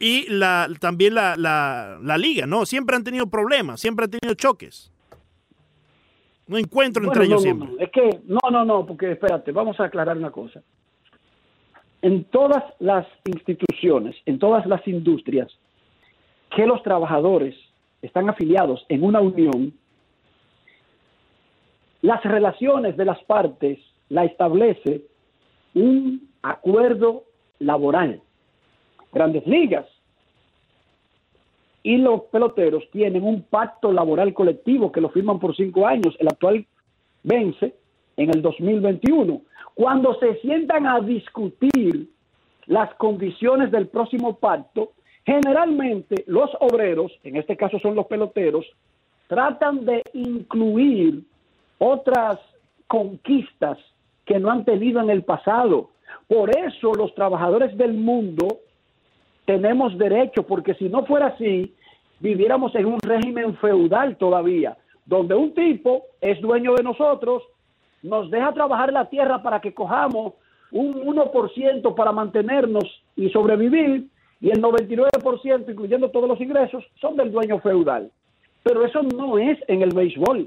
y 0.00 0.26
la, 0.30 0.68
también 0.80 1.14
la, 1.14 1.36
la- 1.36 1.98
la 2.02 2.18
liga, 2.18 2.46
¿no? 2.46 2.66
Siempre 2.66 2.96
han 2.96 3.04
tenido 3.04 3.28
problemas, 3.28 3.80
siempre 3.80 4.06
han 4.06 4.10
tenido 4.10 4.34
choques. 4.34 4.90
No 6.48 6.56
encuentro 6.56 7.04
Bueno, 7.04 7.12
entre 7.12 7.26
ellos 7.26 7.36
no, 7.36 7.42
siempre. 7.42 7.68
no, 7.68 7.78
Es 7.78 7.90
que, 7.90 8.20
no, 8.26 8.50
no, 8.50 8.64
no, 8.64 8.86
porque 8.86 9.12
espérate, 9.12 9.52
vamos 9.52 9.78
a 9.78 9.84
aclarar 9.84 10.16
una 10.16 10.30
cosa. 10.30 10.62
En 12.00 12.24
todas 12.24 12.64
las 12.78 13.06
instituciones, 13.24 14.16
en 14.24 14.38
todas 14.38 14.66
las 14.66 14.86
industrias, 14.88 15.48
que 16.56 16.66
los 16.66 16.82
trabajadores 16.82 17.54
están 18.00 18.30
afiliados 18.30 18.84
en 18.88 19.04
una 19.04 19.20
unión, 19.20 19.74
las 22.00 22.22
relaciones 22.24 22.96
de 22.96 23.04
las 23.04 23.22
partes 23.24 23.78
la 24.08 24.24
establece 24.24 25.02
un 25.74 26.30
acuerdo 26.42 27.24
laboral. 27.58 28.22
Grandes 29.12 29.46
ligas 29.46 29.86
y 31.82 31.96
los 31.96 32.22
peloteros 32.24 32.84
tienen 32.90 33.24
un 33.24 33.42
pacto 33.42 33.92
laboral 33.92 34.34
colectivo 34.34 34.90
que 34.92 35.00
lo 35.00 35.10
firman 35.10 35.38
por 35.38 35.54
cinco 35.54 35.86
años. 35.86 36.16
El 36.18 36.28
actual 36.28 36.66
vence 37.22 37.74
en 38.16 38.30
el 38.30 38.42
2021. 38.42 39.40
Cuando 39.74 40.18
se 40.18 40.36
sientan 40.40 40.86
a 40.86 41.00
discutir 41.00 42.08
las 42.66 42.92
condiciones 42.94 43.70
del 43.70 43.88
próximo 43.88 44.36
pacto, 44.36 44.92
generalmente 45.24 46.24
los 46.26 46.50
obreros, 46.60 47.12
en 47.22 47.36
este 47.36 47.56
caso 47.56 47.78
son 47.78 47.94
los 47.94 48.06
peloteros, 48.06 48.66
tratan 49.28 49.84
de 49.84 50.02
incluir 50.14 51.22
otras 51.78 52.40
conquistas 52.86 53.78
que 54.24 54.38
no 54.38 54.50
han 54.50 54.64
tenido 54.64 55.00
en 55.00 55.10
el 55.10 55.22
pasado. 55.22 55.90
Por 56.26 56.50
eso 56.50 56.92
los 56.94 57.14
trabajadores 57.14 57.76
del 57.78 57.94
mundo 57.94 58.60
tenemos 59.48 59.96
derecho, 59.96 60.42
porque 60.42 60.74
si 60.74 60.90
no 60.90 61.06
fuera 61.06 61.28
así, 61.28 61.74
viviéramos 62.20 62.74
en 62.74 62.84
un 62.84 62.98
régimen 63.00 63.56
feudal 63.56 64.18
todavía, 64.18 64.76
donde 65.06 65.34
un 65.34 65.54
tipo 65.54 66.02
es 66.20 66.38
dueño 66.42 66.74
de 66.74 66.82
nosotros, 66.82 67.42
nos 68.02 68.30
deja 68.30 68.52
trabajar 68.52 68.92
la 68.92 69.06
tierra 69.06 69.42
para 69.42 69.58
que 69.62 69.72
cojamos 69.72 70.34
un 70.70 71.02
1% 71.02 71.94
para 71.94 72.12
mantenernos 72.12 72.84
y 73.16 73.30
sobrevivir, 73.30 74.08
y 74.38 74.50
el 74.50 74.60
99%, 74.60 75.70
incluyendo 75.70 76.10
todos 76.10 76.28
los 76.28 76.40
ingresos, 76.42 76.84
son 77.00 77.16
del 77.16 77.32
dueño 77.32 77.58
feudal. 77.60 78.10
Pero 78.62 78.84
eso 78.84 79.02
no 79.02 79.38
es 79.38 79.58
en 79.66 79.80
el 79.80 79.94
béisbol. 79.94 80.46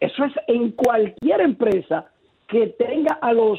Eso 0.00 0.24
es 0.26 0.32
en 0.46 0.72
cualquier 0.72 1.40
empresa 1.40 2.10
que 2.48 2.66
tenga 2.66 3.14
a 3.14 3.32
los 3.32 3.58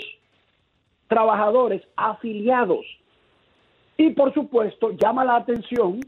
trabajadores 1.08 1.82
afiliados. 1.96 2.86
Y 3.98 4.10
por 4.12 4.34
supuesto, 4.34 4.92
llama 4.92 5.24
la 5.24 5.38
atención 5.38 6.00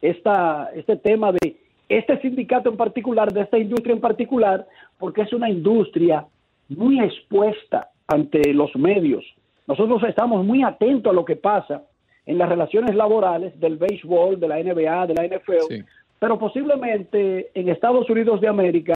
esta, 0.00 0.70
este 0.74 0.96
tema 0.96 1.32
de 1.32 1.56
este 1.88 2.20
sindicato 2.20 2.70
en 2.70 2.76
particular, 2.76 3.32
de 3.32 3.42
esta 3.42 3.58
industria 3.58 3.94
en 3.94 4.00
particular, 4.00 4.66
porque 4.98 5.22
es 5.22 5.32
una 5.32 5.48
industria 5.48 6.26
muy 6.68 7.00
expuesta 7.00 7.88
ante 8.06 8.52
los 8.52 8.74
medios. 8.76 9.24
Nosotros 9.66 10.02
estamos 10.04 10.44
muy 10.44 10.62
atentos 10.62 11.10
a 11.10 11.14
lo 11.14 11.24
que 11.24 11.36
pasa 11.36 11.82
en 12.26 12.38
las 12.38 12.48
relaciones 12.48 12.94
laborales 12.94 13.58
del 13.58 13.76
béisbol, 13.78 14.38
de 14.38 14.48
la 14.48 14.58
NBA, 14.62 15.06
de 15.06 15.14
la 15.14 15.24
NFL, 15.24 15.60
Sí. 15.68 15.82
pero 16.18 16.38
posiblemente 16.38 17.50
en 17.54 17.68
Estados 17.70 18.08
Unidos 18.10 18.40
de 18.40 18.48
América 18.48 18.94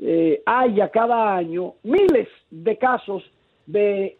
eh, 0.00 0.42
haya 0.46 0.90
cada 0.90 1.34
año 1.36 1.74
miles 1.82 2.28
de 2.50 2.76
casos 2.76 3.22
de 3.66 4.16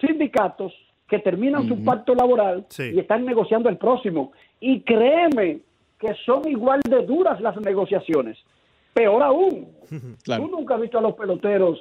sindicatos 0.00 0.72
que 1.08 1.18
terminan 1.20 1.66
su 1.66 1.82
pacto 1.84 2.14
laboral 2.14 2.66
Sí. 2.68 2.90
y 2.94 2.98
están 3.00 3.24
negociando 3.24 3.68
el 3.68 3.76
próximo. 3.78 4.32
Y 4.60 4.80
créeme 4.82 5.60
que 5.98 6.14
son 6.26 6.46
igual 6.48 6.80
de 6.88 7.04
duras 7.06 7.40
las 7.40 7.56
negociaciones. 7.60 8.36
Peor 8.92 9.22
aún, 9.22 9.68
Claro. 10.24 10.44
tú 10.44 10.50
nunca 10.50 10.74
has 10.74 10.80
visto 10.82 10.98
a 10.98 11.02
los 11.02 11.14
peloteros 11.14 11.80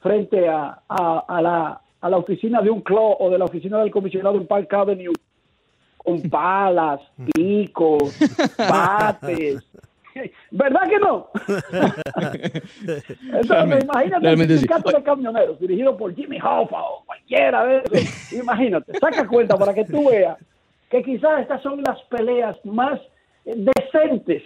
frente 0.00 0.48
a, 0.48 0.80
a- 0.88 1.24
a 1.26 1.42
la, 1.42 1.80
a 2.00 2.08
la 2.10 2.16
oficina 2.16 2.62
de 2.62 2.70
un 2.70 2.80
club 2.82 3.16
o 3.18 3.28
de 3.30 3.38
la 3.38 3.44
oficina 3.46 3.78
del 3.80 3.90
comisionado 3.90 4.36
en 4.36 4.46
Park 4.46 4.72
Avenue 4.74 5.12
con 5.96 6.22
palas, 6.30 7.00
picos, 7.34 8.16
bates. 8.58 9.64
¿Verdad 10.50 10.88
que 10.88 10.98
no? 10.98 11.28
Entonces, 12.18 13.48
Realmente, 13.48 13.84
imagínate 13.84 14.20
realmente 14.24 14.52
un 14.54 14.58
sí. 14.58 14.66
sindicato 14.66 14.90
de 14.90 15.02
camioneros 15.02 15.60
dirigido 15.60 15.96
por 15.96 16.14
Jimmy 16.14 16.38
Hoffa 16.38 16.80
o 16.82 17.04
cualquiera 17.04 17.64
de 17.64 17.82
esos. 17.92 18.32
Imagínate, 18.32 18.92
saca 18.98 19.26
cuenta 19.26 19.56
para 19.56 19.74
que 19.74 19.84
tú 19.84 20.08
veas 20.10 20.36
que 20.90 21.02
quizás 21.02 21.40
estas 21.42 21.62
son 21.62 21.82
las 21.82 22.00
peleas 22.10 22.56
más 22.64 23.00
decentes 23.44 24.42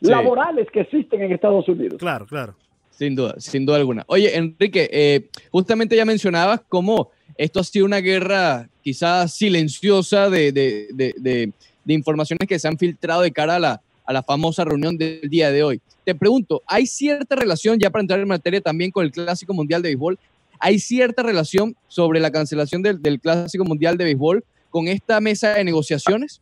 Sí. 0.00 0.10
laborales 0.10 0.66
que 0.72 0.80
existen 0.80 1.22
en 1.22 1.30
Estados 1.32 1.68
Unidos. 1.68 1.96
Claro, 2.00 2.26
claro. 2.26 2.56
Sin 2.90 3.14
duda, 3.14 3.36
sin 3.38 3.64
duda 3.64 3.76
alguna. 3.76 4.02
Oye, 4.08 4.36
Enrique, 4.36 4.90
eh, 4.92 5.28
justamente 5.52 5.94
ya 5.94 6.04
mencionabas 6.04 6.60
cómo 6.68 7.10
esto 7.36 7.60
ha 7.60 7.64
sido 7.64 7.86
una 7.86 7.98
guerra 7.98 8.68
quizás 8.82 9.32
silenciosa 9.32 10.28
de, 10.28 10.50
de- 10.50 10.88
de- 10.92 11.14
de- 11.18 11.52
de 11.84 11.94
informaciones 11.94 12.48
que 12.48 12.58
se 12.58 12.66
han 12.66 12.76
filtrado 12.76 13.22
de 13.22 13.30
cara 13.30 13.54
a 13.56 13.58
la, 13.60 13.80
a 14.12 14.14
la 14.14 14.22
famosa 14.22 14.64
reunión 14.64 14.96
del 14.96 15.28
día 15.28 15.50
de 15.50 15.62
hoy. 15.64 15.80
Te 16.04 16.14
pregunto, 16.14 16.62
¿hay 16.66 16.86
cierta 16.86 17.34
relación, 17.34 17.78
ya 17.78 17.90
para 17.90 18.02
entrar 18.02 18.20
en 18.20 18.28
materia 18.28 18.60
también 18.60 18.90
con 18.90 19.04
el 19.04 19.10
Clásico 19.10 19.54
Mundial 19.54 19.82
de 19.82 19.88
Béisbol, 19.88 20.18
¿hay 20.58 20.78
cierta 20.78 21.22
relación 21.22 21.74
sobre 21.88 22.20
la 22.20 22.30
cancelación 22.30 22.82
del, 22.82 23.00
del 23.02 23.18
Clásico 23.20 23.64
Mundial 23.64 23.96
de 23.96 24.04
Béisbol 24.04 24.44
con 24.70 24.86
esta 24.88 25.20
mesa 25.20 25.54
de 25.54 25.64
negociaciones? 25.64 26.40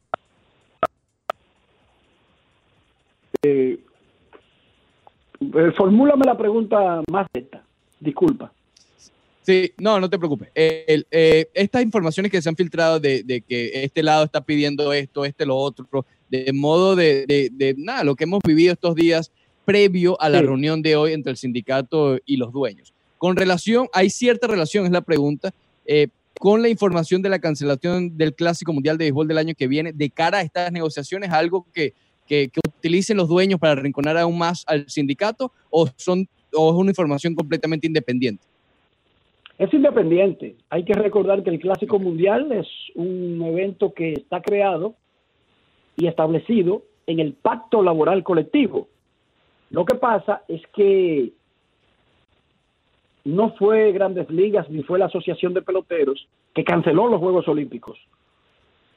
Eh, 3.43 3.79
eh, 5.41 5.73
formúlame 5.77 6.25
la 6.27 6.37
pregunta 6.37 7.03
más 7.11 7.27
directa. 7.33 7.65
Disculpa. 7.99 8.53
Sí, 9.43 9.73
no, 9.79 9.99
no 9.99 10.09
te 10.11 10.19
preocupes. 10.19 10.51
Eh, 10.55 10.85
el- 10.87 11.07
eh, 11.11 11.49
estas 11.55 11.83
informaciones 11.83 12.31
que 12.31 12.43
se 12.43 12.49
han 12.49 12.57
filtrado 12.57 13.01
de, 13.01 13.23
de 13.23 13.41
que 13.41 13.85
este 13.85 14.03
lado 14.03 14.25
está 14.25 14.43
pidiendo 14.43 14.93
esto, 14.93 15.25
este 15.25 15.47
lo 15.47 15.57
otro, 15.57 16.05
de 16.31 16.53
modo 16.53 16.97
de, 16.97 17.27
de- 17.27 17.51
de 17.53 17.75
nada, 17.77 18.05
lo 18.05 18.15
que 18.17 18.25
hemos 18.25 18.41
vivido 18.47 18.73
estos 18.73 18.95
días 18.95 19.33
previo 19.65 20.21
a 20.21 20.29
la 20.29 20.39
Sí. 20.39 20.47
reunión 20.47 20.83
de 20.83 20.97
hoy 20.97 21.13
entre 21.13 21.31
el 21.33 21.37
sindicato 21.37 22.19
y 22.25 22.37
los 22.37 22.53
dueños. 22.53 22.93
Con 23.19 23.37
relación, 23.37 23.89
hay 23.93 24.09
cierta 24.11 24.47
relación, 24.47 24.87
es 24.87 24.93
la 24.93 25.03
pregunta, 25.03 25.53
eh, 25.87 26.09
con 26.39 26.63
la 26.63 26.69
información 26.71 27.21
de 27.21 27.29
la 27.29 27.39
cancelación 27.39 28.17
del 28.17 28.35
Clásico 28.35 28.73
Mundial 28.73 28.97
de 28.97 29.05
Béisbol 29.05 29.29
del 29.29 29.39
año 29.39 29.55
que 29.57 29.67
viene, 29.69 29.93
de 29.93 30.09
cara 30.09 30.39
a 30.39 30.43
estas 30.43 30.73
negociaciones, 30.73 31.31
algo 31.31 31.67
que, 31.75 31.93
que- 32.27 32.49
que 32.49 32.61
utilicen 32.79 33.17
los 33.19 33.29
dueños 33.29 33.61
para 33.61 33.73
arrinconar 33.73 34.17
aún 34.17 34.39
más 34.39 34.65
al 34.67 34.89
sindicato 34.89 35.53
o, 35.69 35.87
son, 35.97 36.27
o 36.55 36.71
es 36.71 36.77
una 36.77 36.91
información 36.93 37.35
completamente 37.35 37.87
independiente. 37.87 38.43
Es 39.59 39.73
independiente. 39.75 40.57
Hay 40.71 40.85
que 40.85 40.95
recordar 40.95 41.43
que 41.45 41.51
el 41.51 41.61
Clásico 41.61 41.99
Mundial 41.99 42.51
es 42.53 42.67
un 42.95 43.43
evento 43.45 43.93
que 43.93 44.15
está 44.15 44.41
creado 44.41 44.95
y 46.01 46.07
establecido 46.07 46.83
en 47.07 47.21
el 47.21 47.35
pacto 47.35 47.83
laboral 47.83 48.23
colectivo. 48.25 48.89
Lo 49.71 49.85
que 49.85 49.97
pasa 49.97 50.43
es 50.49 50.63
que 50.75 51.33
no 53.25 53.51
fue 53.51 53.93
Grandes 53.93 54.31
Ligas 54.31 54.69
ni 54.71 54.83
fue 54.83 54.99
la 54.99 55.07
Asociación 55.07 55.53
de 55.53 55.63
Peloteros 55.63 56.27
que 56.55 56.65
canceló 56.65 57.07
los 57.07 57.21
Juegos 57.21 57.47
Olímpicos 57.49 57.99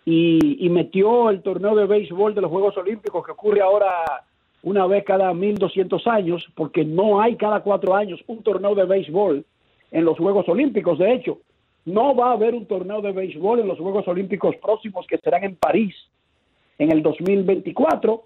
y, 0.05 0.65
y 0.65 0.69
metió 0.69 1.29
el 1.29 1.41
torneo 1.41 1.75
de 1.75 1.85
béisbol 1.85 2.33
de 2.33 2.41
los 2.41 2.49
Juegos 2.49 2.77
Olímpicos 2.77 3.25
que 3.25 3.33
ocurre 3.33 3.61
ahora 3.61 4.23
una 4.63 4.87
vez 4.87 5.03
cada 5.03 5.33
1200 5.33 6.07
años, 6.07 6.47
porque 6.55 6.85
no 6.85 7.19
hay 7.19 7.35
cada 7.35 7.59
cuatro 7.59 7.95
años 7.95 8.21
un 8.27 8.41
torneo 8.43 8.73
de 8.75 8.85
béisbol 8.85 9.45
en 9.91 10.05
los 10.05 10.17
Juegos 10.17 10.47
Olímpicos. 10.47 10.97
De 10.97 11.13
hecho, 11.13 11.39
no 11.83 12.15
va 12.15 12.29
a 12.29 12.33
haber 12.33 12.55
un 12.55 12.65
torneo 12.65 13.01
de 13.01 13.11
béisbol 13.11 13.59
en 13.59 13.67
los 13.67 13.77
Juegos 13.77 14.07
Olímpicos 14.07 14.55
próximos 14.55 15.05
que 15.05 15.17
serán 15.17 15.43
en 15.43 15.57
París 15.57 15.93
en 16.83 16.91
el 16.91 17.01
2024. 17.01 18.23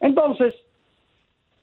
Entonces, 0.00 0.54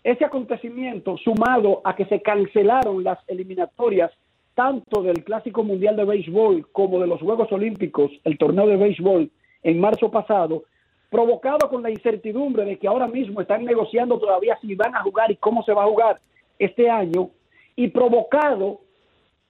ese 0.03 0.25
acontecimiento, 0.25 1.17
sumado 1.17 1.81
a 1.83 1.95
que 1.95 2.05
se 2.05 2.21
cancelaron 2.21 3.03
las 3.03 3.19
eliminatorias 3.27 4.11
tanto 4.55 5.01
del 5.01 5.23
Clásico 5.23 5.63
Mundial 5.63 5.95
de 5.95 6.05
Béisbol 6.05 6.67
como 6.71 6.99
de 6.99 7.07
los 7.07 7.21
Juegos 7.21 7.51
Olímpicos, 7.51 8.11
el 8.23 8.37
torneo 8.37 8.67
de 8.67 8.77
béisbol 8.77 9.31
en 9.63 9.79
marzo 9.79 10.11
pasado, 10.11 10.63
provocado 11.09 11.69
con 11.69 11.81
la 11.81 11.89
incertidumbre 11.89 12.65
de 12.65 12.77
que 12.77 12.87
ahora 12.87 13.07
mismo 13.07 13.41
están 13.41 13.63
negociando 13.65 14.19
todavía 14.19 14.57
si 14.61 14.75
van 14.75 14.95
a 14.95 15.01
jugar 15.01 15.31
y 15.31 15.37
cómo 15.37 15.63
se 15.63 15.73
va 15.73 15.83
a 15.83 15.87
jugar 15.87 16.19
este 16.59 16.89
año, 16.89 17.29
y 17.75 17.87
provocado 17.87 18.81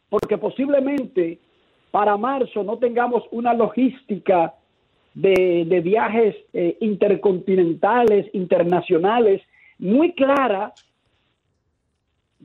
porque 0.10 0.38
posiblemente 0.38 1.40
para 1.92 2.16
marzo 2.18 2.64
no 2.64 2.78
tengamos 2.78 3.24
una 3.32 3.54
logística 3.54 4.54
de, 5.14 5.66
de 5.68 5.82
viajes 5.82 6.36
eh, 6.54 6.78
intercontinentales, 6.82 8.34
internacionales, 8.34 9.42
muy 9.78 10.14
clara, 10.14 10.74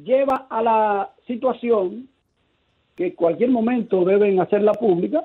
lleva 0.02 0.46
a 0.48 0.62
la 0.62 1.10
situación 1.26 2.08
que 2.96 3.14
cualquier 3.14 3.50
momento 3.50 4.04
deben 4.04 4.40
hacerla 4.40 4.72
pública, 4.72 5.24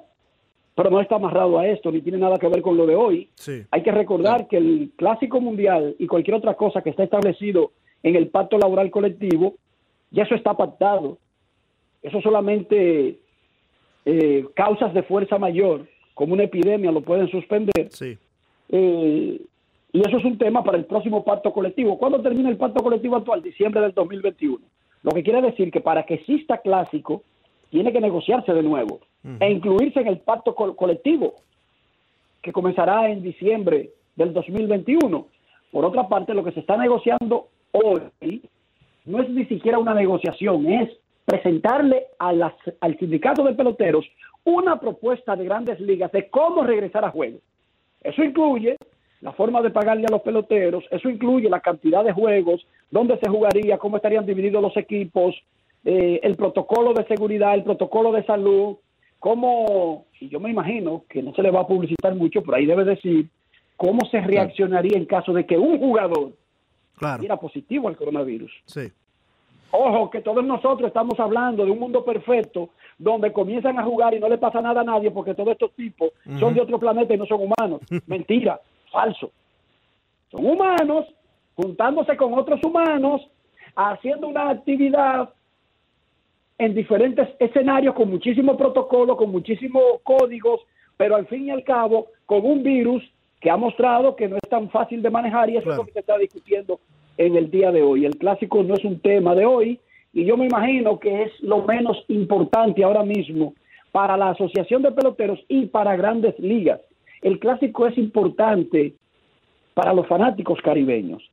pero 0.75 0.89
no 0.89 1.01
está 1.01 1.15
amarrado 1.15 1.59
a 1.59 1.67
esto, 1.67 1.91
ni 1.91 2.01
tiene 2.01 2.17
nada 2.17 2.37
que 2.37 2.47
ver 2.47 2.61
con 2.61 2.77
lo 2.77 2.85
de 2.85 2.95
hoy. 2.95 3.29
Sí. 3.35 3.63
Hay 3.71 3.83
que 3.83 3.91
recordar 3.91 4.47
que 4.47 4.57
el 4.57 4.91
clásico 4.95 5.39
mundial 5.39 5.95
y 5.99 6.07
cualquier 6.07 6.37
otra 6.37 6.55
cosa 6.55 6.81
que 6.81 6.89
está 6.89 7.03
establecido 7.03 7.71
en 8.01 8.15
el 8.15 8.27
pacto 8.27 8.57
laboral 8.57 8.89
colectivo, 8.91 9.55
ya 10.11 10.23
eso 10.23 10.35
está 10.35 10.55
pactado. 10.55 11.17
Eso 12.01 12.21
solamente 12.21 13.17
eh, 14.05 14.45
causas 14.55 14.93
de 14.93 15.03
fuerza 15.03 15.37
mayor, 15.37 15.87
como 16.13 16.33
una 16.33 16.43
epidemia, 16.43 16.91
lo 16.91 17.01
pueden 17.01 17.27
suspender. 17.29 17.89
Sí. 17.91 18.17
Eh, 18.69 19.41
y 19.91 19.99
eso 19.99 20.17
es 20.17 20.25
un 20.25 20.37
tema 20.37 20.63
para 20.63 20.77
el 20.77 20.85
próximo 20.85 21.23
pacto 21.23 21.51
colectivo. 21.53 21.97
¿Cuándo 21.97 22.21
termina 22.21 22.49
el 22.49 22.57
pacto 22.57 22.83
colectivo 22.83 23.15
actual? 23.15 23.41
Diciembre 23.43 23.81
del 23.81 23.93
2021. 23.93 24.59
Lo 25.03 25.11
que 25.11 25.23
quiere 25.23 25.41
decir 25.41 25.69
que 25.71 25.81
para 25.81 26.03
que 26.05 26.15
exista 26.15 26.57
clásico, 26.59 27.23
tiene 27.69 27.91
que 27.91 27.99
negociarse 28.01 28.53
de 28.53 28.63
nuevo 28.63 28.99
e 29.39 29.51
incluirse 29.51 29.99
en 30.01 30.07
el 30.07 30.19
pacto 30.19 30.53
col- 30.53 30.75
colectivo, 30.75 31.35
que 32.41 32.51
comenzará 32.51 33.09
en 33.09 33.21
diciembre 33.23 33.89
del 34.15 34.33
2021. 34.33 35.27
Por 35.71 35.85
otra 35.85 36.07
parte, 36.07 36.33
lo 36.33 36.43
que 36.43 36.51
se 36.51 36.59
está 36.59 36.77
negociando 36.77 37.47
hoy 37.71 38.41
no 39.05 39.21
es 39.21 39.29
ni 39.29 39.45
siquiera 39.45 39.79
una 39.79 39.93
negociación, 39.93 40.67
es 40.71 40.89
presentarle 41.25 42.07
a 42.19 42.33
las- 42.33 42.53
al 42.79 42.97
sindicato 42.97 43.43
de 43.43 43.53
peloteros 43.53 44.05
una 44.43 44.79
propuesta 44.79 45.35
de 45.35 45.45
grandes 45.45 45.79
ligas 45.79 46.11
de 46.11 46.27
cómo 46.29 46.63
regresar 46.63 47.05
a 47.05 47.11
juego. 47.11 47.39
Eso 48.01 48.23
incluye 48.23 48.75
la 49.21 49.31
forma 49.31 49.61
de 49.61 49.69
pagarle 49.69 50.05
a 50.05 50.11
los 50.11 50.21
peloteros, 50.21 50.83
eso 50.91 51.09
incluye 51.09 51.49
la 51.49 51.61
cantidad 51.61 52.03
de 52.03 52.11
juegos, 52.11 52.67
dónde 52.91 53.17
se 53.19 53.29
jugaría, 53.29 53.77
cómo 53.77 53.95
estarían 53.95 54.25
divididos 54.25 54.61
los 54.61 54.75
equipos, 54.75 55.33
eh, 55.85 56.19
el 56.23 56.35
protocolo 56.35 56.93
de 56.93 57.05
seguridad, 57.05 57.53
el 57.53 57.63
protocolo 57.63 58.11
de 58.11 58.23
salud, 58.25 58.75
cómo, 59.19 60.05
y 60.19 60.27
yo 60.27 60.41
me 60.41 60.49
imagino 60.49 61.05
que 61.09 61.23
no 61.23 61.33
se 61.33 61.41
le 61.41 61.51
va 61.51 61.61
a 61.61 61.67
publicitar 61.67 62.13
mucho, 62.15 62.41
pero 62.41 62.57
ahí 62.57 62.65
debe 62.65 62.83
decir 62.83 63.27
cómo 63.77 63.99
se 64.11 64.19
reaccionaría 64.19 64.97
en 64.97 65.05
caso 65.05 65.31
de 65.31 65.45
que 65.45 65.57
un 65.57 65.79
jugador 65.79 66.33
Claro. 66.97 67.19
diera 67.21 67.37
positivo 67.37 67.87
al 67.87 67.95
coronavirus. 67.95 68.51
Sí. 68.65 68.91
Ojo, 69.75 70.11
que 70.11 70.21
todos 70.21 70.45
nosotros 70.45 70.87
estamos 70.87 71.19
hablando 71.19 71.65
de 71.65 71.71
un 71.71 71.79
mundo 71.79 72.05
perfecto 72.05 72.69
donde 72.99 73.33
comienzan 73.33 73.79
a 73.79 73.83
jugar 73.83 74.13
y 74.13 74.19
no 74.19 74.29
le 74.29 74.37
pasa 74.37 74.61
nada 74.61 74.81
a 74.81 74.83
nadie 74.83 75.09
porque 75.09 75.33
todos 75.33 75.49
estos 75.53 75.71
tipos 75.73 76.11
son 76.39 76.53
de 76.53 76.61
otro 76.61 76.77
planeta 76.77 77.11
y 77.11 77.17
no 77.17 77.25
son 77.25 77.41
humanos. 77.41 77.81
Mentira, 78.05 78.59
falso. 78.91 79.31
Son 80.29 80.45
humanos 80.45 81.07
juntándose 81.55 82.15
con 82.15 82.35
otros 82.35 82.63
humanos, 82.63 83.27
haciendo 83.75 84.27
una 84.27 84.49
actividad 84.51 85.29
en 86.59 86.75
diferentes 86.75 87.27
escenarios 87.39 87.95
con 87.95 88.11
muchísimo 88.11 88.55
protocolo, 88.55 89.17
con 89.17 89.31
muchísimos 89.31 89.83
códigos, 90.03 90.61
pero 90.97 91.15
al 91.15 91.25
fin 91.25 91.47
y 91.47 91.49
al 91.49 91.63
cabo 91.63 92.09
con 92.27 92.45
un 92.45 92.61
virus 92.61 93.03
que 93.41 93.49
ha 93.49 93.57
mostrado 93.57 94.15
que 94.15 94.27
no 94.29 94.35
es 94.35 94.49
tan 94.49 94.69
fácil 94.69 95.01
de 95.01 95.09
manejar 95.09 95.49
y 95.49 95.57
eso 95.57 95.63
Claro. 95.65 95.73
es 95.73 95.77
lo 95.79 95.85
que 95.87 95.93
se 95.93 95.99
está 96.01 96.17
discutiendo 96.19 96.79
en 97.17 97.35
el 97.35 97.51
día 97.51 97.71
de 97.71 97.81
hoy. 97.81 98.05
El 98.05 98.17
clásico 98.17 98.63
no 98.63 98.73
es 98.73 98.83
un 98.83 98.99
tema 98.99 99.35
de 99.35 99.45
hoy 99.45 99.79
y 100.13 100.25
yo 100.25 100.37
me 100.37 100.45
imagino 100.45 100.99
que 100.99 101.23
es 101.23 101.31
lo 101.41 101.63
menos 101.63 102.03
importante 102.07 102.83
ahora 102.83 103.03
mismo 103.03 103.53
para 103.91 104.17
la 104.17 104.29
Asociación 104.29 104.81
de 104.81 104.91
Peloteros 104.91 105.39
y 105.47 105.67
para 105.67 105.95
grandes 105.95 106.37
ligas. 106.39 106.81
El 107.21 107.39
clásico 107.39 107.87
es 107.87 107.97
importante 107.97 108.93
para 109.73 109.93
los 109.93 110.07
fanáticos 110.07 110.59
caribeños, 110.61 111.23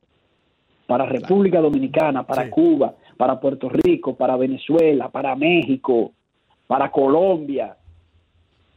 para 0.87 1.05
República 1.05 1.59
Dominicana, 1.59 2.23
para 2.25 2.45
Sí. 2.45 2.49
Cuba, 2.49 2.95
para 3.17 3.39
Puerto 3.39 3.69
Rico, 3.69 4.15
para 4.15 4.37
Venezuela, 4.37 5.09
para 5.09 5.35
México, 5.35 6.11
para 6.67 6.89
Colombia. 6.91 7.75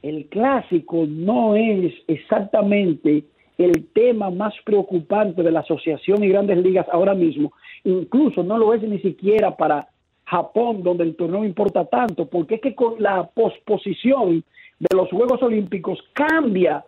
El 0.02 0.26
clásico 0.26 1.06
no 1.08 1.54
es 1.54 1.94
exactamente 2.08 3.24
el 3.58 3.86
tema 3.92 4.30
más 4.30 4.54
preocupante 4.64 5.42
de 5.42 5.52
la 5.52 5.60
asociación 5.60 6.24
y 6.24 6.28
grandes 6.28 6.58
ligas 6.58 6.86
ahora 6.90 7.14
mismo. 7.14 7.52
Incluso 7.84 8.42
no 8.42 8.58
lo 8.58 8.74
es 8.74 8.82
ni 8.82 8.98
siquiera 8.98 9.56
para 9.56 9.88
Japón, 10.24 10.82
donde 10.82 11.04
el 11.04 11.16
torneo 11.16 11.44
importa 11.44 11.84
tanto, 11.84 12.26
porque 12.26 12.56
es 12.56 12.60
que 12.60 12.74
con 12.74 12.94
la 12.98 13.24
posposición 13.28 14.42
de 14.78 14.96
los 14.96 15.08
Juegos 15.10 15.42
Olímpicos 15.42 16.02
cambia 16.12 16.84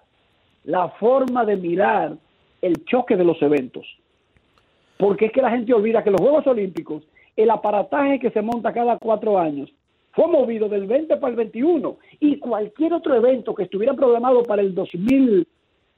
la 0.64 0.89
forma 0.89 1.45
de 1.45 1.57
mirar 1.57 2.17
el 2.62 2.85
choque 2.85 3.17
de 3.17 3.25
los 3.25 3.41
eventos. 3.43 3.87
Porque 4.99 5.27
es 5.27 5.33
que 5.33 5.43
la 5.43 5.51
gente 5.51 5.75
olvida 5.75 6.03
que 6.03 6.11
los 6.11 6.21
Juegos 6.21 6.47
Olímpicos, 6.47 7.05
el 7.37 7.51
aparataje 7.51 8.19
que 8.19 8.31
se 8.31 8.43
monta 8.43 8.73
cada 8.73 8.99
cuatro 8.99 9.39
años, 9.39 9.71
fue 10.12 10.27
movido 10.27 10.69
del 10.69 10.87
20 10.87 11.19
para 11.19 11.31
el 11.31 11.37
21 11.37 11.99
y 12.21 12.39
cualquier 12.39 12.95
otro 12.95 13.14
evento 13.14 13.55
que 13.55 13.64
estuviera 13.64 13.93
programado 13.93 14.43
para 14.45 14.62
el 14.62 14.75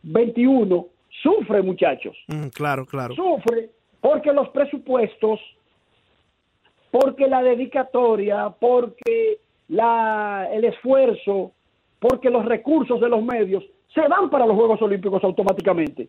2021 0.03 0.87
sufre, 1.23 1.63
muchachos 1.63 2.17
Mm, 2.29 2.49
claro, 2.49 2.87
claro. 2.87 3.15
sufre 3.15 3.71
porque 4.01 4.33
los 4.33 4.49
presupuestos, 4.51 5.41
porque 6.91 7.27
la 7.27 7.43
dedicatoria, 7.43 8.49
porque 8.61 9.39
la, 9.69 10.49
el 10.53 10.65
esfuerzo, 10.65 11.51
porque 11.99 12.31
los 12.31 12.45
recursos 12.45 13.01
de 13.01 13.09
los 13.09 13.23
medios 13.23 13.65
se 13.93 14.07
van 14.07 14.31
para 14.31 14.47
los 14.47 14.55
Juegos 14.57 14.81
Olímpicos 14.83 15.23
automáticamente. 15.25 16.09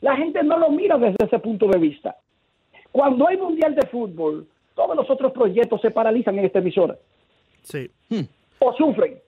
La 0.00 0.16
gente 0.16 0.42
no 0.42 0.58
lo 0.58 0.70
mira 0.70 0.98
desde 0.98 1.24
ese 1.24 1.38
punto 1.38 1.68
de 1.68 1.78
vista. 1.78 2.16
Cuando 2.90 3.28
hay 3.28 3.36
Mundial 3.36 3.74
de 3.76 3.86
Fútbol, 3.86 4.46
todos 4.74 4.96
los 4.96 5.08
otros 5.08 5.32
proyectos 5.32 5.80
se 5.80 5.90
paralizan 5.92 6.38
en 6.38 6.46
esta 6.46 6.58
emisora 6.58 6.96
Sí. 7.62 7.88
o 8.58 8.72
sufren. 8.74 9.18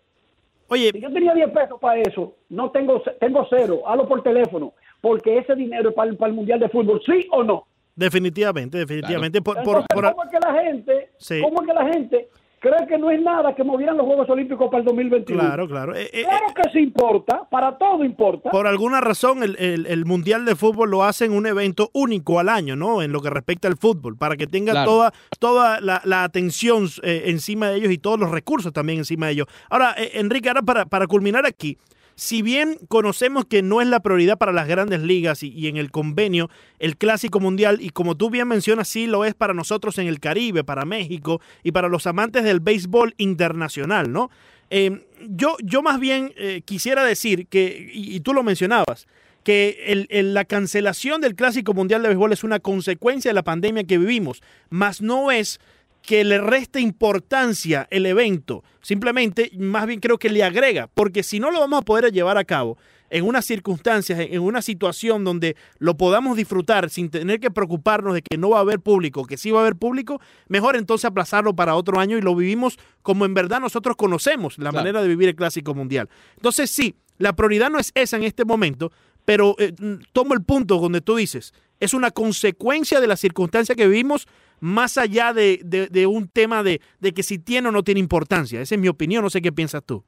Oye, 0.71 0.91
Si 0.93 1.01
yo 1.01 1.13
tenía 1.13 1.35
10 1.35 1.51
pesos 1.51 1.79
para 1.81 2.01
eso, 2.01 2.35
no 2.49 2.71
tengo 2.71 3.03
tengo 3.21 3.47
cero, 3.51 3.83
hazlo 3.87 4.07
por 4.09 4.23
teléfono, 4.23 4.73
porque 5.01 5.37
ese 5.39 5.55
dinero 5.57 5.91
es 5.91 5.95
para, 5.95 6.11
el- 6.11 6.17
para 6.17 6.31
el 6.31 6.37
Mundial 6.37 6.61
de 6.61 6.69
Fútbol, 6.69 7.03
¿sí 7.05 7.27
o 7.33 7.43
no? 7.43 7.67
definitivamente, 7.97 8.79
definitivamente. 8.79 9.43
Por, 9.43 9.57
por- 9.57 9.79
Entonces, 9.83 9.87
por- 9.93 10.11
¿cómo 10.15 10.25
es 10.25 10.31
que 10.31 10.39
la 10.41 10.63
gente, 10.63 11.11
Sí. 11.19 11.41
cómo 11.43 11.61
es 11.61 11.67
que 11.69 11.75
la 11.75 11.87
gente 11.93 12.29
cree 12.61 12.87
que 12.87 12.99
no 12.99 13.11
es 13.11 13.21
nada 13.23 13.55
que 13.55 13.65
movieran 13.65 13.97
los 13.97 14.07
Juegos 14.07 14.29
Olímpicos 14.31 14.69
para 14.71 14.81
el 14.81 14.85
2021? 14.85 15.41
claro, 15.43 15.67
claro. 15.67 15.97
Eh, 15.97 16.11
eh, 16.13 16.23
Claro 16.25 16.47
que 16.55 16.71
sí 16.71 16.79
importa, 16.81 17.49
para 17.51 17.77
todo 17.79 18.05
importa. 18.05 18.51
por 18.51 18.67
alguna 18.67 19.01
razón 19.01 19.43
el, 19.43 19.57
el- 19.59 19.87
el 19.87 20.05
Mundial 20.05 20.45
de 20.45 20.55
Fútbol 20.55 20.91
lo 20.91 21.03
hacen 21.03 21.33
un 21.33 21.47
evento 21.47 21.91
único 21.95 22.39
al 22.39 22.49
año, 22.49 22.77
¿no? 22.77 23.03
En 23.03 23.13
lo 23.13 23.21
que 23.21 23.31
respecta 23.31 23.67
al 23.67 23.77
fútbol, 23.77 24.17
para 24.17 24.37
que 24.37 24.47
tenga 24.47 24.73
Claro. 24.73 24.91
toda, 24.91 25.13
toda 25.39 25.81
la, 25.81 26.03
la 26.05 26.23
atención 26.25 26.87
eh, 27.03 27.23
encima 27.27 27.69
de 27.71 27.77
ellos 27.79 27.91
y 27.93 27.99
todos 27.99 28.21
los 28.21 28.31
recursos 28.31 28.73
también 28.73 28.99
encima 28.99 29.27
de 29.27 29.33
ellos. 29.33 29.47
Ahora, 29.71 29.95
eh, 29.97 30.11
Enrique, 30.15 30.49
ahora 30.49 30.63
para, 30.63 30.85
para 30.85 31.07
culminar 31.07 31.47
aquí, 31.47 31.79
si 32.21 32.43
bien 32.43 32.79
conocemos 32.89 33.47
que 33.47 33.63
no 33.63 33.81
es 33.81 33.89
la 33.89 34.01
prioridad 34.01 34.37
para 34.37 34.53
las 34.53 34.69
grandes 34.69 35.01
ligas 35.01 35.43
y, 35.43 35.69
en 35.69 35.79
el 35.79 35.91
convenio 35.91 36.51
el 36.79 36.99
Clásico 36.99 37.41
Mundial, 37.41 37.79
y 37.81 37.89
como 37.89 38.15
tú 38.15 38.29
bien 38.29 38.47
mencionas, 38.47 38.89
sí 38.89 39.07
lo 39.07 39.25
es 39.25 39.33
para 39.33 39.55
nosotros 39.55 39.97
en 39.97 40.07
el 40.07 40.21
Caribe, 40.21 40.63
para 40.63 40.85
México 40.85 41.41
y 41.63 41.73
para 41.73 41.89
los 41.89 42.07
amantes 42.07 42.45
del 42.45 42.61
béisbol 42.61 43.15
internacional, 43.17 44.13
¿no? 44.13 44.31
Eh, 44.69 45.07
yo, 45.31 45.57
yo 45.65 45.81
más 45.81 45.99
bien 45.99 46.35
eh, 46.37 46.61
quisiera 46.63 47.05
decir 47.05 47.47
que, 47.47 47.91
y, 47.91 48.21
tú 48.21 48.35
lo 48.35 48.43
mencionabas, 48.43 49.07
que 49.43 50.07
la 50.11 50.45
cancelación 50.45 51.23
del 51.23 51.35
Clásico 51.35 51.73
Mundial 51.73 52.03
de 52.03 52.09
Béisbol 52.09 52.35
es 52.35 52.45
una 52.45 52.61
consecuencia 52.61 53.31
de 53.31 53.35
la 53.35 53.45
pandemia 53.45 53.85
que 53.85 53.97
vivimos, 53.97 54.43
más 54.69 55.01
no 55.01 55.31
es 55.31 55.59
que 56.03 56.25
le 56.25 56.39
reste 56.41 56.81
importancia 56.81 57.87
el 57.91 58.07
evento, 58.07 58.65
simplemente 58.81 59.51
más 59.59 59.87
bien 59.87 60.01
creo 60.01 60.19
que 60.19 60.31
le 60.31 60.43
agrega, 60.43 60.89
porque 60.95 61.23
si 61.23 61.41
no 61.41 61.51
lo 61.51 61.61
vamos 61.61 61.81
a 61.81 61.85
poder 61.85 62.11
llevar 62.13 62.39
a 62.39 62.45
cabo 62.45 62.79
en 63.11 63.25
unas 63.27 63.45
circunstancias, 63.45 64.19
en 64.21 64.41
una 64.41 64.63
situación 64.63 65.25
donde 65.25 65.57
lo 65.79 65.97
podamos 65.97 66.37
disfrutar 66.37 66.91
sin 66.91 67.11
tener 67.11 67.41
que 67.41 67.51
preocuparnos 67.51 68.15
de 68.15 68.23
que 68.23 68.39
no 68.39 68.51
va 68.51 68.59
a 68.59 68.61
haber 68.61 68.81
público, 68.81 69.25
que 69.27 69.37
sí 69.37 69.51
va 69.51 69.59
a 69.59 69.63
haber 69.63 69.77
público, 69.77 70.21
mejor 70.49 70.77
entonces 70.77 71.05
aplazarlo 71.07 71.55
para 71.55 71.75
otro 71.75 71.99
año 71.99 72.17
y 72.17 72.23
lo 72.23 72.35
vivimos 72.37 72.79
como 73.03 73.25
en 73.25 73.35
verdad 73.35 73.61
nosotros 73.61 73.97
conocemos 73.97 74.59
la 74.59 74.71
Claro. 74.71 74.77
manera 74.85 75.03
de 75.03 75.09
vivir 75.09 75.29
el 75.29 75.35
Clásico 75.37 75.75
Mundial. 75.75 76.09
Entonces 76.37 76.71
sí, 76.71 76.95
la 77.19 77.35
prioridad 77.35 77.69
no 77.69 77.79
es 77.81 77.91
esa 77.95 78.17
en 78.17 78.23
este 78.23 78.45
momento, 78.45 78.93
pero 79.25 79.57
eh, 79.59 79.75
tomo 80.13 80.33
el 80.35 80.43
punto 80.43 80.79
donde 80.79 81.01
tú 81.01 81.17
dices, 81.17 81.53
es 81.81 81.95
una 81.95 82.11
consecuencia 82.13 83.01
de 83.01 83.07
la 83.09 83.17
circunstancia 83.17 83.75
que 83.75 83.87
vivimos 83.89 84.29
más 84.61 84.97
allá 84.99 85.33
de, 85.33 85.61
de- 85.65 85.89
de 85.89 86.07
un 86.07 86.29
tema 86.29 86.63
de, 86.63 86.81
de 87.01 87.13
que 87.13 87.23
si 87.23 87.39
tiene 87.39 87.69
o 87.69 87.73
no 87.73 87.83
tiene 87.83 88.01
importancia. 88.01 88.61
Esa 88.61 88.75
es 88.75 88.81
mi 88.81 88.89
opinión, 88.89 89.23
no 89.23 89.31
sé 89.31 89.41
qué 89.43 89.53
piensas 89.53 89.83
tú. 89.85 90.03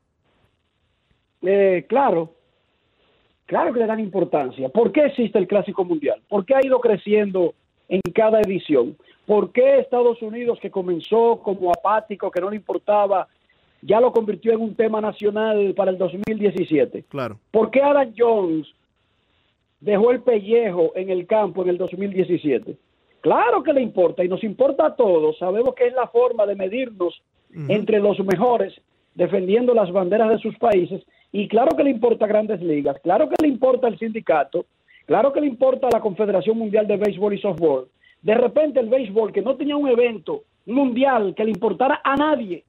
Eh, 1.42 1.84
claro, 1.88 2.34
claro 3.46 3.72
que 3.72 3.80
le 3.80 3.86
dan 3.86 4.00
importancia. 4.00 4.68
¿Por 4.68 4.92
qué 4.92 5.06
existe 5.06 5.38
el 5.38 5.48
Clásico 5.48 5.84
Mundial? 5.84 6.22
¿Por 6.28 6.44
qué 6.44 6.54
ha 6.54 6.64
ido 6.64 6.80
creciendo 6.80 7.54
en 7.88 8.00
cada 8.14 8.40
edición? 8.40 8.96
¿Por 9.26 9.52
qué 9.52 9.78
Estados 9.80 10.20
Unidos, 10.22 10.58
que 10.60 10.70
comenzó 10.70 11.40
como 11.42 11.70
apático, 11.70 12.30
que 12.30 12.40
no 12.40 12.50
le 12.50 12.56
importaba 12.56 13.28
ya 13.84 14.00
lo 14.00 14.12
convirtió 14.12 14.52
en 14.52 14.60
un 14.60 14.76
tema 14.76 15.00
nacional 15.00 15.74
para 15.74 15.90
el 15.90 15.98
2017. 15.98 17.02
Claro. 17.08 17.40
¿Por 17.50 17.72
qué 17.72 17.82
Adam 17.82 18.12
Jones 18.16 18.68
dejó 19.80 20.12
el 20.12 20.20
pellejo 20.20 20.92
en 20.94 21.10
el 21.10 21.26
campo 21.26 21.64
en 21.64 21.70
el 21.70 21.78
2017? 21.78 22.76
Claro 23.22 23.62
que 23.62 23.72
le 23.72 23.80
importa 23.80 24.24
y 24.24 24.28
nos 24.28 24.42
importa 24.44 24.86
a 24.86 24.96
todos. 24.96 25.38
Sabemos 25.38 25.74
que 25.74 25.86
es 25.86 25.94
la 25.94 26.08
forma 26.08 26.44
de 26.44 26.56
medirnos 26.56 27.22
entre 27.68 28.00
los 28.00 28.18
mejores 28.20 28.74
defendiendo 29.14 29.74
las 29.74 29.92
banderas 29.92 30.28
de 30.30 30.38
sus 30.38 30.56
países 30.58 31.02
y 31.32 31.48
claro 31.48 31.76
que 31.76 31.84
le 31.84 31.90
importa 31.90 32.24
a 32.24 32.28
grandes 32.28 32.60
ligas, 32.62 32.96
claro 33.02 33.28
que 33.28 33.36
le 33.42 33.48
importa 33.48 33.88
el 33.88 33.98
sindicato, 33.98 34.66
claro 35.06 35.32
que 35.32 35.40
le 35.40 35.46
importa 35.46 35.86
a 35.86 35.90
la 35.90 36.00
Confederación 36.00 36.58
Mundial 36.58 36.86
de 36.86 36.96
Béisbol 36.96 37.34
y 37.34 37.38
Softball. 37.38 37.88
De 38.22 38.34
repente 38.34 38.80
el 38.80 38.88
béisbol 38.88 39.32
que 39.32 39.42
no 39.42 39.56
tenía 39.56 39.76
un 39.76 39.88
evento 39.88 40.42
mundial 40.66 41.34
que 41.34 41.44
le 41.44 41.50
importara 41.50 42.00
a 42.04 42.14
nadie. 42.16 42.64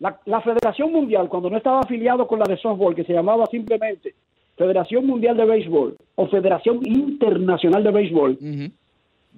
La, 0.00 0.18
la 0.24 0.40
Federación 0.40 0.92
Mundial, 0.92 1.28
cuando 1.28 1.50
no 1.50 1.56
estaba 1.56 1.80
afiliado 1.80 2.26
con 2.26 2.38
la 2.38 2.46
de 2.46 2.56
softball, 2.56 2.94
que 2.94 3.04
se 3.04 3.12
llamaba 3.12 3.46
simplemente 3.46 4.14
Federación 4.56 5.06
Mundial 5.06 5.36
de 5.36 5.44
Béisbol 5.44 5.96
o 6.16 6.26
Federación 6.26 6.80
Internacional 6.84 7.84
de 7.84 7.90
Béisbol. 7.90 8.38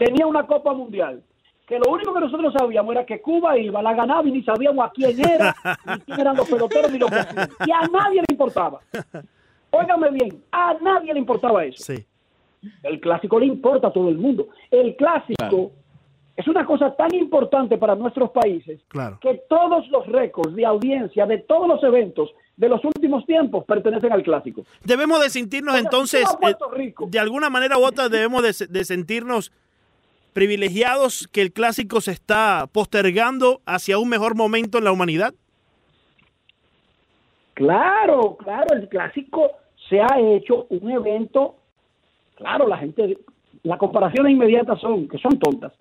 Tenía 0.05 0.27
una 0.27 0.47
Copa 0.47 0.73
Mundial. 0.73 1.23
Que 1.67 1.79
lo 1.79 1.93
único 1.93 2.13
que 2.13 2.21
nosotros 2.21 2.53
sabíamos 2.59 2.93
era 2.93 3.07
que 3.07 3.21
Cuba 3.23 3.57
iba, 3.57 3.81
la 3.81 3.95
ganaba 3.95 4.27
y 4.29 4.33
ni 4.33 4.43
sabíamos 4.43 4.85
a 4.85 4.91
quién 4.91 5.19
era, 5.21 5.55
ni 5.87 6.01
quién 6.01 6.21
eran 6.21 6.37
los 6.37 6.49
peloteros, 6.49 6.91
ni 6.91 6.99
los 6.99 7.09
que 7.11 7.17
hacían. 7.17 7.49
Y 7.67 7.71
a 7.71 7.81
nadie 7.89 8.21
le 8.21 8.27
importaba. 8.33 8.81
Óigame 9.71 10.11
bien, 10.11 10.43
a 10.51 10.75
nadie 10.83 11.15
le 11.15 11.21
importaba 11.21 11.65
eso. 11.65 11.83
Sí. 11.83 12.05
El 12.83 13.01
clásico 13.01 13.39
le 13.39 13.47
importa 13.47 13.89
a 13.89 13.93
todo 13.93 14.09
el 14.09 14.19
mundo. 14.19 14.49
El 14.71 14.97
clásico 14.97 15.35
Claro. 15.39 15.71
es 16.37 16.47
una 16.49 16.67
cosa 16.67 16.95
tan 16.95 17.15
importante 17.15 17.79
para 17.79 17.95
nuestros 17.95 18.31
países 18.31 18.81
Claro. 18.89 19.19
que 19.21 19.43
todos 19.49 19.89
los 19.89 20.07
récords 20.07 20.55
de 20.55 20.67
audiencia 20.67 21.27
de 21.27 21.39
todos 21.39 21.69
los 21.69 21.83
eventos 21.85 22.31
de 22.57 22.69
los 22.69 22.85
últimos 22.85 23.25
tiempos 23.25 23.65
pertenecen 23.65 24.13
al 24.13 24.23
clásico. 24.23 24.63
Debemos 24.85 25.23
de 25.23 25.31
sentirnos 25.31 25.75
Oiga, 25.75 25.85
entonces, 25.85 26.25
eh, 26.43 26.95
de 27.07 27.19
alguna 27.19 27.49
manera 27.49 27.79
u 27.79 27.85
otra 27.85 28.09
debemos 28.09 28.43
de 28.43 28.85
sentirnos 28.85 29.53
privilegiados 30.33 31.29
que 31.33 31.43
el 31.43 31.53
clásico 31.53 32.01
se 32.01 32.13
está 32.13 32.67
postergando 32.73 33.61
hacia 33.67 33.99
un 33.99 34.09
mejor 34.09 34.35
momento 34.35 34.79
en 34.79 34.85
la 34.85 34.93
humanidad. 34.93 35.35
Claro, 37.55 38.37
claro, 38.39 38.75
el 38.75 38.89
clásico 38.89 39.51
se 39.89 40.01
ha 40.01 40.19
hecho 40.19 40.67
un 40.71 40.91
evento. 40.91 41.57
Claro, 42.37 42.67
la 42.67 42.79
gente, 42.79 43.19
las 43.63 43.79
comparaciones 43.79 44.33
inmediatas 44.33 44.81
son 44.81 45.07
que 45.09 45.19
son 45.19 45.39
tontas. 45.39 45.73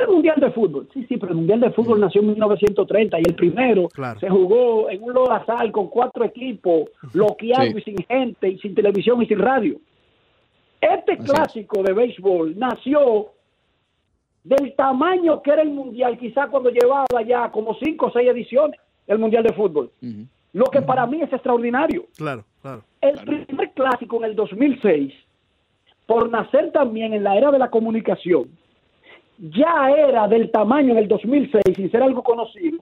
El 0.00 0.06
Mundial 0.14 0.38
de 0.38 0.52
Fútbol, 0.52 0.88
sí, 0.94 1.04
sí, 1.08 1.16
pero 1.16 1.32
el 1.32 1.38
Mundial 1.38 1.58
de 1.60 1.70
Fútbol 1.72 1.98
nació 1.98 2.20
en 2.20 2.28
1930 2.28 3.18
y 3.18 3.22
el 3.26 3.34
primero 3.34 3.88
Claro. 3.88 4.20
se 4.20 4.28
jugó 4.28 4.88
en 4.88 5.02
un 5.02 5.12
lodazal 5.12 5.72
con 5.72 5.88
cuatro 5.88 6.24
equipos, 6.24 6.84
bloqueado 7.12 7.64
Sí. 7.64 7.74
y 7.78 7.82
sin 7.82 7.96
gente, 8.04 8.48
y 8.48 8.58
sin 8.58 8.74
televisión 8.76 9.20
y 9.22 9.26
sin 9.26 9.40
radio. 9.40 9.78
Este 10.80 11.12
Así 11.14 11.22
es. 11.24 11.30
clásico 11.32 11.82
de 11.82 11.92
béisbol 11.94 12.56
nació 12.58 13.31
del 14.44 14.74
tamaño 14.74 15.42
que 15.42 15.52
era 15.52 15.62
el 15.62 15.70
Mundial, 15.70 16.18
quizá 16.18 16.48
cuando 16.48 16.70
llevaba 16.70 17.22
ya 17.26 17.50
como 17.50 17.74
cinco 17.74 18.06
o 18.06 18.12
seis 18.12 18.28
ediciones 18.28 18.78
el 19.06 19.18
Mundial 19.18 19.44
de 19.44 19.52
Fútbol. 19.52 19.90
Lo 20.52 20.64
que 20.66 20.82
para 20.82 21.06
mí 21.06 21.20
es 21.22 21.32
extraordinario. 21.32 22.06
Claro, 22.16 22.44
claro. 22.60 22.82
El 23.00 23.18
primer 23.46 23.70
clásico 23.72 24.18
en 24.18 24.24
el 24.24 24.36
2006, 24.36 25.12
por 26.06 26.30
nacer 26.30 26.72
también 26.72 27.14
en 27.14 27.24
la 27.24 27.36
era 27.36 27.50
de 27.50 27.58
la 27.58 27.70
comunicación, 27.70 28.48
ya 29.38 29.90
era 29.90 30.28
del 30.28 30.50
tamaño 30.50 30.92
en 30.92 30.98
el 30.98 31.08
2006, 31.08 31.62
sin 31.74 31.90
ser 31.90 32.02
algo 32.02 32.22
conocido, 32.22 32.78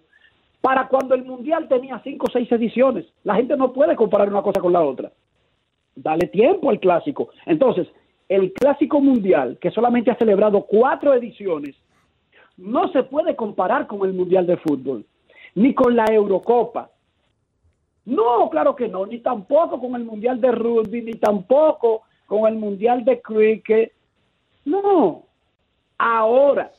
para 0.61 0.89
cuando 0.89 1.15
el 1.15 1.25
Mundial 1.25 1.69
tenía 1.69 2.01
cinco 2.05 2.27
o 2.29 2.33
seis 2.33 2.51
ediciones. 2.53 3.07
La 3.25 3.37
gente 3.37 3.57
no 3.57 3.73
puede 3.73 3.97
comparar 3.97 4.29
una 4.29 4.43
cosa 4.43 4.61
con 4.61 4.73
la 4.73 4.83
otra. 4.83 5.11
Dale 5.95 6.27
tiempo 6.27 6.71
al 6.71 6.81
clásico. 6.81 7.31
Entonces, 7.47 7.89
el 8.31 8.55
clásico 8.55 8.99
mundial, 8.99 9.59
que 9.61 9.71
solamente 9.71 10.11
ha 10.11 10.17
celebrado 10.17 10.63
cuatro 10.63 11.13
ediciones, 11.13 11.77
no 12.57 12.91
se 12.93 13.03
puede 13.03 13.37
comparar 13.37 13.87
con 13.87 14.09
el 14.09 14.15
Mundial 14.15 14.47
de 14.47 14.57
Fútbol, 14.57 15.05
ni 15.55 15.75
con 15.75 15.95
la 15.95 16.07
Eurocopa, 16.07 16.91
no, 18.11 18.49
claro 18.51 18.75
que 18.75 18.89
no, 18.89 19.07
ni 19.07 19.19
tampoco 19.19 19.79
con 19.79 19.95
el 19.95 20.05
Mundial 20.05 20.41
de 20.41 20.53
Rugby, 20.53 21.03
ni 21.03 21.13
tampoco 21.13 22.03
con 22.27 22.47
el 22.47 22.57
Mundial 22.59 23.05
de 23.05 23.21
Cricket. 23.21 23.93
No, 24.65 25.25
ahora 25.99 26.73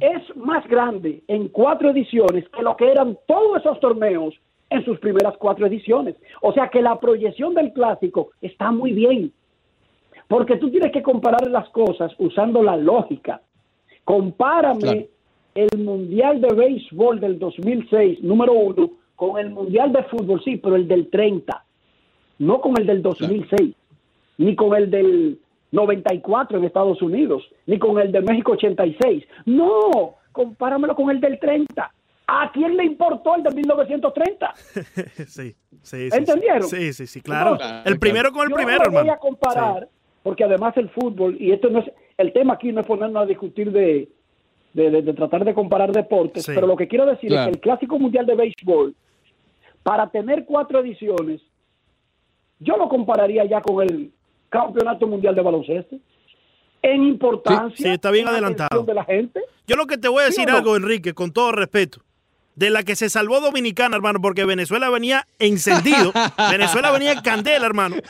es 0.00 0.36
más 0.36 0.66
grande 0.66 1.22
en 1.28 1.48
cuatro 1.48 1.90
ediciones 1.90 2.48
que 2.48 2.62
lo 2.62 2.76
que 2.76 2.90
eran 2.90 3.16
todos 3.26 3.60
esos 3.60 3.78
torneos 3.80 4.34
en 4.70 4.84
sus 4.84 4.98
primeras 4.98 5.36
cuatro 5.36 5.66
ediciones. 5.66 6.16
O 6.40 6.52
sea 6.52 6.68
que 6.68 6.82
la 6.82 6.98
proyección 6.98 7.54
del 7.54 7.72
clásico 7.72 8.30
está 8.40 8.70
muy 8.70 8.92
bien, 8.92 9.32
porque 10.28 10.56
tú 10.56 10.70
tienes 10.70 10.92
que 10.92 11.02
comparar 11.02 11.48
las 11.50 11.68
cosas 11.70 12.12
usando 12.18 12.62
la 12.62 12.76
lógica. 12.76 13.40
Compárame 14.04 14.80
Claro. 14.80 15.06
el 15.54 15.78
Mundial 15.78 16.40
de 16.40 16.54
Béisbol 16.54 17.20
del 17.20 17.38
2006, 17.38 18.22
número 18.22 18.52
uno, 18.52 18.90
con 19.16 19.38
el 19.38 19.50
Mundial 19.50 19.92
de 19.92 20.02
Fútbol, 20.04 20.42
sí, 20.44 20.56
pero 20.56 20.76
el 20.76 20.88
del 20.88 21.08
30, 21.10 21.64
no 22.38 22.60
con 22.60 22.78
el 22.78 22.86
del 22.86 23.02
2006, 23.02 23.74
ni 24.38 24.56
con 24.56 24.74
el 24.74 24.90
del 24.90 25.38
94 25.70 26.58
en 26.58 26.64
Estados 26.64 27.00
Unidos, 27.02 27.42
ni 27.66 27.78
con 27.78 27.98
el 28.00 28.10
de 28.10 28.20
México 28.22 28.52
86. 28.52 29.24
No, 29.46 30.16
compáramelo 30.32 30.94
con 30.94 31.10
el 31.10 31.20
del 31.20 31.38
30. 31.38 31.92
¿A 32.26 32.50
quién 32.52 32.76
le 32.76 32.84
importó 32.84 33.36
el 33.36 33.42
de 33.42 33.50
1930? 33.50 34.54
sí, 35.26 35.26
sí, 35.26 35.54
sí. 35.82 36.08
¿Entendieron? 36.12 36.62
Sí, 36.68 36.92
sí, 36.92 37.06
sí, 37.06 37.20
claro. 37.20 37.52
Entonces, 37.52 37.82
el 37.84 37.98
primero 37.98 38.32
con 38.32 38.42
el 38.44 38.50
Yo 38.50 38.56
primero, 38.56 38.84
no 38.84 38.90
voy 38.90 38.98
hermano. 39.00 39.12
a 39.12 39.18
comparar, 39.18 39.88
porque 40.22 40.44
además 40.44 40.76
el 40.76 40.88
fútbol, 40.90 41.36
y 41.40 41.52
esto 41.52 41.68
no 41.70 41.80
es, 41.80 41.90
el 42.18 42.32
tema 42.32 42.54
aquí 42.54 42.72
no 42.72 42.80
es 42.80 42.86
ponernos 42.86 43.22
a 43.22 43.26
discutir 43.26 43.72
de, 43.72 44.08
de, 44.74 44.90
de- 44.90 45.02
de 45.02 45.12
tratar 45.14 45.44
de 45.44 45.54
comparar 45.54 45.92
deportes, 45.92 46.44
Sí. 46.44 46.52
pero 46.54 46.66
lo 46.66 46.76
que 46.76 46.88
quiero 46.88 47.06
decir 47.06 47.28
Claro. 47.30 47.42
es 47.42 47.46
que 47.48 47.52
el 47.56 47.60
Clásico 47.60 47.98
Mundial 47.98 48.26
de 48.26 48.34
Béisbol, 48.34 48.94
para 49.82 50.08
tener 50.10 50.44
cuatro 50.44 50.78
ediciones, 50.80 51.40
yo 52.60 52.76
lo 52.76 52.88
compararía 52.88 53.44
ya 53.44 53.60
con 53.60 53.82
el 53.82 54.12
Campeonato 54.48 55.06
Mundial 55.06 55.34
de 55.34 55.42
Baloncesto. 55.42 55.96
En 56.82 57.02
importancia, 57.04 57.76
Sí, 57.76 57.82
sí, 57.84 57.88
está 57.90 58.10
bien 58.10 58.26
en 58.26 58.32
adelantado. 58.32 58.82
de 58.82 58.94
la 58.94 59.04
gente. 59.04 59.40
Yo 59.66 59.76
lo 59.76 59.86
que 59.86 59.98
te 59.98 60.08
voy 60.08 60.22
a 60.22 60.26
¿Sí 60.26 60.32
decir 60.42 60.48
no? 60.50 60.56
algo, 60.58 60.76
Enrique, 60.76 61.14
con 61.14 61.32
todo 61.32 61.52
respeto. 61.52 62.00
De 62.54 62.68
la 62.70 62.82
que 62.82 62.96
se 62.96 63.08
salvó 63.08 63.40
Dominicana, 63.40 63.96
hermano, 63.96 64.20
porque 64.20 64.44
Venezuela 64.44 64.90
venía 64.90 65.26
encendido. 65.38 66.12
Venezuela 66.50 66.90
venía 66.90 67.12
en 67.12 67.20
candela, 67.20 67.64
hermano. 67.66 67.96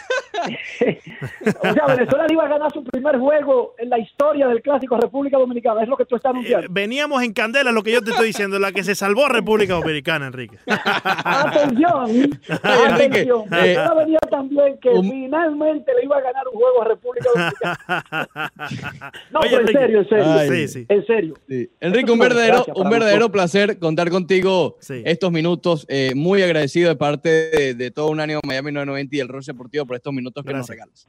O 1.63 1.73
sea, 1.73 1.87
Venezuela 1.87 2.27
iba 2.31 2.45
a 2.45 2.49
ganar 2.49 2.73
su 2.73 2.83
primer 2.83 3.17
juego 3.17 3.75
en 3.79 3.89
la 3.91 3.99
historia 3.99 4.49
del 4.49 4.61
Clásico 4.61 4.97
República 4.97 5.39
Dominicana, 5.39 5.83
es 5.83 5.89
lo 5.89 5.97
que 5.97 6.05
tú 6.05 6.17
estás 6.17 6.31
Eh, 6.31 6.37
anunciando. 6.37 6.67
veníamos 6.71 7.23
en 7.23 7.33
candela, 7.33 7.71
lo 7.71 7.83
que 7.85 7.93
yo 7.93 8.03
te 8.03 8.11
estoy 8.11 8.29
diciendo, 8.29 8.59
la 8.59 8.73
que 8.73 8.83
se 8.83 8.97
salvó 8.97 9.29
República 9.29 9.75
Dominicana, 9.75 10.27
Enrique. 10.27 10.59
Atención, 10.67 12.11
Enrique, 12.11 12.41
atención. 12.51 13.41
eh, 13.43 13.49
Venezuela 13.51 13.95
venía 13.95 14.19
también 14.31 14.79
que 14.81 14.91
finalmente 15.01 15.93
le 15.95 16.05
iba 16.05 16.17
a 16.17 16.21
ganar 16.21 16.43
un 16.53 16.59
juego 16.61 16.83
a 16.83 16.85
República 16.87 17.29
Dominicana. 17.35 18.51
No, 19.31 19.41
Oye, 19.41 19.51
pero 19.51 19.61
en 19.61 19.61
Enrique. 19.69 19.79
serio, 19.79 19.99
en 20.01 20.09
serio. 20.09 20.25
Ay. 20.33 20.49
Sí, 20.49 20.69
sí. 20.69 20.87
En 20.89 21.07
serio. 21.07 21.35
Sí. 21.49 21.71
Enrique, 21.81 22.11
un 22.11 22.19
verdadero, 22.19 22.65
un 22.75 22.91
verdadero 22.91 23.31
placer 23.31 23.79
contar 23.79 24.11
contigo 24.11 24.32
Sí. 24.81 25.03
estos 25.05 25.31
minutos. 25.33 25.85
eh, 25.89 26.13
muy 26.15 26.43
agradecido 26.43 26.89
de 26.89 26.97
parte 26.97 27.29
de, 27.51 27.75
de 27.75 27.91
todo 27.91 28.09
un 28.09 28.21
ánimo 28.21 28.41
Miami 28.47 28.73
990 28.73 29.17
y 29.17 29.21
el 29.21 29.29
Rol 29.29 29.43
Deportivo 29.45 29.85
por 29.87 29.97
estos 29.97 30.13
minutos 30.13 30.43
que 30.45 30.53
nos 30.53 30.67
Gracias. 30.67 30.69
regalas. 30.77 31.09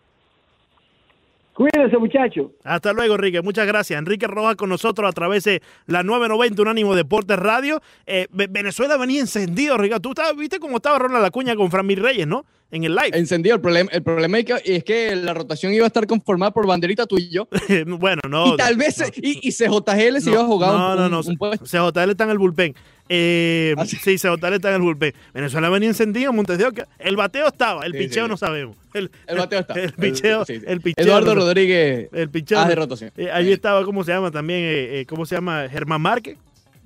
Cuídense, 1.53 1.95
muchachos. 1.99 2.47
Hasta 2.63 2.93
luego, 2.93 3.13
Enrique. 3.13 3.39
Muchas 3.43 3.67
gracias. 3.67 3.99
Enrique 3.99 4.25
Rojas 4.25 4.55
con 4.55 4.69
nosotros 4.69 5.07
a 5.07 5.13
través 5.13 5.43
de 5.43 5.61
la 5.85 6.01
990 6.01 6.59
Unánimo 6.63 6.95
Deportes 6.95 7.37
Radio. 7.37 7.79
Eh, 8.07 8.25
Ve- 8.31 8.47
Venezuela 8.49 8.97
venía 8.97 9.19
encendido, 9.21 9.77
Ricardo. 9.77 10.01
Tú 10.01 10.09
estabas- 10.09 10.35
viste 10.35 10.57
cómo 10.59 10.77
estaba 10.77 10.97
Ronald 10.97 11.23
Acuña 11.25 11.55
con 11.55 11.69
Framil 11.69 12.01
Reyes, 12.01 12.25
¿no? 12.25 12.43
En 12.71 12.83
el 12.85 12.95
live. 12.95 13.11
Encendido. 13.15 13.53
El 13.57 13.61
problema, 13.61 13.87
el 13.93 14.01
problema 14.01 14.39
es, 14.39 14.45
que, 14.45 14.61
es 14.77 14.83
que 14.83 15.15
la 15.15 15.35
rotación 15.35 15.71
iba 15.75 15.83
a 15.83 15.87
estar 15.87 16.07
conformada 16.07 16.49
por 16.51 16.65
banderita 16.65 17.05
tú 17.05 17.19
y 17.19 17.29
yo. 17.29 17.47
bueno, 17.99 18.21
no. 18.27 18.55
y 18.55 18.57
tal 18.57 18.75
vez, 18.75 18.97
no. 18.99 19.05
y, 19.15 19.47
y 19.47 19.51
CJGL 19.51 20.21
se 20.21 20.31
iba 20.31 20.41
a 20.41 20.45
jugar 20.45 20.71
no, 20.73 20.89
un, 20.93 20.95
no, 20.97 21.05
un- 21.05 21.11
no. 21.11 21.19
un 21.21 21.37
puesto. 21.37 21.65
CJL 21.65 22.09
está 22.09 22.23
en 22.23 22.29
el 22.31 22.39
bullpen. 22.39 22.73
Eh, 23.09 23.75
Ah, 23.77 23.85
sí. 23.85 23.97
sí, 23.97 24.17
CJL 24.17 24.53
está 24.55 24.69
en 24.69 24.75
el 24.75 24.81
bullpen. 24.81 25.13
Venezuela 25.33 25.69
venía 25.69 25.89
encendido, 25.89 26.31
Montes 26.31 26.57
de 26.57 26.65
Oca. 26.65 26.87
El 26.97 27.15
bateo 27.17 27.47
estaba, 27.47 27.85
el 27.85 27.91
Sí, 27.91 27.97
picheo 27.99 28.25
sí. 28.25 28.29
no 28.29 28.37
sabemos. 28.37 28.77
El, 28.93 29.11
El 29.27 29.37
bateo 29.37 29.59
está. 29.59 29.73
El 29.79 29.93
picheo, 29.93 30.43
el. 30.47 30.81
Eduardo 30.95 31.35
no- 31.35 31.41
Rodríguez. 31.41 32.09
El 32.13 32.29
picheo. 32.29 32.59
haz 32.59 32.65
no- 32.65 32.69
de 32.69 32.75
rotación. 32.75 33.11
Eh, 33.17 33.29
allí 33.31 33.51
estaba, 33.51 33.83
¿cómo 33.83 34.03
se 34.03 34.11
llama 34.13 34.31
también? 34.31 34.59
Eh, 34.61 34.99
eh, 35.01 35.05
¿Cómo 35.05 35.25
se 35.25 35.35
llama? 35.35 35.67
Germán 35.69 36.01
Márquez. 36.01 36.37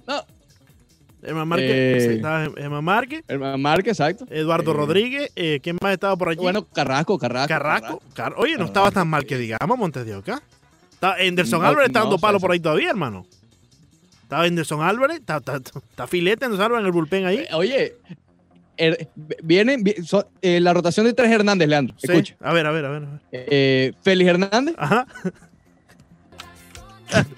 No, 0.07 0.25
Germán 1.23 1.47
Márquez. 1.47 1.69
Eh. 1.71 2.13
estaba 2.15 2.47
Germán 2.57 2.83
Márquez. 2.83 3.23
el 3.27 3.39
Marque, 3.59 3.89
exacto. 3.91 4.25
Eduardo 4.31 4.73
Rodríguez. 4.73 5.31
¿Quién 5.35 5.77
más 5.81 5.93
estaba 5.93 6.15
por 6.15 6.29
allí? 6.29 6.39
Bueno, 6.39 6.65
Carrasco, 6.65 7.17
Carrasco. 7.19 7.47
Carrasco. 7.49 8.01
Car- 8.13 8.33
Oye, 8.37 8.53
no 8.53 8.57
Carrasco. 8.59 8.65
estaba 8.65 8.91
tan 8.91 9.07
mal 9.07 9.25
que 9.25 9.37
digamos, 9.37 9.77
Montes 9.77 10.05
de 10.05 10.15
Oca. 10.15 10.41
Anderson 11.01 11.61
No, 11.61 11.67
Álvarez 11.67 11.87
está 11.89 11.99
no, 11.99 12.05
dando 12.05 12.17
palo 12.19 12.39
sí, 12.39 12.41
por 12.41 12.51
ahí 12.51 12.59
todavía, 12.59 12.89
hermano. 12.89 13.25
Está 14.27 14.41
Anderson 14.41 14.81
Álvarez, 14.83 15.19
está, 15.19 15.37
está, 15.37 15.55
está 15.55 16.05
filete 16.05 16.43
Anderson 16.43 16.65
Álvarez 16.65 16.81
en 16.81 16.85
el 16.87 16.91
bullpen 16.91 17.25
ahí. 17.25 17.37
Eh, 17.37 17.47
Oye, 17.53 17.95
er- 18.77 19.07
vienen 19.41 19.85
vi- 19.85 19.95
so- 20.03 20.29
eh, 20.41 20.59
la 20.59 20.73
rotación 20.73 21.05
de 21.05 21.13
tres 21.13 21.31
Hernández, 21.31 21.69
Leandro. 21.69 21.95
Sí. 21.97 22.07
Escucha. 22.11 22.35
A 22.41 22.51
ver, 22.51 22.65
a 22.67 22.71
ver, 22.71 22.83
a 22.85 22.89
ver. 22.89 23.03
a 23.03 23.09
ver. 23.09 23.19
Eh, 23.31 23.93
Félix 24.01 24.29
Hernández, 24.29 24.75
Ajá. 24.77 25.07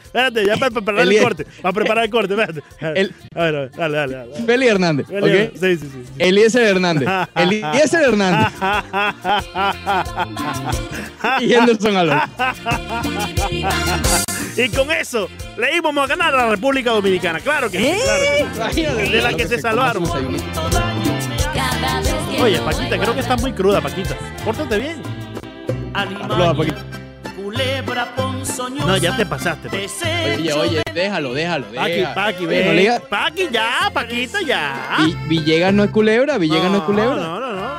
Espérate, 0.03 0.43
ya 0.47 0.57
para 0.57 0.71
preparar 0.71 1.01
el 1.07 1.21
corte. 1.21 1.45
Para 1.61 1.73
preparar 1.73 2.03
el 2.05 2.09
corte, 2.09 2.33
espérate. 2.33 2.63
El- 2.99 3.13
A 3.35 3.43
ver, 3.43 3.55
a 3.55 3.59
ver, 3.59 3.71
dale, 3.77 3.97
dale, 3.97 4.15
dale. 4.15 4.33
Félix 4.47 4.71
Hernández. 4.71 5.05
¿ok? 5.09 5.13
Sí, 5.53 5.59
sí, 5.59 5.77
sí. 5.77 5.89
sí. 5.91 6.13
Eliezer 6.17 6.63
Hernández, 6.63 7.07
Eliezer 7.35 8.01
Hernández 8.01 8.51
y 11.41 11.53
Henderson 11.53 11.95
Álvarez. 11.97 12.23
y 14.65 14.69
con 14.69 14.91
eso 14.91 15.29
le 15.57 15.75
íbamos 15.77 16.03
a 16.03 16.07
ganar 16.07 16.33
a 16.33 16.37
la 16.45 16.49
República 16.51 16.91
Dominicana. 16.91 17.39
Claro 17.39 17.69
que 17.69 17.77
sí, 17.79 17.99
claro 18.53 18.69
que 18.69 18.73
sí. 18.73 19.11
De 19.11 19.21
la 19.21 19.33
que 19.33 19.47
se 19.47 19.59
salvaron. 19.59 20.03
Oye, 22.41 22.59
Paquita, 22.59 22.97
creo 22.97 23.13
que 23.13 23.19
estás 23.19 23.41
muy 23.41 23.51
cruda, 23.53 23.81
Paquita. 23.81 24.15
Pórtate 24.45 24.79
bien. 24.79 25.01
Saludos 25.93 26.47
a 26.47 26.53
Paquito. 26.53 26.77
Culebra 27.35 28.15
ponzoñosa. 28.15 28.85
No, 28.87 28.97
ya 28.97 29.17
te 29.17 29.25
pasaste. 29.25 29.67
Oye, 29.69 30.53
oye, 30.53 30.83
déjalo, 30.93 31.33
déjalo. 31.33 31.65
Paqui. 31.73 32.03
Paqui, 32.15 32.45
Oye, 32.45 32.89
no 32.99 33.03
Paqui, 33.07 33.47
ya, 33.51 33.89
Paquita, 33.93 34.41
ya. 34.41 34.95
Vi- 34.99 35.17
Villegas 35.27 35.73
no 35.73 35.83
es 35.83 35.89
culebra, 35.91 36.37
Villegas 36.37 36.71
no, 36.71 36.77
es 36.77 36.83
culebra. 36.83 37.15
No, 37.15 37.39
no, 37.39 37.53
no. 37.53 37.69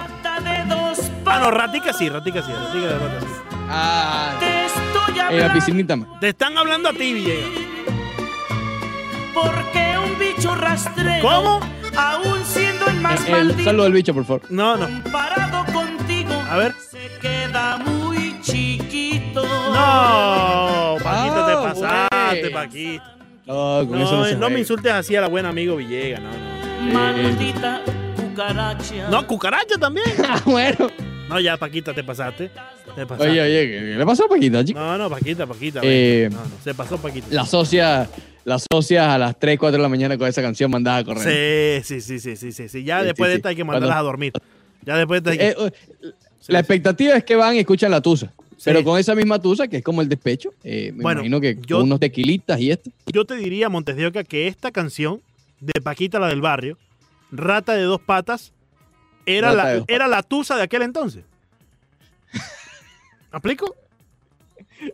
Ah, 1.26 1.39
no, 1.39 1.51
Ratica 1.53 1.93
sí, 1.93 2.09
Ratica 2.09 2.43
sí, 2.43 2.51
Ratica 2.53 2.87
de 2.87 2.99
rata 2.99 3.20
sí. 3.20 3.26
Ah, 3.68 4.33
en 5.31 5.39
la 5.41 5.53
piscinita. 5.53 5.97
Te 6.20 6.28
están 6.31 6.57
hablando 6.59 6.89
a 6.89 6.93
ti, 6.93 7.12
Villegas. 7.14 7.51
porque 9.35 9.95
un 10.05 10.18
bicho 10.18 10.55
rastrero. 10.55 11.22
¿Cómo? 11.28 11.61
Aún 11.97 12.45
siendo 12.45 12.87
el 12.87 13.01
más 13.01 13.20
El, 13.26 13.35
el 13.35 13.47
maldito. 13.47 13.64
saludo 13.64 13.85
del 13.85 13.93
bicho, 13.93 14.14
por 14.14 14.24
favor. 14.24 14.43
No, 14.51 14.76
no. 14.76 14.87
Comparado 14.87 15.64
contigo. 15.72 16.33
A 16.51 16.57
ver. 16.57 16.74
Se 16.91 17.11
queda 17.20 17.78
muy 17.78 18.41
chiquito. 18.43 19.43
No, 19.43 20.97
Paquita, 21.03 21.47
te 21.47 21.53
Ah, 21.53 21.62
pasaste, 21.74 22.41
güey. 22.41 22.53
Paquita. 22.53 23.16
No, 23.47 23.85
con 23.89 24.01
eso 24.01 24.12
No, 24.12 24.18
no, 24.18 24.24
se 24.26 24.37
no 24.37 24.51
me 24.51 24.59
insultes 24.61 24.93
así 24.93 25.16
a 25.16 25.20
la 25.20 25.26
buena 25.28 25.49
amigo 25.49 25.76
Villegas, 25.76 26.20
no, 26.20 26.28
no. 26.31 26.93
Maldita 26.93 27.81
cucaracha. 28.16 29.09
No, 29.11 29.26
cucaracha 29.26 29.76
también. 29.78 30.07
Ah, 30.28 30.41
bueno. 30.45 30.89
No, 31.31 31.41
ya, 31.41 31.57
Paquita, 31.57 31.95
te 31.95 32.05
pasaste. 32.05 32.51
Te 32.95 33.07
pasaste. 33.07 33.31
Oye, 33.31 33.41
oye, 33.41 33.68
¿qué 33.70 33.81
le 33.97 34.05
pasó 34.07 34.24
a 34.24 34.28
Paquita, 34.28 34.64
chico? 34.64 34.78
No, 34.78 34.99
no, 34.99 35.09
Paquita, 35.09 35.47
Paquita. 35.47 35.81
Eh, 35.83 36.28
ven. 36.28 36.33
no, 36.39 36.45
no, 36.45 36.51
se 36.62 36.74
pasó 36.74 36.99
Paquita. 36.99 37.28
La 37.31 37.47
socia, 37.47 38.09
la 38.45 38.59
socia 38.59 39.14
a 39.14 39.18
las 39.18 39.39
3, 39.39 39.59
4 39.59 39.76
de 39.78 39.83
la 39.83 39.89
mañana 39.89 40.18
con 40.18 40.26
esa 40.28 40.43
canción 40.43 40.70
mandada 40.70 40.99
a 40.99 41.05
correr. 41.05 41.83
Sí, 41.85 42.01
sí, 42.01 42.18
sí, 42.20 42.37
sí, 42.37 42.53
sí, 42.53 42.68
sí. 42.68 42.85
Ya 42.85 43.01
Sí, 43.01 43.07
después 43.07 43.28
sí, 43.28 43.31
de 43.31 43.37
esta 43.37 43.49
hay 43.51 43.57
que 43.57 43.62
Cuando- 43.64 43.81
mandarlas 43.81 43.99
a 43.99 44.03
dormir. 44.03 44.33
Ya 44.85 44.97
después 44.97 45.22
de 45.22 45.31
esta 45.33 45.45
hay 45.45 45.55
que... 45.55 45.62
Eh, 45.66 45.72
eh, 46.03 46.11
la 46.49 46.59
expectativa 46.59 47.14
es 47.16 47.24
que 47.24 47.37
van 47.37 47.55
y 47.55 47.61
escuchan 47.61 47.91
la 47.91 48.01
tusa. 48.01 48.33
Pero 48.64 48.85
con 48.85 48.99
esa 48.99 49.14
misma 49.14 49.39
tusa, 49.39 49.68
que 49.68 49.78
es 49.78 49.83
como 49.83 50.03
el 50.03 50.09
despecho, 50.09 50.51
eh, 50.64 50.93
me 50.95 51.03
Bueno, 51.03 51.20
imagino 51.20 51.41
que 51.41 51.57
yo- 51.66 51.76
con 51.76 51.85
unos 51.87 52.01
tequilitas 52.01 52.61
y 52.61 52.70
esto. 52.70 52.91
Yo 53.12 53.24
te 53.24 53.37
diría, 53.37 53.68
Montes 53.70 53.97
de 53.97 54.07
Oca, 54.07 54.24
que 54.24 54.49
esta 54.49 54.70
canción 54.70 55.20
de 55.61 55.81
Paquita, 55.81 56.18
la 56.18 56.28
del 56.28 56.41
barrio, 56.43 56.76
Rata 57.33 57.74
de 57.74 57.83
dos 57.83 58.01
patas, 58.01 58.53
era, 59.39 59.53
la, 59.53 59.85
era 59.89 60.09
la 60.09 60.22
tusa 60.22 60.57
de 60.57 60.62
aquel 60.62 60.83
entonces. 60.83 61.24
¿Me 62.33 63.39
explico? 63.39 63.76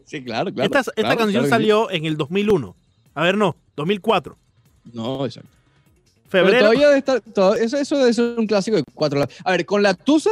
Sí, 0.05 0.23
claro, 0.23 0.53
claro. 0.53 0.67
esta 0.67 0.81
esta 0.81 0.93
claro, 0.95 1.19
canción 1.19 1.31
claro 1.31 1.43
que 1.43 1.47
sí. 1.47 1.51
salió 1.51 1.91
en 1.91 2.05
el 2.07 2.17
2001. 2.17 2.75
A 3.15 3.23
ver, 3.23 3.37
no, 3.37 3.57
2004. 3.77 4.37
No, 4.93 5.25
exacto. 5.25 5.49
Pero 6.29 6.47
Febrero. 6.47 6.71
todavía 6.73 6.97
estar, 6.97 7.21
todo- 7.21 7.55
eso, 7.55 8.13
ser 8.13 8.39
un 8.39 8.47
clásico 8.47 8.77
de 8.77 8.85
cuatro. 8.95 9.25
A 9.45 9.51
ver, 9.53 9.65
con 9.65 9.83
la 9.83 9.95
tusa, 9.95 10.31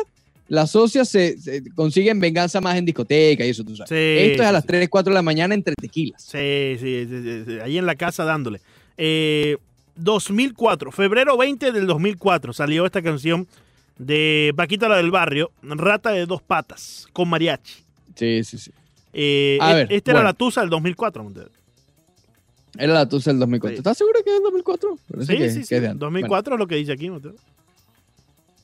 las 0.49 0.73
socias 0.73 1.09
se, 1.09 1.39
se 1.39 1.63
consiguen 1.75 2.19
venganza 2.21 2.61
más 2.61 2.77
en 2.77 2.85
discoteca 2.85 3.47
y 3.47 3.51
eso, 3.51 3.65
tú 3.65 3.77
sabes. 3.77 3.89
Sí, 3.89 3.95
Esto 4.31 4.43
es 4.43 4.49
a 4.49 4.53
las 4.53 4.63
sí. 4.63 4.69
3, 4.69 4.89
4 4.89 5.11
de 5.11 5.15
la 5.15 5.23
mañana 5.23 5.55
entre 5.55 5.75
tequilas. 5.77 6.21
Sí, 6.23 6.77
sí, 6.81 7.07
sí, 7.09 7.23
sí, 7.23 7.45
sí, 7.47 7.59
ahí 7.61 7.79
en 7.79 7.87
la 7.87 7.95
casa 7.95 8.25
dándole. 8.25 8.61
Eh, 8.99 9.57
2004, 9.97 10.91
febrero 10.91 11.37
20 11.37 11.71
del 11.71 11.87
2004 11.87 12.53
salió 12.53 12.85
esta 12.85 13.01
canción 13.01 13.47
de 13.99 14.53
Paquita 14.57 14.89
la 14.89 14.97
del 14.97 15.11
barrio, 15.11 15.51
Rata 15.63 16.11
de 16.11 16.27
dos 16.27 16.43
patas, 16.43 17.07
con 17.13 17.29
mariachi. 17.29 17.75
Sí, 18.17 18.45
sí, 18.45 18.59
sí. 18.59 18.71
Eh, 19.13 19.59
A 19.61 19.73
e- 19.73 19.75
ver, 19.75 19.93
esta 19.93 20.11
era 20.13 20.23
la 20.23 20.33
tusa 20.33 20.61
del 20.63 20.71
2004. 20.71 21.23
Montes. 21.23 21.47
Era 22.77 22.93
la 22.95 23.09
tusa 23.09 23.31
del 23.31 23.39
2004. 23.41 23.77
Sí. 23.77 23.79
¿Estás 23.79 23.97
seguro 23.99 24.19
que 24.25 24.31
es 24.31 24.37
el 24.37 24.43
2004? 24.43 24.99
Parece 25.11 25.33
Sí, 25.33 25.39
que- 25.39 25.51
sí, 25.51 25.61
que 25.61 25.67
sí. 25.67 25.75
es 25.77 25.81
de 25.83 25.89
antes. 25.89 26.01
2004 26.01 26.55
es 26.55 26.59
lo 26.59 26.67
que 26.67 26.75
dice 26.77 26.93
aquí. 26.93 27.09
Montes. 27.11 27.33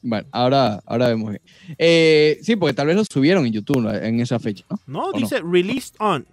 Bueno, 0.03 0.27
ahora, 0.33 0.81
ahora 0.87 1.09
vemos 1.09 1.31
bien. 1.31 1.43
Eh, 1.79 2.39
sí, 2.43 2.57
porque 2.57 2.73
tal 2.75 2.87
vez 2.87 2.97
lo 2.97 3.05
subieron 3.05 3.45
en 3.47 3.53
YouTube 3.53 3.87
en 4.03 4.19
esa 4.21 4.39
fecha, 4.39 4.65
¿no? 4.71 4.79
No, 4.87 5.05
¿O 5.11 5.13
dice 5.13 5.41
released 5.43 5.95
on. 5.99 6.27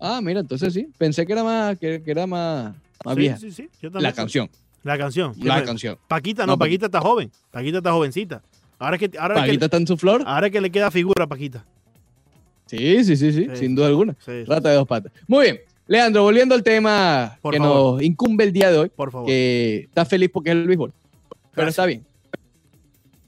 Ah, 0.00 0.20
mira, 0.22 0.40
entonces 0.40 0.74
sí. 0.74 0.88
Pensé 0.98 1.24
que 1.24 1.32
era 1.32 1.44
más, 1.44 1.78
que, 1.78 2.02
que 2.02 2.10
era 2.10 2.26
más, 2.26 2.74
más 3.04 3.14
Sí, 3.14 3.20
vieja. 3.20 3.36
sí, 3.38 3.50
sí, 3.52 3.68
yo 3.80 3.90
también. 3.90 4.02
La 4.02 4.12
canción. 4.12 4.50
La 4.84 4.96
canción. 4.96 5.34
La 5.42 5.64
canción. 5.64 5.98
Paquita, 6.08 6.46
no, 6.46 6.52
No, 6.52 6.58
Paquita 6.58 6.86
está 6.86 7.00
joven. 7.00 7.30
Paquita 7.50 7.78
está 7.78 7.92
jovencita. 7.92 8.42
Ahora 8.78 8.96
que, 8.96 9.10
ahora 9.18 9.34
Paquita 9.34 9.58
que, 9.58 9.64
está 9.64 9.76
en 9.76 9.86
su 9.86 9.96
flor. 9.96 10.22
ahora 10.24 10.48
que 10.50 10.60
le 10.60 10.70
queda 10.70 10.90
figura 10.90 11.24
a 11.24 11.26
Paquita. 11.26 11.64
Sí, 12.66 13.02
sí, 13.04 13.16
sí, 13.16 13.32
sí, 13.32 13.46
Sí. 13.52 13.56
sin 13.56 13.74
duda 13.74 13.86
alguna. 13.88 14.14
Sí. 14.24 14.44
Rata 14.44 14.68
de 14.70 14.76
dos 14.76 14.86
patas. 14.86 15.12
Muy 15.26 15.44
bien. 15.46 15.58
Leandro, 15.86 16.22
volviendo 16.22 16.54
al 16.54 16.62
tema 16.62 17.38
Por 17.40 17.54
que 17.54 17.58
favor. 17.60 17.94
nos 17.94 18.02
incumbe 18.02 18.44
el 18.44 18.52
día 18.52 18.70
de 18.70 18.76
hoy, 18.78 18.88
Por 18.90 19.10
favor. 19.10 19.26
que 19.26 19.86
está 19.88 20.04
feliz 20.04 20.28
porque 20.32 20.50
es 20.50 20.56
el 20.56 20.66
béisbol. 20.66 20.92
Pero 21.54 21.68
está 21.68 21.86
bien. 21.86 22.04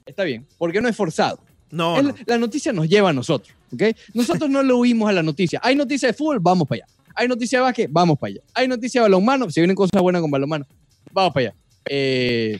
Está 0.05 0.23
bien, 0.23 0.45
porque 0.57 0.79
no 0.81 0.87
es 0.87 0.95
forzado. 0.95 1.39
No, 1.71 2.01
no. 2.01 2.13
La 2.25 2.37
noticia 2.37 2.73
nos 2.73 2.87
lleva 2.87 3.09
a 3.09 3.13
nosotros, 3.13 3.55
¿ok? 3.73 3.83
Nosotros 4.13 4.49
no 4.49 4.61
lo 4.61 4.77
huimos 4.77 5.09
a 5.09 5.13
la 5.13 5.23
noticia. 5.23 5.59
Hay 5.63 5.75
noticia 5.75 6.07
de 6.09 6.13
fútbol, 6.13 6.39
vamos 6.39 6.67
para 6.67 6.83
allá. 6.83 6.93
Hay 7.15 7.27
noticia 7.27 7.59
de 7.59 7.63
básquet, 7.63 7.89
vamos 7.91 8.19
para 8.19 8.31
allá. 8.31 8.41
Hay 8.53 8.67
noticia 8.67 9.01
de 9.01 9.03
balonmano, 9.03 9.49
si 9.49 9.59
vienen 9.61 9.75
cosas 9.75 10.01
buenas 10.01 10.21
con 10.21 10.29
balonmano, 10.29 10.65
vamos 11.13 11.33
para 11.33 11.47
allá. 11.47 11.55
Eh, 11.87 12.59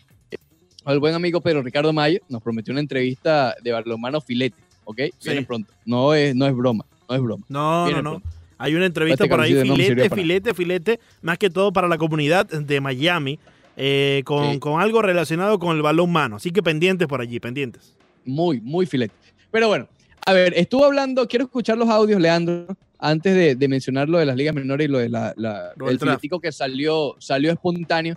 el 0.85 0.99
buen 0.99 1.13
amigo 1.13 1.41
Pedro 1.41 1.61
Ricardo 1.61 1.93
Mayo 1.93 2.19
nos 2.29 2.41
prometió 2.41 2.71
una 2.71 2.81
entrevista 2.81 3.55
de 3.63 3.71
balonmano 3.71 4.19
filete, 4.21 4.55
¿ok? 4.83 4.97
Viene 5.23 5.39
Sí. 5.41 5.45
pronto. 5.45 5.71
No 5.85 6.13
es, 6.13 6.35
no 6.35 6.47
es 6.47 6.55
broma, 6.55 6.85
no 7.07 7.15
es 7.15 7.21
broma. 7.21 7.45
No, 7.49 7.81
no, 7.81 7.85
Viene 7.85 8.01
no. 8.01 8.09
pronto. 8.11 8.29
Hay 8.57 8.75
una 8.75 8.85
entrevista 8.85 9.23
Este 9.23 9.29
por 9.35 9.41
ahí, 9.43 9.53
filete, 9.55 10.09
filete, 10.09 10.53
filete, 10.53 10.99
más 11.21 11.37
que 11.37 11.49
todo 11.49 11.73
para 11.73 11.87
la 11.87 11.97
comunidad 11.97 12.45
de 12.47 12.79
Miami, 12.81 13.39
eh, 13.75 14.21
con, 14.25 14.53
Sí. 14.53 14.59
con 14.59 14.79
algo 14.81 15.01
relacionado 15.01 15.57
con 15.57 15.75
el 15.75 15.81
balón 15.81 16.11
mano. 16.11 16.35
Así 16.35 16.51
que 16.51 16.61
pendientes 16.61 17.07
por 17.07 17.21
allí, 17.21 17.39
pendientes. 17.39 17.95
Muy, 18.25 18.61
muy 18.61 18.85
filete. 18.85 19.15
Pero 19.49 19.67
bueno, 19.67 19.87
a 20.25 20.33
ver, 20.33 20.53
estuvo 20.55 20.85
hablando, 20.85 21.27
quiero 21.27 21.45
escuchar 21.45 21.77
los 21.77 21.89
audios, 21.89 22.21
Leandro, 22.21 22.67
antes 22.99 23.33
de, 23.33 23.55
de 23.55 23.67
mencionar 23.67 24.07
lo 24.09 24.19
de 24.19 24.27
las 24.27 24.35
ligas 24.35 24.53
menores 24.53 24.85
y 24.87 24.91
lo 24.91 24.99
de 24.99 25.09
la, 25.09 25.33
la- 25.37 25.71
el 25.87 25.97
que 26.41 26.51
salió, 26.51 27.15
salió 27.19 27.51
espontáneo 27.51 28.15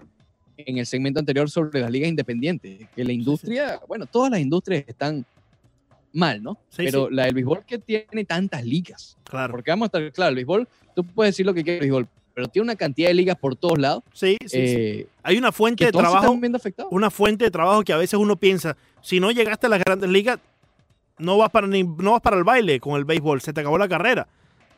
en 0.57 0.79
el 0.79 0.87
segmento 0.87 1.21
anterior 1.21 1.51
sobre 1.51 1.81
las 1.81 1.91
ligas 1.91 2.09
independientes. 2.09 2.87
Que 2.95 3.05
la 3.05 3.13
industria, 3.13 3.81
bueno, 3.89 4.07
todas 4.07 4.31
las 4.31 4.41
industrias 4.41 4.85
están 4.87 5.25
mal, 6.13 6.43
¿no? 6.43 6.59
Sí, 6.71 6.85
Pero 6.85 7.11
la 7.11 7.25
del 7.25 7.35
béisbol 7.35 7.65
que 7.67 7.79
tiene 7.79 8.25
tantas 8.25 8.65
ligas. 8.65 9.17
Claro. 9.25 9.53
Porque 9.53 9.71
vamos 9.71 9.87
a 9.87 9.87
estar 9.87 10.13
claro, 10.13 10.29
el 10.31 10.35
béisbol, 10.37 10.69
tú 10.95 11.05
puedes 11.05 11.35
decir 11.35 11.45
lo 11.47 11.53
que 11.55 11.65
quieras 11.65 11.81
del 11.81 11.91
béisbol, 11.91 12.09
pero 12.35 12.49
tiene 12.49 12.65
una 12.65 12.77
cantidad 12.77 13.09
de 13.09 13.15
ligas 13.15 13.37
por 13.37 13.57
todos 13.57 13.79
lados 13.79 14.03
Sí, 14.13 14.37
sí, 14.43 14.49
sí. 14.49 14.57
eh, 14.59 15.07
Hay 15.23 15.37
una 15.39 15.51
fuente 15.53 15.85
de 15.87 15.93
trabajo, 15.93 16.39
una 16.91 17.11
fuente 17.11 17.45
de 17.45 17.51
trabajo 17.51 17.83
que 17.83 17.93
a 17.93 17.97
veces 17.97 18.19
uno 18.19 18.37
piensa, 18.37 18.77
si 19.03 19.19
no 19.21 19.31
llegaste 19.33 19.67
a 19.67 19.71
las 19.71 19.81
grandes 19.83 20.09
ligas, 20.11 20.39
no 21.19 21.37
vas 21.39 21.51
para 21.51 21.67
ni- 21.67 21.83
no 21.85 22.13
vas 22.13 22.21
para 22.21 22.37
el 22.37 22.45
baile 22.45 22.79
con 22.81 22.97
el 22.97 23.05
béisbol, 23.05 23.41
se 23.41 23.53
te 23.53 23.61
acabó 23.61 23.79
la 23.79 23.89
carrera. 23.89 24.27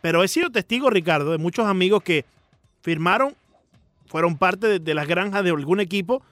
Pero 0.03 0.23
he 0.23 0.29
sido 0.29 0.51
testigo, 0.51 0.89
Ricardo, 0.91 1.33
de 1.33 1.39
muchos 1.39 1.67
amigos 1.67 2.03
que 2.03 2.25
firmaron, 2.83 3.35
fueron 4.07 4.37
parte 4.39 4.67
de, 4.67 4.79
de 4.79 4.95
las 4.95 5.07
granjas 5.07 5.43
de 5.45 5.51
algún 5.51 5.81
equipo 5.81 6.23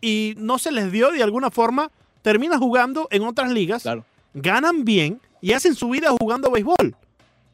y 0.00 0.34
no 0.38 0.58
se 0.58 0.70
les 0.72 0.92
dio 0.92 1.10
de 1.10 1.22
alguna 1.22 1.50
forma, 1.50 1.90
terminan 2.22 2.58
jugando 2.60 3.08
en 3.10 3.22
otras 3.24 3.50
ligas, 3.52 3.82
Claro. 3.82 4.04
ganan 4.34 4.84
bien 4.84 5.20
y 5.40 5.52
hacen 5.52 5.74
su 5.74 5.88
vida 5.88 6.10
jugando 6.20 6.50
béisbol. 6.50 6.94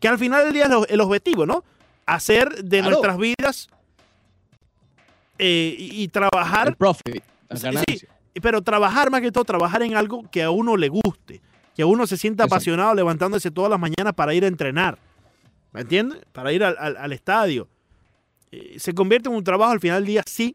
Que 0.01 0.09
al 0.09 0.19
final 0.19 0.45
del 0.45 0.53
día 0.53 0.65
es 0.65 0.71
lo- 0.71 0.87
el 0.87 1.01
objetivo, 1.01 1.47
¿no? 1.47 1.63
Hacer 2.07 2.65
de 2.65 2.79
Claro. 2.81 2.91
nuestras 2.91 3.17
vidas 3.19 3.69
eh, 5.39 5.75
y, 5.79 6.03
y 6.03 6.09
trabajar 6.09 6.69
El 6.69 6.77
profit, 6.77 7.23
Sí, 7.55 8.07
pero 8.41 8.63
trabajar 8.63 9.11
más 9.11 9.21
que 9.21 9.31
todo, 9.31 9.45
trabajar 9.45 9.83
en 9.83 9.95
algo 9.95 10.23
que 10.31 10.43
a 10.43 10.51
uno 10.51 10.77
le 10.77 10.89
guste, 10.89 11.41
que 11.77 11.83
a 11.83 11.87
uno 11.87 12.07
se 12.07 12.17
sienta 12.17 12.45
Exacto. 12.45 12.55
apasionado 12.57 12.95
levantándose 12.95 13.51
todas 13.51 13.71
las 13.71 13.79
mañanas 13.79 14.15
para 14.15 14.33
ir 14.35 14.45
a 14.45 14.47
entrenar, 14.49 14.99
¿me 15.73 15.83
entiendes? 15.83 16.21
Para 16.33 16.53
ir 16.53 16.65
al, 16.65 16.77
al- 16.79 16.97
al 16.97 17.13
estadio. 17.13 17.69
Eh, 18.53 18.77
se 18.79 18.93
convierte 18.95 19.29
en 19.29 19.35
un 19.35 19.43
trabajo 19.45 19.73
al 19.73 19.81
final 19.81 20.01
del 20.03 20.07
día, 20.07 20.23
sí, 20.27 20.55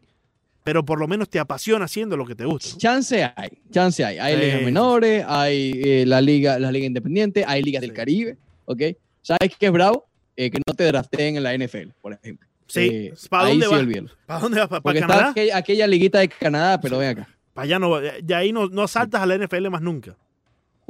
pero 0.64 0.84
por 0.84 0.98
lo 1.00 1.08
menos 1.08 1.28
te 1.28 1.38
apasiona 1.38 1.84
haciendo 1.86 2.16
lo 2.16 2.24
que 2.26 2.34
te 2.34 2.44
gusta. 2.44 2.76
Chance 2.78 3.24
hay, 3.36 3.50
chance 3.70 4.04
hay. 4.04 4.18
Hay 4.18 4.34
Sí, 4.34 4.40
ligas 4.40 4.58
sí, 4.60 4.64
menores, 4.64 5.24
hay 5.26 5.72
eh, 5.84 6.04
la 6.06 6.20
liga, 6.20 6.58
la 6.58 6.70
liga 6.72 6.86
independiente, 6.86 7.44
hay 7.46 7.62
ligas 7.62 7.80
del 7.80 7.90
Sí. 7.90 7.96
Caribe, 7.96 8.36
¿ok? 8.66 8.82
¿Sabes 9.22 9.56
qué 9.58 9.66
es 9.66 9.72
bravo? 9.72 10.06
Eh, 10.36 10.50
que 10.50 10.58
no 10.66 10.74
te 10.74 10.84
drafteen 10.84 11.36
en 11.36 11.42
la 11.42 11.52
NFL, 11.56 11.90
por 12.00 12.12
ejemplo. 12.12 12.46
Sí. 12.66 12.80
Eh, 12.80 13.14
¿Para 13.28 13.48
dónde 13.48 13.66
sí. 13.66 14.06
¿Para 14.26 14.40
dónde 14.40 14.60
va? 14.60 14.68
¿Para, 14.68 14.80
Porque 14.82 14.98
está 15.00 15.08
Canadá? 15.08 15.30
aquella, 15.30 15.56
aquella 15.56 15.86
liguita 15.86 16.18
de 16.20 16.28
Canadá, 16.28 16.80
pero 16.80 16.98
ven 16.98 17.08
acá. 17.08 17.28
Para 17.54 17.64
allá 17.64 17.78
no 17.78 17.90
va. 17.90 18.00
De 18.00 18.34
ahí 18.34 18.52
no, 18.52 18.68
no 18.68 18.86
saltas 18.86 19.20
a 19.22 19.26
la 19.26 19.36
NFL 19.36 19.68
más 19.70 19.80
nunca. 19.82 20.14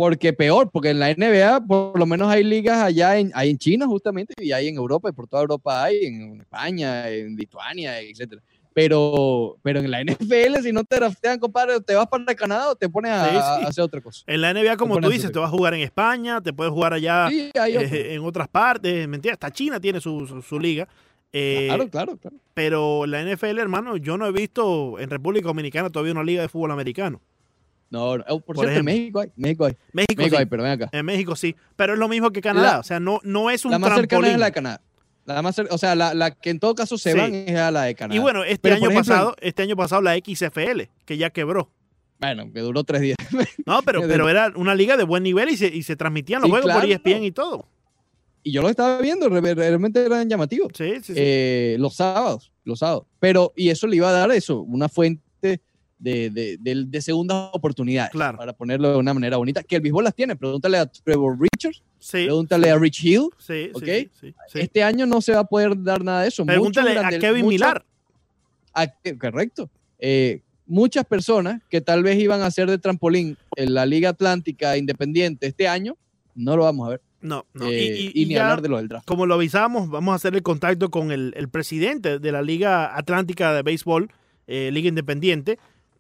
Porque 0.01 0.33
peor, 0.33 0.71
porque 0.71 0.91
en 0.91 1.01
la 1.01 1.11
NBA 1.13 1.67
por 1.67 1.99
lo 1.99 2.07
menos 2.07 2.29
hay 2.29 2.45
ligas 2.45 2.79
allá 2.79 3.19
en, 3.19 3.33
hay 3.35 3.51
en 3.51 3.59
China 3.59 3.85
justamente 3.89 4.33
y 4.41 4.53
hay 4.53 4.69
en 4.69 4.77
Europa 4.77 5.09
y 5.09 5.13
por 5.13 5.27
toda 5.27 5.43
Europa 5.43 5.83
hay, 5.83 6.05
en 6.05 6.41
España, 6.41 7.09
en 7.11 7.35
Lituania, 7.35 7.99
etcétera. 8.01 8.41
Pero, 8.73 9.57
pero 9.61 9.81
en 9.81 9.91
la 9.91 10.01
NFL 10.05 10.63
si 10.63 10.71
no 10.71 10.85
te 10.85 10.95
draftean, 10.97 11.41
compadre, 11.41 11.81
te 11.81 11.97
vas 11.97 12.07
para 12.07 12.33
Canadá 12.37 12.71
o 12.71 12.77
te 12.77 12.89
pones 12.89 13.11
a, 13.11 13.25
Sí, 13.25 13.31
sí. 13.35 13.65
a 13.65 13.69
hacer 13.71 13.83
otra 13.83 14.01
cosa. 14.01 14.23
En 14.29 14.41
la 14.41 14.55
NBA, 14.55 14.77
como 14.77 15.01
tú 15.01 15.09
dices, 15.11 15.33
te 15.33 15.39
vas 15.41 15.49
a 15.49 15.51
jugar 15.51 15.75
en 15.75 15.81
España, 15.81 16.41
te 16.41 16.53
puedes 16.53 16.73
jugar 16.73 16.93
allá 16.93 17.29
Sí, 17.29 17.51
eh, 17.57 18.15
en 18.15 18.25
otras 18.25 18.47
partes. 18.47 19.09
Mentira, 19.09 19.33
hasta 19.35 19.51
China 19.51 19.81
tiene 19.81 20.01
su, 20.01 20.25
su- 20.29 20.43
su 20.43 20.61
liga. 20.61 20.87
Eh, 21.33 21.65
claro, 21.67 21.89
claro, 21.91 22.17
claro. 22.19 22.37
Pero 22.55 23.05
la 23.05 23.21
NFL, 23.21 23.59
hermano, 23.59 23.97
yo 23.97 24.17
no 24.17 24.27
he 24.27 24.33
visto 24.33 25.01
en 25.01 25.11
República 25.11 25.49
Dominicana 25.49 25.91
todavía 25.91 26.13
una 26.13 26.23
liga 26.23 26.43
de 26.43 26.49
fútbol 26.49 26.71
americano. 26.71 27.21
No, 27.91 28.19
no, 28.19 28.25
oh, 28.29 28.41
por, 28.41 28.57
Por 28.57 28.67
cierto, 28.67 28.81
en 28.81 28.89
ejemplo. 28.89 28.93
México 28.93 29.21
hay, 29.21 29.29
México 29.37 29.65
hay, 29.65 29.73
México, 29.93 30.15
México 30.19 30.37
sí. 30.37 30.41
hay, 30.41 30.47
pero 30.47 30.63
ven 30.63 30.73
acá. 30.73 30.89
En 30.93 31.07
México 31.07 31.37
sí. 31.37 31.57
Pero 31.77 31.95
es 31.95 31.99
lo 31.99 32.09
mismo 32.09 32.31
que 32.31 32.41
Canadá. 32.43 32.73
La- 32.75 32.79
o 32.81 32.83
sea, 32.83 33.01
no, 33.01 33.21
no 33.25 33.51
es 33.51 33.65
un 33.65 33.71
La 33.71 33.79
más 33.79 33.95
cercana 33.95 34.29
es 34.31 34.39
la 34.39 34.47
de 34.47 34.53
Canadá. 34.53 34.81
La 35.25 35.43
más 35.43 35.59
o 35.59 35.79
sea, 35.79 35.95
la, 35.95 36.15
la 36.15 36.31
que 36.31 36.51
en 36.51 36.59
todo 36.59 36.75
caso 36.75 36.97
se 36.99 37.13
Sí. 37.13 37.19
van 37.19 37.35
es 37.35 37.57
a 37.57 37.71
la 37.71 37.85
de 37.85 37.95
Canadá. 37.95 38.17
y 38.17 38.19
bueno, 38.19 38.45
este 38.45 38.59
Pero, 38.61 38.77
año 38.77 38.91
ejemplo, 38.91 39.13
pasado, 39.15 39.37
este 39.41 39.63
año 39.63 39.77
pasado 39.77 40.03
la 40.03 40.17
XFL, 40.17 40.83
que 41.05 41.17
ya 41.19 41.31
quebró. 41.31 41.71
Bueno, 42.21 42.51
que 42.53 42.61
duró 42.61 42.83
tres 42.85 43.01
días. 43.03 43.17
No, 43.67 43.83
pero, 43.83 44.01
pero 44.09 44.29
era 44.31 44.51
una 44.57 44.75
liga 44.75 44.97
de 44.97 45.05
buen 45.05 45.23
nivel 45.23 45.51
y 45.51 45.57
se, 45.59 45.67
y 45.69 45.83
se 45.83 45.95
transmitían 45.97 46.41
los 46.41 46.49
Sí, 46.49 46.51
juegos 46.53 46.73
por. 46.73 46.85
ESPN 46.85 47.23
y 47.25 47.33
todo. 47.33 47.69
y 48.43 48.53
yo 48.53 48.63
lo 48.63 48.71
estaba 48.71 48.99
viendo, 49.03 49.29
re- 49.29 49.55
realmente 49.55 50.03
eran 50.05 50.27
llamativos. 50.29 50.73
Sí, 50.75 50.95
sí, 50.97 51.13
sí. 51.13 51.15
eh, 51.17 51.77
los 51.79 51.95
sábados, 51.97 52.51
los 52.65 52.79
sábados. 52.79 53.05
Pero, 53.21 53.53
y 53.57 53.69
eso 53.69 53.87
le 53.87 53.97
iba 53.97 54.09
a 54.09 54.13
dar 54.13 54.31
eso, 54.33 54.61
una 54.63 54.89
fuente 54.89 55.23
de, 55.99 56.31
de, 56.31 56.57
de- 56.59 56.85
de 56.87 57.03
segundas 57.03 57.51
oportunidades, 57.53 58.11
Claro. 58.13 58.39
para 58.39 58.53
ponerlo 58.53 58.91
de 58.93 58.97
una 58.99 59.13
manera 59.15 59.37
bonita, 59.37 59.63
que 59.63 59.77
el 59.77 59.83
béisbol 59.83 60.05
las 60.05 60.15
tiene. 60.15 60.37
Pregúntale 60.37 60.79
a 60.79 60.87
Trevor 60.87 61.37
Richards, 61.41 61.83
sí, 61.99 62.25
pregúntale 62.27 62.71
a 62.71 62.79
Rich 62.79 63.05
Hill. 63.05 63.29
sí, 63.39 63.65
sí, 63.65 63.71
¿ok? 63.75 64.11
sí. 64.21 64.35
Este 64.55 64.83
año 64.83 65.07
no 65.07 65.21
se 65.21 65.33
va 65.33 65.41
a 65.41 65.45
poder 65.45 65.73
dar 65.83 66.03
nada 66.05 66.23
de 66.23 66.29
eso. 66.29 66.45
Pregúntale 66.47 66.97
a 66.99 67.09
Kevin 67.19 67.63
a- 68.75 68.85
eh, 69.05 69.19
correcto. 69.19 69.69
Eh, 69.99 70.41
muchas 70.67 71.05
personas 71.05 71.63
que 71.69 71.81
tal 71.81 72.03
vez 72.03 72.19
iban 72.19 72.43
a 72.43 72.47
hacer 72.47 72.69
de 72.71 72.79
trampolín 72.79 73.37
en 73.57 73.75
la 73.75 73.87
Liga 73.87 74.11
Atlántica 74.11 74.77
Independiente 74.77 75.47
este 75.49 75.67
año, 75.67 75.97
no 76.35 76.57
lo 76.57 76.65
vamos 76.65 76.87
a 76.87 76.91
ver. 76.91 77.01
No, 77.21 77.45
no. 77.55 77.67
Eh, 77.67 77.83
y, 77.83 77.87
y- 77.87 78.13
y 78.15 78.23
y 78.23 78.27
ni 78.27 78.35
ya, 78.35 78.43
hablar 78.45 78.63
de 78.63 78.69
lo 78.69 78.77
del 78.77 78.87
draft. 78.87 79.05
como 79.05 79.27
lo 79.27 79.35
avisábamos, 79.35 79.89
vamos 79.91 80.13
a 80.13 80.15
hacer 80.15 80.37
el 80.37 80.43
contacto 80.45 80.89
con 80.91 81.11
el, 81.11 81.33
el 81.37 81.49
presidente 81.49 82.21
de 82.21 82.31
la 82.33 82.43
Liga 82.43 82.97
Atlántica 82.97 83.53
de 83.53 83.63
Béisbol, 83.63 84.09
eh, 84.47 84.71
Liga 84.73 84.89
Independiente. 84.89 85.59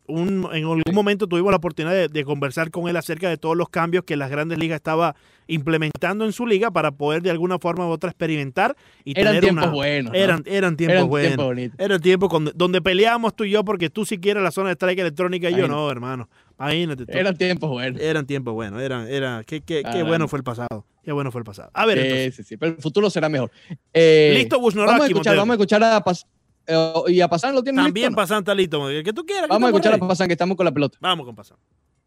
Un- 0.08 0.48
en 0.52 0.64
algún 0.64 0.82
momento 0.94 1.26
tuvimos 1.26 1.50
la 1.50 1.58
oportunidad 1.58 1.94
de, 1.94 2.08
de 2.08 2.24
conversar 2.24 2.70
con 2.70 2.88
él 2.88 2.96
acerca 2.96 3.28
de 3.28 3.36
todos 3.36 3.56
los 3.56 3.68
cambios 3.68 4.04
que 4.04 4.16
las 4.16 4.30
grandes 4.30 4.58
ligas 4.58 4.76
estaba 4.76 5.14
implementando 5.48 6.24
en 6.24 6.32
su 6.32 6.46
liga 6.46 6.70
para 6.70 6.92
poder 6.92 7.22
de 7.22 7.30
alguna 7.30 7.58
forma 7.58 7.86
u 7.86 7.90
otra 7.90 8.10
experimentar 8.10 8.76
y 9.04 9.12
Eran 9.18 9.32
tener 9.32 9.42
tiempos 9.44 9.64
una- 9.64 9.72
buenos. 9.74 10.12
¿no? 10.12 10.18
Eran, 10.18 10.42
eran 10.46 10.76
tiempos 10.76 10.94
Eran 10.96 11.08
buenos. 11.08 11.28
tiempos 11.28 11.46
bonitos. 11.46 11.78
Era 11.80 11.94
el 11.94 12.00
tiempo 12.00 12.28
con- 12.28 12.50
donde 12.54 12.80
peleábamos 12.82 13.34
tú 13.36 13.44
y 13.44 13.50
yo 13.50 13.64
porque 13.64 13.90
tú 13.90 14.04
si 14.04 14.18
quieres 14.18 14.42
la 14.42 14.50
zona 14.50 14.68
de 14.68 14.74
strike 14.74 14.98
electrónica 15.00 15.50
y 15.50 15.56
yo 15.56 15.68
no, 15.68 15.90
hermano. 15.90 16.28
Imagínate 16.58 17.06
tú. 17.06 17.12
Eran 17.16 17.36
tiempos 17.36 17.70
buenos. 17.70 18.00
Eran 18.00 18.26
tiempos 18.26 18.54
buenos. 18.54 18.80
Eran, 18.82 19.08
era, 19.08 19.42
qué, 19.46 19.60
qué, 19.60 19.76
qué 19.76 19.82
Caramba. 19.82 20.08
bueno 20.08 20.28
fue 20.28 20.38
el 20.38 20.44
pasado. 20.44 20.84
Qué 21.04 21.12
bueno 21.12 21.30
fue 21.30 21.40
el 21.40 21.44
pasado. 21.44 21.70
A 21.72 21.86
ver, 21.86 21.98
entonces. 21.98 22.34
Sí, 22.34 22.42
sí, 22.42 22.48
sí, 22.50 22.56
pero 22.56 22.72
el 22.74 22.78
futuro 22.82 23.08
será 23.10 23.28
mejor. 23.28 23.50
Eh, 23.94 24.32
Listo, 24.34 24.58
Busnoraki, 24.60 24.92
Vamos 24.92 25.04
a 25.04 25.08
escuchar, 25.08 25.36
Montero. 25.36 25.40
vamos 25.42 25.52
a 25.52 25.54
escuchar 25.54 25.82
a 25.84 26.04
Pas- 26.04 26.26
Eh, 26.68 26.94
y 27.08 27.20
a 27.22 27.28
Pasan 27.28 27.54
lo 27.54 27.62
tienen 27.62 27.82
También 27.82 28.08
listo, 28.08 28.10
¿no? 28.10 28.16
pasan 28.16 28.44
talito. 28.44 28.90
El 28.90 29.02
que 29.02 29.12
tú 29.12 29.24
quieras. 29.24 29.46
que 29.46 29.48
Vamos 29.54 29.68
a 29.68 29.70
estamos 29.70 29.80
escuchar 29.80 29.92
a 29.92 29.96
ready. 29.96 30.08
Pasan 30.08 30.26
que 30.28 30.34
estamos 30.34 30.56
con 30.56 30.66
la 30.66 30.72
pelota. 30.72 30.98
Vamos 31.00 31.24
con 31.24 31.34
Pasan. 31.34 31.56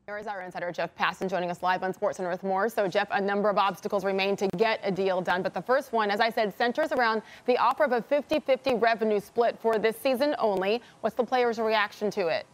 There 0.05 0.20
is 0.20 0.28
our 0.28 0.41
insider 0.41 0.72
Jeff 0.72 0.93
Passan 0.95 1.30
joining 1.30 1.49
us 1.49 1.64
live 1.64 1.84
on 1.84 1.93
Sports 1.93 2.18
Center 2.18 2.30
with 2.30 2.43
more. 2.43 2.70
So, 2.70 2.88
Jeff, 2.88 3.07
a 3.12 3.22
number 3.22 3.49
of 3.49 3.57
obstacles 3.57 4.03
remain 4.03 4.36
to 4.36 4.47
get 4.57 4.80
a 4.84 4.91
deal 4.91 5.22
done. 5.22 5.41
But 5.41 5.53
the 5.53 5.62
first 5.62 5.93
one, 5.93 6.12
as 6.12 6.20
I 6.20 6.30
said, 6.30 6.53
centers 6.55 6.91
around 6.91 7.24
the 7.45 7.57
offer 7.57 7.84
of 7.86 7.91
a 7.91 8.01
50 8.01 8.39
50 8.39 8.76
revenue 8.76 9.20
split 9.20 9.57
for 9.59 9.80
this 9.80 9.97
season 9.97 10.36
only. 10.38 10.82
What's 11.01 11.16
the 11.16 11.24
players' 11.24 11.59
reaction 11.59 12.12
to 12.12 12.28
it? 12.28 12.45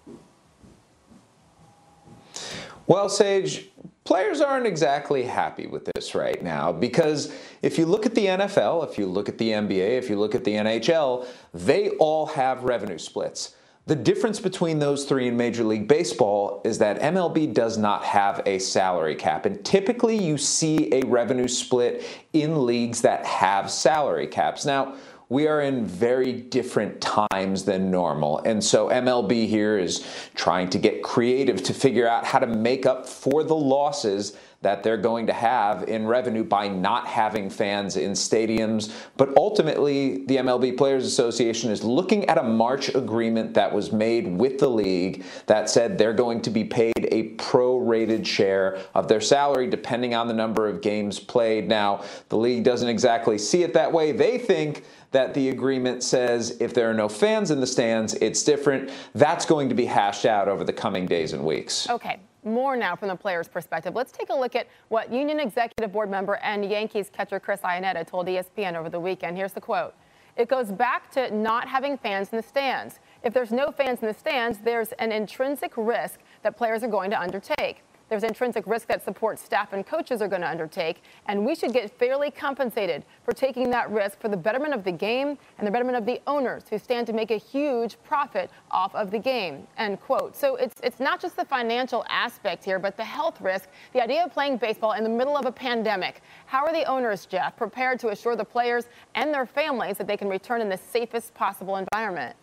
Well, 2.86 3.10
Sage, 3.10 3.70
players 4.08 4.40
aren't 4.40 4.66
exactly 4.66 5.24
happy 5.24 5.68
with 5.68 5.84
this 5.94 6.16
right 6.16 6.42
now 6.42 6.72
because 6.72 7.30
if 7.62 7.78
you 7.78 7.86
look 7.86 8.06
at 8.06 8.16
the 8.16 8.26
NFL, 8.26 8.90
if 8.90 8.98
you 8.98 9.06
look 9.06 9.28
at 9.28 9.38
the 9.38 9.50
NBA, 9.50 9.98
if 9.98 10.10
you 10.10 10.18
look 10.18 10.34
at 10.34 10.46
the 10.46 10.54
NHL, 10.54 11.28
they 11.54 11.90
all 11.90 12.28
have 12.28 12.64
revenue 12.64 13.00
splits. 13.00 13.58
The 13.86 13.98
difference 13.98 14.40
between 14.40 14.80
those 14.80 15.04
three 15.04 15.28
in 15.28 15.36
Major 15.36 15.66
League 15.66 15.90
Baseball 15.90 16.62
is 16.64 16.78
that 16.78 17.02
MLB 17.02 17.54
does 17.54 17.78
not 17.78 18.06
have 18.06 18.42
a 18.46 18.60
salary 18.60 19.16
cap. 19.16 19.46
And 19.46 19.64
typically 19.66 20.18
you 20.18 20.38
see 20.38 20.88
a 20.94 21.06
revenue 21.06 21.50
split 21.50 22.06
in 22.32 22.66
leagues 22.66 23.02
that 23.02 23.26
have 23.26 23.70
salary 23.70 24.28
caps. 24.28 24.66
Now, 24.66 24.96
we 25.30 25.48
are 25.48 25.62
in 25.62 25.86
very 25.86 26.34
different 26.34 27.02
times 27.02 27.66
than 27.66 27.92
normal. 27.92 28.40
And 28.40 28.64
so 28.64 28.88
MLB 28.90 29.48
here 29.48 29.78
is 29.78 30.08
trying 30.36 30.70
to 30.70 30.78
get 30.78 31.04
creative 31.04 31.62
to 31.64 31.74
figure 31.74 32.08
out 32.08 32.26
how 32.26 32.40
to 32.40 32.48
make 32.48 32.86
up 32.86 33.08
for 33.08 33.44
the 33.44 33.56
losses 33.56 34.38
that 34.62 34.82
they're 34.82 34.98
going 34.98 35.28
to 35.28 35.34
have 35.34 35.84
in 35.88 36.08
revenue 36.08 36.44
by 36.44 36.68
not 36.68 37.08
having 37.08 37.50
fans 37.50 37.96
in 37.96 38.12
stadiums. 38.14 38.92
But 39.16 39.38
ultimately, 39.38 40.26
the 40.26 40.38
MLB 40.38 40.76
Players 40.76 41.06
Association 41.06 41.70
is 41.70 41.84
looking 41.84 42.26
at 42.26 42.40
a 42.40 42.44
March 42.44 42.94
agreement 42.96 43.54
that 43.54 43.72
was 43.72 43.92
made 43.92 44.28
with 44.28 44.58
the 44.58 44.70
league 44.70 45.24
that 45.46 45.70
said 45.70 45.98
they're 45.98 46.14
going 46.14 46.42
to 46.42 46.50
be 46.50 46.64
paid 46.64 46.94
a 47.12 47.36
prorated 47.36 48.26
share 48.26 48.80
of 48.96 49.08
their 49.08 49.22
salary 49.22 49.68
depending 49.68 50.16
on 50.16 50.28
the 50.28 50.34
number 50.34 50.68
of 50.68 50.82
games 50.82 51.20
played. 51.20 51.68
Now, 51.68 52.04
the 52.30 52.38
league 52.38 52.64
doesn't 52.64 52.90
exactly 52.90 53.38
see 53.38 53.62
it 53.62 53.74
that 53.76 53.92
way. 53.92 54.12
They 54.12 54.40
think 54.40 54.84
that 55.18 55.34
the 55.34 55.50
agreement 55.50 56.04
says 56.04 56.56
if 56.60 56.76
there 56.76 56.88
are 56.88 56.94
no 56.94 57.10
fans 57.10 57.50
in 57.50 57.60
the 57.60 57.66
stands, 57.66 58.14
it's 58.14 58.44
different. 58.44 58.92
That's 59.16 59.48
going 59.48 59.68
to 59.68 59.74
be 59.74 59.86
hashed 59.86 60.28
out 60.28 60.48
over 60.48 60.64
the 60.64 60.72
coming 60.72 61.08
days 61.08 61.34
and 61.34 61.44
weeks. 61.44 61.90
Okay, 61.90 62.20
more 62.44 62.78
now 62.78 62.96
from 62.96 63.08
the 63.08 63.16
players' 63.16 63.48
perspective. 63.48 63.96
Let's 63.96 64.12
take 64.12 64.30
a 64.30 64.36
look 64.36 64.56
at 64.56 64.68
what 64.90 65.12
Union 65.12 65.40
Executive 65.40 65.92
Board 65.92 66.12
member 66.12 66.36
and 66.44 66.64
Yankees 66.64 67.10
catcher 67.12 67.40
Chris 67.40 67.62
Iannetta 67.62 68.06
told 68.06 68.28
ESPN 68.28 68.76
over 68.76 68.92
the 68.92 69.00
weekend. 69.00 69.36
Here's 69.36 69.54
the 69.54 69.62
quote. 69.62 69.96
It 70.36 70.50
goes 70.50 70.72
back 70.72 71.10
to 71.14 71.36
not 71.36 71.68
having 71.68 71.98
fans 71.98 72.30
in 72.32 72.38
the 72.38 72.44
stands. 72.44 73.00
If 73.24 73.34
there's 73.34 73.52
no 73.52 73.72
fans 73.72 74.04
in 74.04 74.08
the 74.10 74.14
stands, 74.14 74.60
there's 74.60 74.92
an 75.00 75.12
intrinsic 75.12 75.74
risk 75.78 76.20
that 76.44 76.56
players 76.56 76.84
are 76.84 76.90
going 76.90 77.10
to 77.10 77.20
undertake. 77.20 77.84
There's 78.10 78.24
intrinsic 78.24 78.66
risk 78.68 78.88
that 78.88 79.04
support 79.04 79.38
staff 79.38 79.74
and 79.74 79.86
coaches 79.86 80.22
are 80.22 80.30
going 80.30 80.42
to 80.42 80.50
undertake, 80.50 81.04
and 81.28 81.46
we 81.46 81.56
should 81.56 81.74
get 81.74 81.92
fairly 81.92 82.32
compensated 82.32 83.04
for 83.26 83.34
taking 83.34 83.70
that 83.72 83.92
risk 83.92 84.22
for 84.22 84.30
the 84.30 84.38
betterment 84.38 84.74
of 84.74 84.86
the 84.86 84.94
game 84.94 85.38
and 85.58 85.68
the 85.68 85.72
betterment 85.72 85.98
of 85.98 86.06
the 86.06 86.22
owners 86.26 86.64
who 86.70 86.78
stand 86.78 87.06
to 87.08 87.14
make 87.14 87.32
a 87.32 87.38
huge 87.38 87.98
profit 88.06 88.50
off 88.72 88.96
of 88.96 89.12
the 89.12 89.20
game. 89.20 89.68
End 89.78 90.00
quote. 90.00 90.38
So 90.38 90.56
it's 90.56 90.80
it's 90.82 91.02
not 91.02 91.20
just 91.20 91.36
the 91.36 91.44
financial 91.46 92.06
aspect 92.08 92.64
here, 92.64 92.80
but 92.80 92.96
the 92.96 93.04
health 93.04 93.42
risk, 93.42 93.68
the 93.92 94.02
idea 94.02 94.24
of 94.24 94.32
playing 94.32 94.58
baseball 94.58 94.94
in 94.94 95.04
the 95.04 95.10
middle 95.10 95.36
of 95.36 95.46
a 95.46 95.52
pandemic. 95.52 96.22
How 96.46 96.66
are 96.66 96.72
the 96.72 96.86
owners, 96.86 97.26
Jeff, 97.26 97.58
prepared 97.58 98.00
to 98.00 98.10
assure 98.10 98.38
the 98.38 98.46
players 98.46 98.86
and 99.16 99.34
their 99.34 99.46
families 99.46 99.98
that 99.98 100.08
they 100.08 100.18
can 100.18 100.30
return 100.30 100.62
in 100.62 100.70
the 100.70 100.78
safest 100.78 101.34
possible 101.34 101.76
environment? 101.76 102.38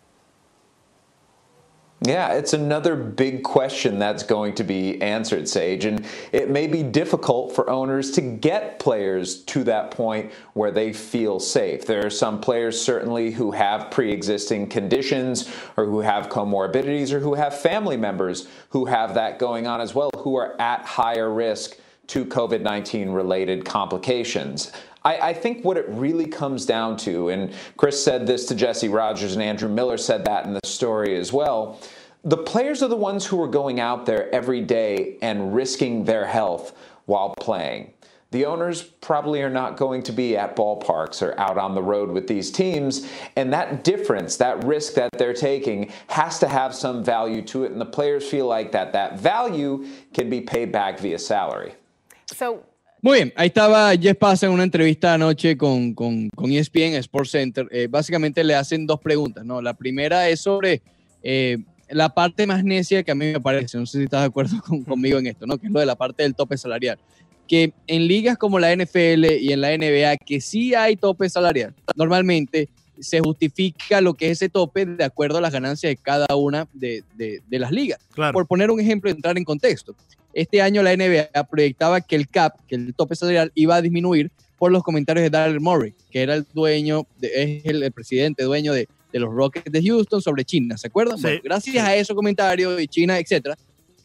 Yeah, 2.05 2.33
it's 2.33 2.53
another 2.53 2.95
big 2.95 3.41
question 3.41 3.97
that's 3.97 4.21
going 4.21 4.53
to 4.55 4.63
be 4.63 5.01
answered, 5.01 5.49
Sage. 5.49 5.85
And 5.85 6.05
it 6.31 6.51
may 6.51 6.67
be 6.67 6.83
difficult 6.83 7.55
for 7.55 7.67
owners 7.67 8.11
to 8.11 8.21
get 8.21 8.77
players 8.77 9.41
to 9.45 9.63
that 9.63 9.89
point 9.89 10.31
where 10.53 10.69
they 10.69 10.93
feel 10.93 11.39
safe. 11.39 11.87
There 11.87 12.05
are 12.05 12.11
some 12.11 12.39
players, 12.39 12.79
certainly, 12.79 13.31
who 13.31 13.49
have 13.51 13.89
pre 13.89 14.11
existing 14.11 14.67
conditions 14.67 15.51
or 15.77 15.85
who 15.85 16.01
have 16.01 16.29
comorbidities 16.29 17.11
or 17.11 17.19
who 17.19 17.33
have 17.33 17.59
family 17.59 17.97
members 17.97 18.47
who 18.69 18.85
have 18.85 19.15
that 19.15 19.39
going 19.39 19.65
on 19.65 19.81
as 19.81 19.95
well, 19.95 20.11
who 20.19 20.35
are 20.35 20.59
at 20.61 20.85
higher 20.85 21.33
risk 21.33 21.77
to 22.07 22.23
COVID 22.23 22.61
19 22.61 23.09
related 23.09 23.65
complications. 23.65 24.71
I, 25.05 25.29
I 25.29 25.33
think 25.33 25.63
what 25.63 25.77
it 25.77 25.85
really 25.87 26.25
comes 26.25 26.65
down 26.65 26.97
to, 26.97 27.29
and 27.29 27.53
Chris 27.77 28.03
said 28.03 28.27
this 28.27 28.45
to 28.47 28.55
Jesse 28.55 28.89
Rogers 28.89 29.33
and 29.33 29.41
Andrew 29.41 29.69
Miller 29.69 29.97
said 29.97 30.25
that 30.25 30.45
in 30.45 30.53
the 30.53 30.61
story 30.65 31.15
as 31.15 31.31
well. 31.31 31.79
The 32.25 32.37
players 32.37 32.81
are 32.81 32.87
the 32.87 32.95
ones 32.95 33.23
who 33.27 33.39
are 33.43 33.47
going 33.47 33.79
out 33.79 34.07
there 34.07 34.33
every 34.33 34.61
day 34.61 35.17
and 35.21 35.53
risking 35.53 36.05
their 36.05 36.25
health 36.25 36.75
while 37.05 37.35
playing. 37.39 37.93
The 38.31 38.45
owners 38.45 38.81
probably 38.81 39.43
are 39.43 39.49
not 39.51 39.77
going 39.77 40.01
to 40.03 40.11
be 40.11 40.35
at 40.35 40.55
ballparks 40.55 41.21
or 41.21 41.39
out 41.39 41.59
on 41.59 41.75
the 41.75 41.83
road 41.83 42.09
with 42.09 42.27
these 42.27 42.49
teams. 42.49 43.07
And 43.35 43.53
that 43.53 43.83
difference, 43.83 44.37
that 44.37 44.63
risk 44.63 44.95
that 44.95 45.11
they're 45.19 45.35
taking, 45.35 45.91
has 46.07 46.39
to 46.39 46.47
have 46.47 46.73
some 46.73 47.03
value 47.03 47.43
to 47.43 47.63
it. 47.63 47.71
And 47.71 47.79
the 47.79 47.85
players 47.85 48.27
feel 48.27 48.47
like 48.47 48.71
that 48.71 48.91
that 48.93 49.19
value 49.19 49.85
can 50.11 50.27
be 50.27 50.41
paid 50.41 50.71
back 50.71 50.99
via 50.99 51.19
salary. 51.19 51.75
So 52.25 52.63
Muy 53.03 53.19
bien, 53.19 53.33
ahí 53.37 53.49
estaba 53.49 53.95
Jeff 54.01 54.17
Pasa 54.17 54.47
en 54.47 54.51
una 54.51 54.63
entrevista 54.63 55.13
anoche 55.13 55.55
con, 55.55 55.93
con, 55.93 56.27
con 56.35 56.51
ESPN 56.51 56.95
Sports 56.95 57.29
Center. 57.29 57.67
Eh, 57.71 57.85
básicamente 57.87 58.43
le 58.43 58.55
hacen 58.55 58.87
dos 58.87 58.99
preguntas, 58.99 59.45
¿no? 59.45 59.61
La 59.61 59.75
primera 59.75 60.27
es 60.27 60.41
sobre 60.41 60.81
eh, 61.21 61.59
la 61.89 62.09
parte 62.09 62.47
más 62.47 62.63
necia 62.63 63.03
que 63.03 63.11
a 63.11 63.15
mí 63.15 63.33
me 63.33 63.39
parece, 63.41 63.77
no 63.77 63.85
sé 63.85 63.99
si 63.99 64.03
estás 64.05 64.21
de 64.21 64.27
acuerdo 64.27 64.61
con- 64.67 64.83
conmigo 64.83 65.17
en 65.19 65.27
esto, 65.27 65.45
¿no? 65.45 65.57
Que 65.57 65.67
es 65.67 65.71
lo 65.73 65.79
de 65.79 65.85
la 65.85 65.95
parte 65.95 66.23
del 66.23 66.35
tope 66.35 66.57
salarial. 66.57 66.97
Que 67.47 67.73
en 67.87 68.07
ligas 68.07 68.37
como 68.37 68.57
la 68.57 68.75
NFL 68.75 69.25
y 69.39 69.51
en 69.53 69.61
la 69.61 69.69
NBA, 69.77 70.17
que 70.17 70.41
sí 70.41 70.73
hay 70.73 70.95
tope 70.95 71.29
salarial, 71.29 71.73
normalmente 71.95 72.69
se 72.99 73.19
justifica 73.19 73.99
lo 74.01 74.13
que 74.13 74.27
es 74.27 74.37
ese 74.41 74.49
tope 74.49 74.85
de 74.85 75.03
acuerdo 75.03 75.37
a 75.37 75.41
las 75.41 75.51
ganancias 75.51 75.91
de 75.91 75.97
cada 75.97 76.33
una 76.35 76.67
de, 76.73 77.03
de- 77.15 77.41
de 77.47 77.59
las 77.59 77.71
ligas. 77.71 77.99
Claro. 78.13 78.33
Por 78.33 78.47
poner 78.47 78.71
un 78.71 78.79
ejemplo 78.79 79.09
y 79.09 79.13
entrar 79.13 79.37
en 79.37 79.43
contexto. 79.43 79.95
Este 80.33 80.61
año 80.61 80.81
la 80.81 80.95
NBA 80.95 81.43
proyectaba 81.49 82.01
que 82.01 82.15
el 82.15 82.27
cap, 82.27 82.55
que 82.67 82.75
el 82.75 82.93
tope 82.95 83.15
salarial, 83.15 83.51
iba 83.53 83.75
a 83.75 83.81
disminuir 83.81 84.31
por 84.57 84.71
los 84.71 84.83
comentarios 84.83 85.23
de 85.23 85.29
Daryl 85.29 85.59
Morey, 85.59 85.93
que 86.09 86.21
era 86.23 86.33
el 86.35 86.45
dueño, 86.53 87.05
de- 87.19 87.59
es 87.59 87.65
el, 87.65 87.83
el 87.83 87.91
presidente, 87.91 88.43
dueño 88.43 88.73
de, 88.73 88.87
de 89.15 89.21
los 89.21 89.33
Rockets 89.33 89.71
de 89.71 89.81
Houston 89.81 90.21
sobre 90.21 90.43
China, 90.43 90.77
¿se 90.77 90.87
acuerdan? 90.87 91.15
Sí, 91.17 91.23
Bueno, 91.23 91.39
gracias 91.41 91.77
a 91.87 91.95
esos 91.95 92.13
comentarios 92.13 92.81
y 92.81 92.85
China, 92.89 93.17
etcétera, 93.17 93.55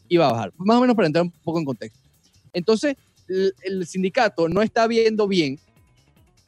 iba 0.07 0.25
a 0.29 0.31
bajar. 0.31 0.53
Más 0.57 0.77
o 0.77 0.79
menos 0.81 0.95
para 0.95 1.07
entrar 1.07 1.25
un 1.25 1.31
poco 1.43 1.59
en 1.59 1.65
contexto. 1.65 1.99
Entonces, 2.53 2.95
el, 3.27 3.53
el 3.61 3.85
sindicato 3.85 4.47
no 4.47 4.61
está 4.61 4.87
viendo 4.87 5.27
bien 5.27 5.59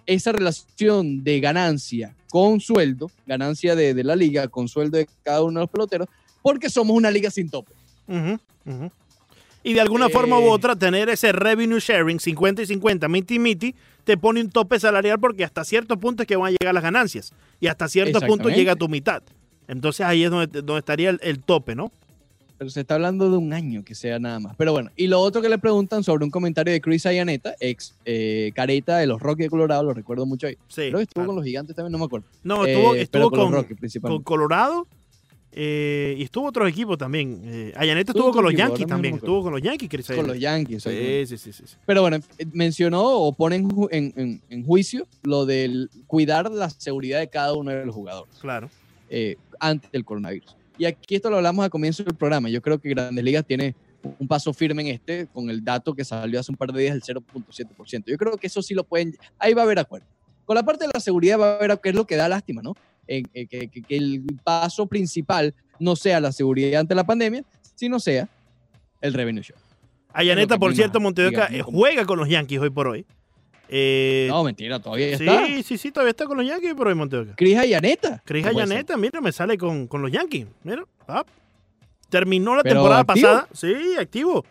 esa 0.05 0.31
relación 0.31 1.25
de 1.25 1.41
ganancia 1.41 2.15
con 2.29 2.61
sueldo, 2.61 3.11
ganancia 3.27 3.75
de, 3.75 3.93
de 3.93 4.03
la 4.05 4.15
liga 4.15 4.47
con 4.47 4.69
sueldo 4.69 4.97
de 4.97 5.09
cada 5.23 5.43
uno 5.43 5.59
de 5.59 5.63
los 5.65 5.69
peloteros, 5.69 6.07
porque 6.41 6.69
somos 6.69 6.95
una 6.95 7.11
liga 7.11 7.29
sin 7.29 7.49
tope. 7.49 7.73
Ujú, 8.07 8.39
ujú. 8.65 8.91
Y 9.61 9.73
de 9.73 9.81
alguna 9.81 10.07
forma 10.07 10.39
u 10.39 10.43
Eh. 10.43 10.49
otra, 10.51 10.73
tener 10.77 11.09
ese 11.09 11.33
revenue 11.33 11.79
sharing 11.81 12.19
50 12.21 12.61
y 12.61 12.65
50, 12.65 13.09
miti 13.09 13.39
miti, 13.39 13.75
te 14.03 14.17
pone 14.17 14.41
un 14.41 14.49
tope 14.49 14.79
salarial 14.79 15.19
porque 15.19 15.43
hasta 15.43 15.63
cierto 15.63 15.97
punto 15.97 16.23
es 16.23 16.27
que 16.27 16.35
van 16.35 16.47
a 16.47 16.57
llegar 16.59 16.73
las 16.73 16.83
ganancias. 16.83 17.33
Y 17.59 17.67
hasta 17.67 17.87
cierto 17.87 18.19
punto 18.21 18.49
llega 18.49 18.75
tu 18.75 18.89
mitad. 18.89 19.23
Entonces 19.67 20.05
ahí 20.05 20.23
es 20.23 20.29
donde, 20.29 20.61
donde 20.61 20.79
estaría 20.79 21.09
el, 21.09 21.19
el 21.23 21.39
tope, 21.39 21.75
¿no? 21.75 21.91
Pero 22.57 22.69
se 22.69 22.81
está 22.81 22.95
hablando 22.95 23.29
de 23.29 23.37
un 23.37 23.51
año 23.51 23.83
que 23.83 23.95
sea 23.95 24.19
nada 24.19 24.39
más. 24.39 24.55
Pero 24.57 24.71
bueno, 24.73 24.91
y 24.95 25.07
lo 25.07 25.19
otro 25.19 25.41
que 25.41 25.49
le 25.49 25.57
preguntan 25.57 26.03
sobre 26.03 26.23
un 26.23 26.31
comentario 26.31 26.71
de 26.71 26.81
Chris 26.81 27.05
Ayaneta, 27.05 27.55
ex 27.59 27.95
eh, 28.05 28.51
careta 28.55 28.97
de 28.97 29.07
los 29.07 29.21
Rockies 29.21 29.47
de 29.47 29.49
Colorado, 29.49 29.83
lo 29.83 29.93
recuerdo 29.93 30.25
mucho 30.25 30.47
ahí. 30.47 30.55
Sí. 30.67 30.83
Creo 30.87 30.97
que 30.97 31.03
estuvo 31.03 31.13
claro. 31.21 31.27
con 31.27 31.35
los 31.37 31.45
gigantes 31.45 31.75
también, 31.75 31.91
no 31.91 31.97
me 31.97 32.05
acuerdo. 32.05 32.27
No, 32.43 32.65
estuvo, 32.65 32.95
Eh, 32.95 33.01
estuvo 33.01 33.31
con. 33.31 34.23
Colorado 34.23 34.87
eh, 35.55 36.15
y 36.17 36.23
estuvo 36.23 36.47
otros 36.47 36.67
equipos 36.69 36.97
también. 36.97 37.41
Eh, 37.45 37.73
Ayaneta 37.75 38.11
Estuvo 38.11 38.29
estuvo 38.29 38.31
con 38.31 38.39
otro 38.39 38.41
los 38.43 38.53
equipo, 38.53 38.67
Yankees 38.69 38.87
también. 38.87 39.15
Estuvo 39.15 39.43
con 39.43 39.53
los 39.53 39.61
Yankees, 39.61 39.89
Chris 39.89 40.07
Con 40.07 40.27
los. 40.27 40.39
Yankees. 40.39 40.83
Sí, 40.83 41.25
sí, 41.27 41.37
sí, 41.37 41.51
sí. 41.53 41.75
Pero 41.85 42.01
bueno, 42.01 42.17
eh, 42.37 42.45
mencionó 42.53 43.03
o 43.03 43.33
pone 43.33 43.55
en, 43.57 43.69
ju- 43.69 43.87
en- 43.91 44.13
en- 44.15 44.41
en 44.49 44.65
juicio 44.65 45.07
lo 45.23 45.45
del 45.45 45.89
cuidar 46.07 46.51
la 46.51 46.69
seguridad 46.69 47.19
de 47.19 47.27
cada 47.29 47.53
uno 47.53 47.71
de 47.71 47.85
los 47.85 47.93
jugadores 47.95 48.33
Claro. 48.41 48.69
eh, 49.09 49.35
antes 49.59 49.91
del 49.91 50.03
coronavirus. 50.05 50.55
Y 50.77 50.85
aquí 50.85 51.15
esto 51.15 51.29
lo 51.29 51.37
hablamos 51.37 51.63
al 51.63 51.69
comienzo 51.69 52.03
del 52.03 52.15
programa. 52.15 52.49
Yo 52.49 52.61
creo 52.61 52.79
que 52.79 52.89
Grandes 52.89 53.23
Ligas 53.23 53.45
tiene 53.45 53.75
un 54.19 54.27
paso 54.27 54.51
firme 54.53 54.81
en 54.81 54.87
este, 54.89 55.27
con 55.27 55.49
el 55.49 55.63
dato 55.63 55.93
que 55.93 56.03
salió 56.03 56.39
hace 56.39 56.51
un 56.51 56.57
par 56.57 56.73
de 56.73 56.81
días, 56.81 56.95
el 56.95 57.01
0.7%. 57.03 58.03
Yo 58.07 58.17
creo 58.17 58.35
que 58.37 58.47
eso 58.47 58.61
sí 58.61 58.73
lo 58.73 58.83
pueden, 58.83 59.15
ahí 59.39 59.53
va 59.53 59.61
a 59.61 59.65
haber 59.65 59.79
acuerdo. 59.79 60.05
Con 60.45 60.55
la 60.55 60.63
parte 60.63 60.85
de 60.85 60.91
la 60.93 60.99
seguridad 60.99 61.39
va 61.39 61.53
a 61.53 61.55
haber, 61.55 61.79
que 61.79 61.89
es 61.89 61.95
lo 61.95 62.05
que 62.05 62.15
da 62.17 62.27
lástima, 62.27 62.61
¿no? 62.61 62.75
En- 63.07 63.27
en 63.33 63.47
que, 63.47 63.69
el 63.89 64.23
paso 64.43 64.85
principal 64.87 65.53
no 65.79 65.95
sea 65.95 66.19
la 66.19 66.31
seguridad 66.31 66.79
ante 66.79 66.95
la 66.95 67.03
pandemia, 67.05 67.43
sino 67.75 67.99
sea 67.99 68.29
el 69.01 69.13
revenue 69.13 69.41
share. 69.43 69.59
Ayaneta, 70.13 70.57
por 70.57 70.73
cierto, 70.75 70.99
Montevideo 70.99 71.47
como- 71.65 71.77
juega 71.79 72.05
con 72.05 72.19
los 72.19 72.29
Yankees 72.29 72.59
hoy 72.59 72.69
por 72.69 72.87
hoy. 72.87 73.05
Eh, 73.69 74.27
No, 74.29 74.43
mentira, 74.43 74.79
todavía 74.79 75.17
sí, 75.17 75.25
está. 75.25 75.45
sí, 75.63 75.77
sí, 75.77 75.91
todavía 75.91 76.11
está 76.11 76.25
con 76.25 76.37
los 76.37 76.45
Yankees 76.45 76.75
por 76.75 76.87
hoy, 76.87 76.95
Montevideo. 76.95 77.33
Cris 77.35 77.57
Ayaneta. 77.57 78.21
Cris. 78.23 78.45
Ayaneta, 78.45 78.95
mira, 78.97 79.19
me 79.19 79.31
sale 79.31 79.57
con, 79.57 79.87
con 79.87 80.01
los 80.01 80.11
Yankees. 80.11 80.45
Mira, 80.63 80.83
ah. 81.07 81.25
terminó 82.09 82.55
la 82.55 82.61
Pero 82.63 82.75
temporada 82.75 83.01
activo. 83.01 83.27
pasada. 83.27 83.47
Sí, 83.53 83.73
activo. 83.99 84.45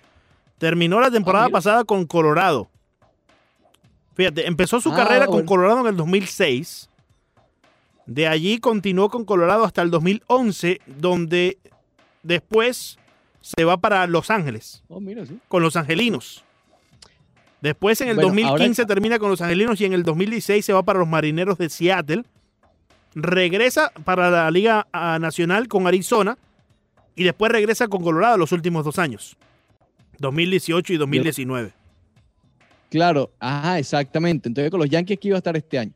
Terminó 0.58 1.00
la 1.00 1.10
temporada 1.10 1.46
Ah, 1.46 1.50
pasada 1.50 1.84
con 1.84 2.04
Colorado. 2.06 2.68
Fíjate, 4.14 4.46
empezó 4.46 4.80
su 4.80 4.92
Ah, 4.92 4.96
carrera 4.96 5.26
con. 5.26 5.46
Colorado 5.46 5.80
en 5.80 5.86
el 5.86 5.96
2006. 5.96 6.88
De 8.06 8.26
allí 8.26 8.58
continuó 8.58 9.08
con 9.10 9.24
Colorado 9.24 9.64
hasta 9.64 9.82
el 9.82 9.90
2011, 9.90 10.80
donde 10.86 11.58
después 12.22 12.98
se 13.40 13.64
va 13.64 13.76
para 13.76 14.06
Los 14.06 14.30
Ángeles, 14.30 14.82
Oh, 14.88 15.00
mira, 15.00 15.24
sí. 15.26 15.38
con 15.48 15.62
los 15.62 15.76
Angelinos. 15.76 16.44
Después 17.60 18.00
en 18.00 18.08
el 18.08 18.16
Bueno, 18.16 18.28
2015 18.28 18.82
ahora- 18.82 18.88
termina 18.94 19.18
con 19.20 19.30
los 19.30 19.40
Angelinos 19.40 19.80
y 19.80 19.84
en 19.84 19.92
el 19.92 20.02
2016 20.02 20.64
se 20.64 20.72
va 20.72 20.82
para 20.82 20.98
los 20.98 21.08
Marineros 21.08 21.58
de 21.58 21.68
Seattle. 21.70 22.24
Regresa 23.14 23.92
para 24.04 24.30
la 24.30 24.50
Liga 24.50 24.86
ah, 24.92 25.18
Nacional 25.20 25.68
con 25.68 25.86
Arizona 25.86 26.38
y 27.14 27.24
después 27.24 27.52
regresa 27.52 27.86
con 27.88 28.02
Colorado 28.02 28.36
los 28.38 28.52
últimos 28.52 28.84
dos 28.84 28.98
años, 28.98 29.36
2018 30.18 30.92
y 30.94 30.96
2019. 30.96 31.72
Claro, 32.90 33.30
ajá, 33.38 33.78
exactamente. 33.78 34.48
Entonces 34.48 34.70
con 34.70 34.80
los 34.80 34.88
Yankees 34.88 35.18
que 35.20 35.28
iba 35.28 35.36
a 35.36 35.38
estar 35.38 35.56
este 35.56 35.78
año. 35.78 35.92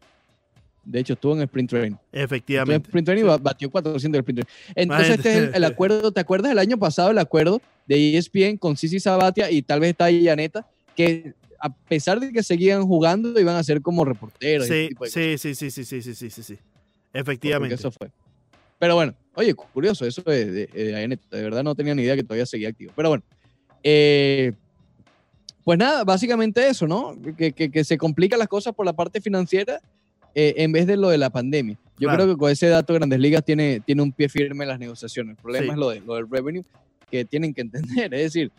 De 0.88 1.00
hecho, 1.00 1.14
estuvo 1.14 1.32
en 1.34 1.38
el 1.40 1.44
sprint 1.46 1.68
training. 1.70 1.96
Estuvo 1.96 2.08
en 2.18 2.24
Efectivamente. 2.24 2.88
sprint 2.88 3.06
training 3.06 3.24
ba- 3.26 3.38
batió 3.38 3.68
400 3.70 4.12
del 4.12 4.20
sprint 4.20 4.40
training. 4.46 4.72
Entonces 4.76 5.10
este 5.18 5.30
es 5.32 5.36
el, 5.48 5.54
el 5.56 5.64
acuerdo. 5.64 6.12
¿Te 6.12 6.20
acuerdas 6.20 6.50
del 6.50 6.58
año 6.60 6.78
pasado 6.78 7.10
el 7.10 7.18
acuerdo 7.18 7.60
de 7.86 8.16
ESPN 8.16 8.56
con 8.56 8.76
Sisi 8.76 9.00
Sabatia 9.00 9.50
y 9.50 9.62
tal 9.62 9.80
vez 9.80 9.90
está 9.90 10.04
ahí 10.06 10.22
Yaneta? 10.22 10.66
Que 10.94 11.34
a 11.58 11.70
pesar 11.74 12.20
de 12.20 12.32
que 12.32 12.42
seguían 12.42 12.84
jugando, 12.84 13.38
iban 13.40 13.56
a 13.56 13.64
ser 13.64 13.82
como 13.82 14.04
reporteros. 14.04 14.68
y 14.68 14.88
Sí, 15.08 15.36
sí, 15.38 15.38
sí, 15.38 15.54
sí, 15.54 15.70
sí, 15.70 15.84
sí, 15.84 16.02
sí, 16.02 16.14
sí, 16.14 16.30
sí, 16.30 16.42
sí. 16.42 16.58
Efectivamente. 17.12 17.74
porque 17.76 17.88
Eso 17.88 17.90
fue. 17.90 18.10
Pero 18.78 18.94
bueno, 18.94 19.14
oye, 19.34 19.54
curioso 19.54 20.04
eso 20.06 20.22
de, 20.22 20.44
de, 20.46 20.66
de. 20.66 21.18
De 21.30 21.42
verdad 21.42 21.64
no 21.64 21.74
tenía 21.74 21.94
ni 21.94 22.02
idea 22.02 22.14
que 22.14 22.22
todavía 22.22 22.46
seguía 22.46 22.68
activo. 22.68 22.92
Pero 22.94 23.08
bueno. 23.08 23.24
eh, 23.82 24.52
pues 25.64 25.78
nada, 25.80 26.04
básicamente 26.04 26.68
eso, 26.68 26.86
¿no? 26.86 27.16
Que, 27.36 27.50
que- 27.52 27.70
que 27.72 27.82
se 27.82 27.98
complican 27.98 28.38
las 28.38 28.46
cosas 28.46 28.72
por 28.72 28.86
la 28.86 28.92
parte 28.92 29.20
financiera 29.20 29.80
eh, 30.38 30.54
en 30.58 30.70
vez 30.70 30.86
de 30.86 30.96
lo 30.98 31.08
de 31.08 31.16
la 31.18 31.30
pandemia. 31.30 31.76
Yo 31.98 32.08
Claro. 32.08 32.24
creo 32.24 32.34
que 32.34 32.38
con 32.38 32.50
ese 32.52 32.68
dato 32.68 32.92
Grandes 32.92 33.18
Ligas 33.18 33.42
tiene, 33.42 33.80
tiene 33.80 34.02
un 34.02 34.12
pie 34.12 34.28
firme 34.28 34.64
en 34.64 34.68
las 34.68 34.78
negociaciones. 34.78 35.36
El 35.36 35.42
problema 35.42 35.64
Sí. 35.64 35.70
es 35.70 35.76
lo, 35.78 35.88
de, 35.90 36.00
lo 36.00 36.14
del 36.16 36.28
revenue 36.30 36.62
que 37.10 37.24
tienen 37.24 37.54
que 37.54 37.62
entender. 37.62 38.12
Es 38.14 38.22
decir, 38.34 38.52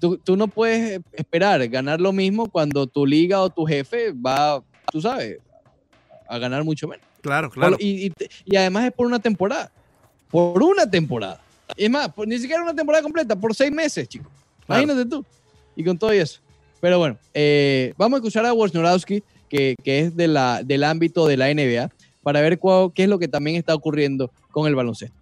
tú, 0.00 0.16
tú 0.18 0.36
no 0.36 0.48
puedes 0.48 1.00
esperar 1.12 1.66
ganar 1.68 2.00
lo 2.00 2.12
mismo 2.12 2.48
cuando 2.48 2.86
tu 2.86 3.04
liga 3.06 3.40
o 3.42 3.50
tu 3.50 3.64
jefe 3.66 4.12
va, 4.12 4.62
tú 4.90 5.00
sabes, 5.00 5.38
a 6.28 6.38
ganar 6.38 6.64
mucho 6.64 6.88
menos. 6.88 7.04
Claro, 7.20 7.50
claro. 7.50 7.76
Y, 7.78 8.06
y- 8.06 8.12
y 8.44 8.56
además 8.56 8.86
es 8.86 8.92
por 8.92 9.06
una 9.06 9.18
temporada. 9.18 9.70
Por 10.30 10.62
una 10.62 10.88
temporada. 10.90 11.40
Es 11.76 11.90
más, 11.90 12.08
por- 12.12 12.26
ni 12.26 12.38
siquiera 12.38 12.62
una 12.62 12.74
temporada 12.74 13.02
completa, 13.02 13.36
por 13.36 13.54
seis 13.54 13.70
meses, 13.72 14.08
chicos. 14.08 14.28
Claro. 14.66 14.82
Imagínate 14.82 15.10
tú. 15.10 15.24
Y 15.74 15.84
con 15.84 15.98
todo 15.98 16.12
eso. 16.12 16.40
Pero 16.80 16.98
bueno, 16.98 17.18
eh, 17.34 17.94
vamos 17.96 18.18
a 18.18 18.20
escuchar 18.20 18.44
a 18.46 18.52
Wojnarowski, 18.52 19.22
que, 19.48 19.74
que 19.82 20.00
es 20.00 20.16
de 20.16 20.28
la, 20.28 20.62
del 20.62 20.84
ámbito 20.84 21.26
de 21.26 21.36
la 21.36 21.48
NBA, 21.52 21.90
para 22.22 22.40
ver 22.40 22.58
cuál- 22.58 22.92
qué 22.92 23.04
es 23.04 23.08
lo 23.08 23.18
que 23.18 23.28
también 23.28 23.56
está 23.56 23.74
ocurriendo 23.74 24.30
con 24.50 24.66
el 24.66 24.74
baloncesto. 24.74 25.16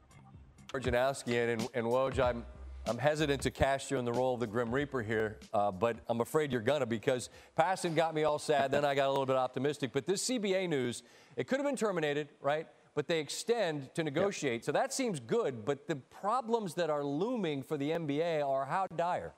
Janowski 0.81 1.37
and, 1.39 1.69
and 1.75 1.87
Woj, 1.87 2.19
I'm, 2.19 2.45
I'm 2.87 2.99
hesitant 2.99 3.41
to 3.43 3.51
cast 3.51 3.91
you 3.93 3.99
in 3.99 4.05
the 4.05 4.13
role 4.13 4.35
of 4.35 4.41
the 4.41 4.47
Grim 4.47 4.75
Reaper 4.75 5.03
here, 5.03 5.39
uh, 5.53 5.71
but 5.71 5.97
I'm 6.09 6.21
afraid 6.21 6.51
you're 6.51 6.61
gonna 6.65 6.85
because 6.87 7.31
passing 7.55 7.95
got 7.95 8.13
me 8.15 8.25
all 8.25 8.39
sad. 8.41 8.73
Then 8.73 8.85
I 8.85 8.95
got 8.97 9.07
a 9.07 9.11
little 9.11 9.25
bit 9.27 9.37
optimistic. 9.37 9.93
But 9.93 10.05
this 10.07 10.29
CBA 10.29 10.69
news, 10.69 11.03
it 11.37 11.47
could 11.47 11.59
have 11.61 11.67
been 11.67 11.77
terminated, 11.77 12.29
right? 12.43 12.67
But 12.97 13.07
they 13.07 13.21
extend 13.21 13.95
to 13.95 14.03
negotiate, 14.03 14.65
so 14.65 14.73
that 14.73 14.93
seems 14.93 15.21
good. 15.21 15.65
But 15.65 15.87
the 15.87 15.97
problems 15.97 16.75
that 16.75 16.91
are 16.91 17.05
looming 17.05 17.63
for 17.63 17.77
the 17.79 17.91
NBA 17.91 18.43
are 18.47 18.65
how 18.65 18.87
dire. 18.97 19.33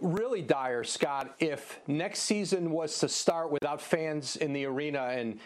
Really 0.00 0.42
dire, 0.42 0.84
Scott, 0.84 1.34
if 1.38 1.80
next 1.86 2.20
season 2.20 2.70
was 2.70 2.98
to 3.00 3.08
start 3.08 3.50
without 3.50 3.80
fans 3.80 4.36
in 4.36 4.52
the 4.52 4.64
arena. 4.64 5.08
And 5.12 5.40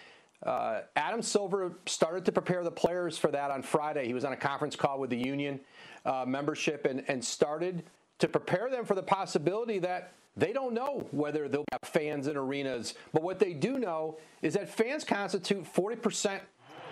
uh, 0.45 0.83
Adam 0.97 1.23
Silver 1.23 1.73
started 1.87 2.25
to 2.27 2.33
prepare 2.33 2.63
the 2.63 2.71
players 2.71 3.17
for 3.17 3.31
that 3.31 3.51
on 3.51 3.63
Friday. 3.63 4.07
He 4.07 4.15
was 4.15 4.25
on 4.25 4.33
a 4.33 4.37
conference 4.37 4.77
call 4.77 5.01
with 5.01 5.11
the 5.11 5.17
union 5.17 5.61
uh, 6.05 6.25
membership 6.27 6.85
and, 6.85 7.03
and 7.09 7.25
started 7.25 7.85
to 8.19 8.29
prepare 8.29 8.71
them 8.71 8.85
for 8.85 8.95
the 8.95 9.03
possibility 9.03 9.79
that 9.81 10.13
they 10.37 10.53
don't 10.53 10.75
know 10.75 11.07
whether 11.13 11.49
they'll 11.49 11.65
have 11.73 11.89
fans 11.89 12.27
in 12.27 12.37
arenas. 12.37 12.95
But 13.13 13.23
what 13.23 13.39
they 13.39 13.55
do 13.55 13.79
know 13.79 14.19
is 14.43 14.55
that 14.55 14.69
fans 14.69 15.05
constitute 15.05 15.65
40% 15.73 16.41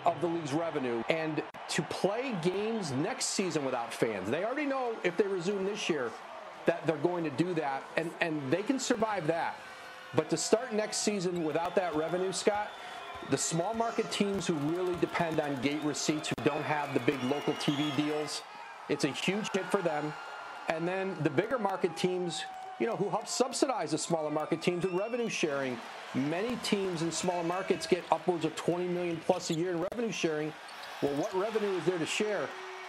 of 0.05 0.19
the 0.21 0.27
league's 0.27 0.53
revenue. 0.53 1.03
And 1.09 1.43
to 1.69 1.81
play 1.83 2.35
games 2.41 2.91
next 2.91 3.27
season 3.27 3.63
without 3.65 3.93
fans, 3.93 4.29
they 4.29 4.43
already 4.43 4.65
know 4.65 4.95
if 5.03 5.15
they 5.17 5.27
resume 5.27 5.65
this 5.65 5.89
year 5.89 6.09
that 6.65 6.85
they're 6.87 6.97
going 6.97 7.23
to 7.23 7.29
do 7.31 7.53
that, 7.55 7.83
and, 7.97 8.11
and 8.21 8.41
they 8.51 8.63
can 8.63 8.79
survive 8.79 9.27
that. 9.27 9.55
But 10.15 10.29
to 10.29 10.37
start 10.37 10.73
next 10.73 10.97
season 10.97 11.43
without 11.43 11.75
that 11.75 11.95
revenue, 11.95 12.31
Scott, 12.31 12.69
the 13.29 13.37
small 13.37 13.73
market 13.73 14.11
teams 14.11 14.45
who 14.45 14.53
really 14.53 14.95
depend 14.97 15.39
on 15.39 15.59
gate 15.61 15.81
receipts, 15.83 16.29
who 16.29 16.35
don't 16.43 16.63
have 16.63 16.93
the 16.93 16.99
big 17.01 17.21
local 17.23 17.53
TV 17.55 17.95
deals, 17.95 18.41
it's 18.89 19.05
a 19.05 19.09
huge 19.09 19.49
hit 19.53 19.65
for 19.71 19.81
them. 19.81 20.13
And 20.69 20.87
then 20.87 21.15
the 21.23 21.29
bigger 21.29 21.57
market 21.57 21.95
teams, 21.97 22.43
you 22.79 22.87
know, 22.87 22.95
who 22.95 23.09
help 23.09 23.27
subsidize 23.27 23.91
the 23.91 23.97
smaller 23.97 24.29
market 24.29 24.61
teams 24.61 24.83
with 24.83 24.93
revenue 24.93 25.29
sharing. 25.29 25.77
Many 26.13 26.57
teams 26.57 27.01
in 27.01 27.11
smaller 27.11 27.43
markets 27.43 27.87
get 27.87 28.03
upwards 28.11 28.45
of 28.45 28.55
20 28.55 28.87
million 28.87 29.17
plus 29.25 29.49
a 29.49 29.53
year 29.53 29.71
in 29.71 29.85
revenue 29.91 30.11
sharing. 30.11 30.53
Well, 31.01 31.13
what 31.15 31.33
revenue 31.33 31.75
is 31.77 31.85
there 31.85 31.97
to 31.97 32.05
share 32.05 32.47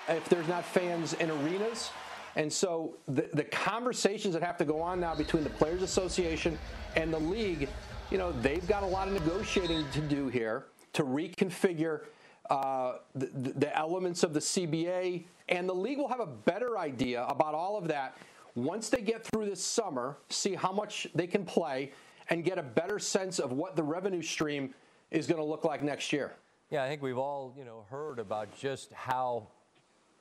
if 0.09 0.29
there's 0.29 0.47
not 0.47 0.65
fans 0.65 1.15
in 1.15 1.31
arenas? 1.31 1.91
And 2.37 2.53
so 2.53 2.97
the, 3.07 3.29
the 3.33 3.45
conversations 3.45 4.35
that 4.35 4.43
have 4.43 4.57
to 4.59 4.65
go 4.65 4.81
on 4.81 5.01
now 5.01 5.15
between 5.15 5.45
the 5.45 5.51
Players 5.51 5.83
Association 5.83 6.59
and 6.97 7.13
the 7.13 7.19
league, 7.19 7.69
you 8.11 8.19
know, 8.19 8.33
they've 8.33 8.67
got 8.67 8.83
a 8.83 8.87
lot 8.87 9.09
of 9.09 9.15
negotiating 9.15 9.85
to 9.93 10.01
do 10.01 10.29
here 10.29 10.67
to 10.95 11.05
reconfigure 11.05 12.03
uh, 12.51 12.99
the, 13.15 13.27
the 13.27 13.77
elements 13.77 14.23
of 14.23 14.35
the 14.35 14.41
CBA, 14.41 15.25
and 15.49 15.69
the 15.69 15.75
league 15.75 15.99
will 15.99 16.09
have 16.09 16.21
a 16.21 16.27
better 16.27 16.79
idea 16.79 17.25
about 17.25 17.55
all 17.55 17.79
of 17.79 17.89
that 17.89 18.17
once 18.55 18.89
they 18.89 19.01
get 19.01 19.25
through 19.25 19.47
this 19.47 19.65
summer, 19.65 20.17
see 20.29 20.55
how 20.55 20.73
much 20.73 21.09
they 21.15 21.27
can 21.27 21.45
play, 21.45 21.93
and 22.31 22.45
get 22.45 22.59
a 22.59 22.63
better 22.63 22.99
sense 22.99 23.39
of 23.39 23.53
what 23.53 23.77
the 23.77 23.83
revenue 23.83 24.23
stream 24.23 24.75
is 25.11 25.27
going 25.27 25.39
to 25.39 25.45
look 25.45 25.65
like 25.65 25.83
next 25.83 26.13
year. 26.13 26.35
Yeah, 26.71 26.85
I 26.85 26.89
think 26.89 27.03
we've 27.03 27.19
all, 27.19 27.55
you 27.59 27.65
know, 27.65 27.85
heard 27.91 28.19
about 28.19 28.57
just 28.59 28.93
how 28.93 29.49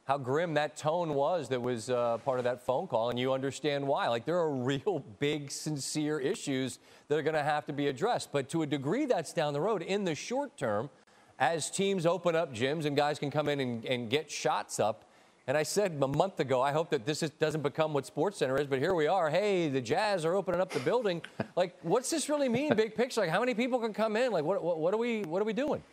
how 0.05 0.17
grim 0.17 0.53
that 0.55 0.75
tone 0.75 1.13
was 1.13 1.47
that 1.49 1.61
was 1.61 1.89
uh, 1.89 2.17
part 2.19 2.37
of 2.37 2.43
that 2.43 2.65
phone 2.65 2.87
call, 2.87 3.09
and 3.09 3.17
you 3.17 3.31
understand 3.31 3.87
why. 3.87 4.07
Like 4.09 4.25
there 4.25 4.37
are 4.37 4.51
real 4.53 5.03
big, 5.19 5.49
sincere 5.51 6.19
issues 6.19 6.79
that 7.07 7.17
are 7.17 7.23
going 7.23 7.35
to 7.35 7.43
have 7.43 7.65
to 7.67 7.73
be 7.73 7.87
addressed. 7.87 8.31
But 8.31 8.49
to 8.49 8.63
a 8.63 8.65
degree, 8.65 9.05
that's 9.05 9.33
down 9.33 9.53
the 9.53 9.61
road. 9.61 9.81
In 9.81 10.03
the 10.03 10.15
short 10.15 10.57
term, 10.57 10.89
as 11.39 11.69
teams 11.69 12.05
open 12.05 12.35
up 12.35 12.53
gyms 12.53 12.85
and 12.85 12.95
guys 12.95 13.17
can 13.19 13.31
come 13.31 13.49
in 13.49 13.59
and, 13.59 13.85
and 13.85 14.09
get 14.09 14.29
shots 14.29 14.79
up. 14.79 15.05
And 15.45 15.57
I 15.57 15.63
said 15.63 15.97
a 16.01 16.07
month 16.07 16.39
ago, 16.39 16.61
I 16.61 16.71
hope 16.71 16.89
that 16.91 17.05
this 17.05 17.21
is, 17.21 17.29
doesn't 17.31 17.63
become 17.63 17.91
what 17.91 18.05
Sports 18.05 18.37
Center 18.37 18.57
is, 18.57 18.65
but 18.65 18.79
here 18.79 18.93
we 18.93 19.07
are. 19.07 19.29
Hey, 19.29 19.67
the 19.67 19.81
Jazz 19.81 20.23
are 20.23 20.35
opening 20.35 20.61
up 20.61 20.69
the 20.69 20.79
building. 20.79 21.21
like, 21.57 21.75
what's 21.81 22.09
this 22.09 22.29
really 22.29 22.47
mean, 22.47 22.73
big 22.75 22.95
picture? 22.95 23.19
Like, 23.19 23.29
how 23.29 23.41
many 23.41 23.53
people 23.53 23.79
can 23.79 23.93
come 23.93 24.15
in? 24.15 24.31
Like, 24.31 24.45
what, 24.45 24.63
what, 24.63 24.79
what 24.79 24.93
are 24.93 24.97
we, 24.97 25.23
what 25.23 25.41
are 25.41 25.45
we 25.45 25.51
doing? 25.51 25.83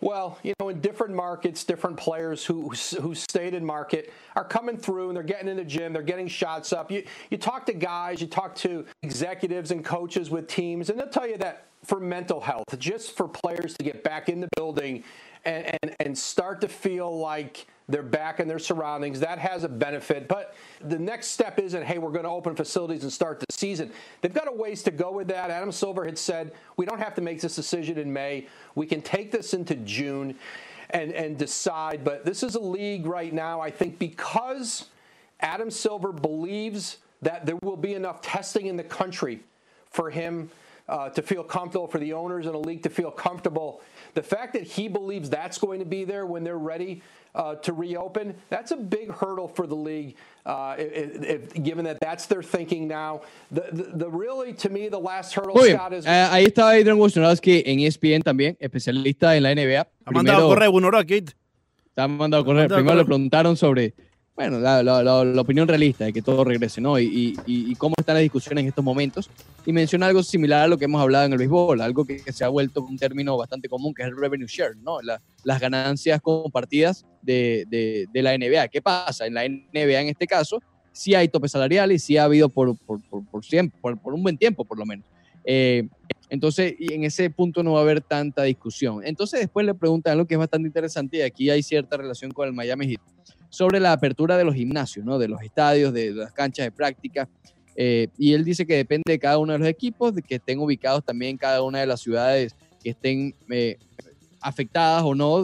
Well, 0.00 0.38
you 0.42 0.54
know, 0.60 0.68
in 0.68 0.80
different 0.80 1.14
markets, 1.14 1.64
different 1.64 1.96
players 1.96 2.44
who 2.44 2.70
who 3.00 3.14
stayed 3.14 3.54
in 3.54 3.64
market 3.64 4.12
are 4.36 4.44
coming 4.44 4.76
through 4.76 5.08
and 5.08 5.16
they're 5.16 5.22
getting 5.22 5.48
in 5.48 5.56
the 5.56 5.64
gym, 5.64 5.92
they're 5.92 6.02
getting 6.02 6.28
shots 6.28 6.72
up. 6.72 6.90
You 6.90 7.04
you 7.30 7.38
talk 7.38 7.66
to 7.66 7.72
guys, 7.72 8.20
you 8.20 8.26
talk 8.26 8.54
to 8.56 8.84
executives 9.02 9.70
and 9.70 9.84
coaches 9.84 10.30
with 10.30 10.46
teams, 10.48 10.90
and 10.90 10.98
they'll 10.98 11.08
tell 11.08 11.28
you 11.28 11.38
that 11.38 11.68
for 11.84 12.00
mental 12.00 12.40
health, 12.40 12.78
just 12.78 13.16
for 13.16 13.28
players 13.28 13.74
to 13.74 13.84
get 13.84 14.02
back 14.02 14.28
in 14.28 14.40
the 14.40 14.48
building 14.56 15.04
and, 15.44 15.78
and, 15.82 15.96
and 16.00 16.18
start 16.18 16.60
to 16.62 16.68
feel 16.68 17.18
like 17.18 17.66
they're 17.88 18.02
back 18.02 18.40
in 18.40 18.48
their 18.48 18.58
surroundings. 18.58 19.20
That 19.20 19.38
has 19.38 19.64
a 19.64 19.68
benefit. 19.68 20.26
But 20.26 20.54
the 20.80 20.98
next 20.98 21.28
step 21.28 21.58
isn't, 21.58 21.84
hey, 21.84 21.98
we're 21.98 22.12
going 22.12 22.24
to 22.24 22.30
open 22.30 22.56
facilities 22.56 23.02
and 23.02 23.12
start 23.12 23.40
the 23.40 23.46
season. 23.50 23.92
They've 24.20 24.32
got 24.32 24.48
a 24.48 24.52
ways 24.52 24.82
to 24.84 24.90
go 24.90 25.12
with 25.12 25.28
that. 25.28 25.50
Adam 25.50 25.70
Silver 25.70 26.04
had 26.04 26.16
said, 26.16 26.52
we 26.76 26.86
don't 26.86 26.98
have 27.00 27.14
to 27.16 27.20
make 27.20 27.40
this 27.40 27.56
decision 27.56 27.98
in 27.98 28.12
May. 28.12 28.48
We 28.74 28.86
can 28.86 29.02
take 29.02 29.30
this 29.30 29.52
into 29.52 29.74
June 29.76 30.34
and, 30.90 31.12
and 31.12 31.36
decide. 31.36 32.04
But 32.04 32.24
this 32.24 32.42
is 32.42 32.54
a 32.54 32.60
league 32.60 33.06
right 33.06 33.32
now, 33.32 33.60
I 33.60 33.70
think, 33.70 33.98
because 33.98 34.86
Adam 35.40 35.70
Silver 35.70 36.12
believes 36.12 36.98
that 37.20 37.44
there 37.44 37.56
will 37.62 37.76
be 37.76 37.94
enough 37.94 38.22
testing 38.22 38.66
in 38.66 38.76
the 38.76 38.84
country 38.84 39.40
for 39.90 40.10
him 40.10 40.50
uh, 40.88 41.08
to 41.08 41.22
feel 41.22 41.42
comfortable, 41.42 41.86
for 41.86 41.98
the 41.98 42.12
owners 42.12 42.46
and 42.46 42.54
the 42.54 42.58
league 42.58 42.82
to 42.82 42.90
feel 42.90 43.10
comfortable. 43.10 43.80
The 44.12 44.22
fact 44.22 44.52
that 44.52 44.64
he 44.64 44.88
believes 44.88 45.30
that's 45.30 45.56
going 45.58 45.78
to 45.78 45.86
be 45.86 46.04
there 46.04 46.26
when 46.26 46.44
they're 46.44 46.58
ready 46.58 47.02
uh, 47.34 47.56
to 47.56 47.72
reopen, 47.72 48.34
that's 48.48 48.70
a 48.70 48.76
big 48.76 49.10
hurdle 49.10 49.48
for 49.48 49.66
the 49.66 49.74
league, 49.74 50.16
uh, 50.46 50.76
if, 50.78 51.22
if, 51.22 51.62
given 51.62 51.84
that 51.84 51.98
that's 52.00 52.26
their 52.26 52.42
thinking 52.42 52.86
now. 52.86 53.22
The, 53.50 53.68
the, 53.72 53.82
the 53.96 54.10
really, 54.10 54.52
to 54.54 54.70
me, 54.70 54.88
the 54.88 54.98
last 54.98 55.34
hurdle, 55.34 55.54
Muy 55.54 55.68
bien. 55.68 55.78
Scott, 55.78 55.92
is. 55.92 56.06
Eh, 56.06 56.28
ahí 56.30 56.44
está 56.44 56.70
Adrian 56.70 56.98
Wojnarowski 56.98 57.62
en 57.66 57.80
ESPN 57.80 58.22
también, 58.22 58.56
especialista 58.60 59.36
en 59.36 59.42
la 59.42 59.54
NBA. 59.54 59.86
Ha 60.04 60.10
mandado 60.10 60.46
a 60.46 60.54
correr 60.54 60.68
un 60.68 60.84
hora, 60.84 60.98
Kate. 60.98 61.32
Mandado 61.96 62.42
a 62.42 62.44
correr. 62.44 62.68
Primero 62.68 62.96
le 62.96 63.04
preguntaron 63.04 63.56
sobre, 63.56 63.94
bueno, 64.36 64.58
la, 64.58 64.82
la- 64.82 65.02
la- 65.02 65.24
la 65.24 65.40
opinión 65.40 65.68
realista 65.68 66.04
de 66.06 66.12
que 66.12 66.20
todo 66.20 66.42
regrese, 66.42 66.80
¿no? 66.80 66.98
Y, 66.98 67.04
y- 67.04 67.70
y- 67.70 67.74
cómo 67.76 67.94
están 67.98 68.14
las 68.16 68.22
discusiones 68.22 68.62
en 68.62 68.68
estos 68.68 68.84
momentos. 68.84 69.30
Y 69.64 69.72
menciona 69.72 70.06
algo 70.06 70.22
similar 70.24 70.62
a 70.64 70.66
lo 70.68 70.76
que 70.76 70.86
hemos 70.86 71.00
hablado 71.00 71.26
en 71.26 71.32
el 71.32 71.38
béisbol, 71.38 71.80
algo 71.80 72.04
que, 72.04 72.18
se 72.32 72.44
ha 72.44 72.48
vuelto 72.48 72.82
un 72.82 72.98
término 72.98 73.36
bastante 73.36 73.68
común, 73.68 73.94
que 73.94 74.02
es 74.02 74.08
el 74.08 74.16
revenue 74.16 74.46
share, 74.48 74.76
¿no? 74.78 75.00
La- 75.02 75.22
las 75.44 75.60
ganancias 75.60 76.20
compartidas 76.20 77.06
de, 77.22 77.64
de- 77.68 78.06
de 78.12 78.22
la 78.22 78.34
NBA. 78.36 78.68
¿Qué 78.68 78.82
pasa? 78.82 79.26
En 79.26 79.34
la 79.34 79.44
NBA, 79.44 80.00
en 80.00 80.08
este 80.08 80.26
caso, 80.26 80.60
sí 80.90 81.14
hay 81.14 81.28
tope 81.28 81.48
salarial 81.48 81.92
y 81.92 81.98
sí 82.00 82.16
ha 82.16 82.24
habido 82.24 82.48
por, 82.48 82.76
por, 82.78 83.00
por, 83.08 83.24
por 83.26 83.44
siempre, 83.44 83.78
por 83.80 84.14
un 84.14 84.22
buen 84.22 84.36
tiempo, 84.36 84.64
por 84.64 84.78
lo 84.78 84.84
menos. 84.84 85.06
Eh, 85.44 85.86
entonces, 86.28 86.74
y 86.78 86.92
en 86.92 87.04
ese 87.04 87.30
punto 87.30 87.62
no 87.62 87.74
va 87.74 87.80
a 87.80 87.82
haber 87.82 88.00
tanta 88.00 88.42
discusión. 88.42 89.00
Entonces, 89.04 89.40
después 89.40 89.64
le 89.64 89.74
preguntan 89.74 90.14
algo 90.14 90.26
que 90.26 90.34
es 90.34 90.38
bastante 90.40 90.66
interesante 90.66 91.18
y 91.18 91.20
aquí 91.20 91.50
hay 91.50 91.62
cierta 91.62 91.96
relación 91.96 92.32
con 92.32 92.48
el 92.48 92.54
Miami 92.54 92.88
Heat, 92.88 93.00
sobre 93.54 93.78
la 93.80 93.92
apertura 93.92 94.36
de 94.36 94.44
los 94.44 94.54
gimnasios, 94.54 95.04
¿no? 95.04 95.18
de 95.18 95.28
los 95.28 95.40
estadios, 95.42 95.92
de 95.92 96.12
las 96.12 96.32
canchas 96.32 96.66
de 96.66 96.72
práctica. 96.72 97.28
Eh, 97.76 98.08
y 98.18 98.32
él 98.32 98.44
dice 98.44 98.66
que 98.66 98.76
depende 98.76 99.04
de 99.12 99.18
cada 99.18 99.38
uno 99.38 99.52
de 99.52 99.58
los 99.60 99.68
equipos, 99.68 100.14
de 100.14 100.22
que 100.22 100.36
estén 100.36 100.58
ubicados 100.58 101.04
también 101.04 101.30
en 101.32 101.36
cada 101.38 101.62
una 101.62 101.80
de 101.80 101.86
las 101.86 102.00
ciudades 102.00 102.54
que 102.82 102.90
estén 102.90 103.34
eh, 103.50 103.76
afectadas 104.40 105.02
o 105.04 105.14
no, 105.14 105.42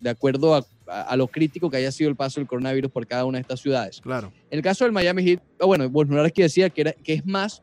de, 0.00 0.10
acuerdo 0.10 0.54
a, 0.54 0.64
a- 0.86 1.16
lo 1.16 1.26
crítico 1.28 1.70
que 1.70 1.76
haya 1.76 1.92
sido 1.92 2.08
el 2.10 2.16
paso 2.16 2.40
del 2.40 2.46
coronavirus 2.46 2.90
por 2.90 3.06
cada 3.06 3.24
una 3.24 3.38
de 3.38 3.42
estas 3.42 3.60
ciudades. 3.60 4.00
Claro. 4.00 4.32
En 4.50 4.58
el 4.58 4.62
caso 4.62 4.84
del 4.84 4.92
Miami 4.92 5.22
Heat, 5.24 5.40
ah, 5.60 5.66
bueno, 5.66 5.86
Wojnarowski 5.86 6.42
decía 6.42 6.70
que, 6.70 6.80
era, 6.82 6.92
que 6.92 7.14
es 7.14 7.26
más 7.26 7.62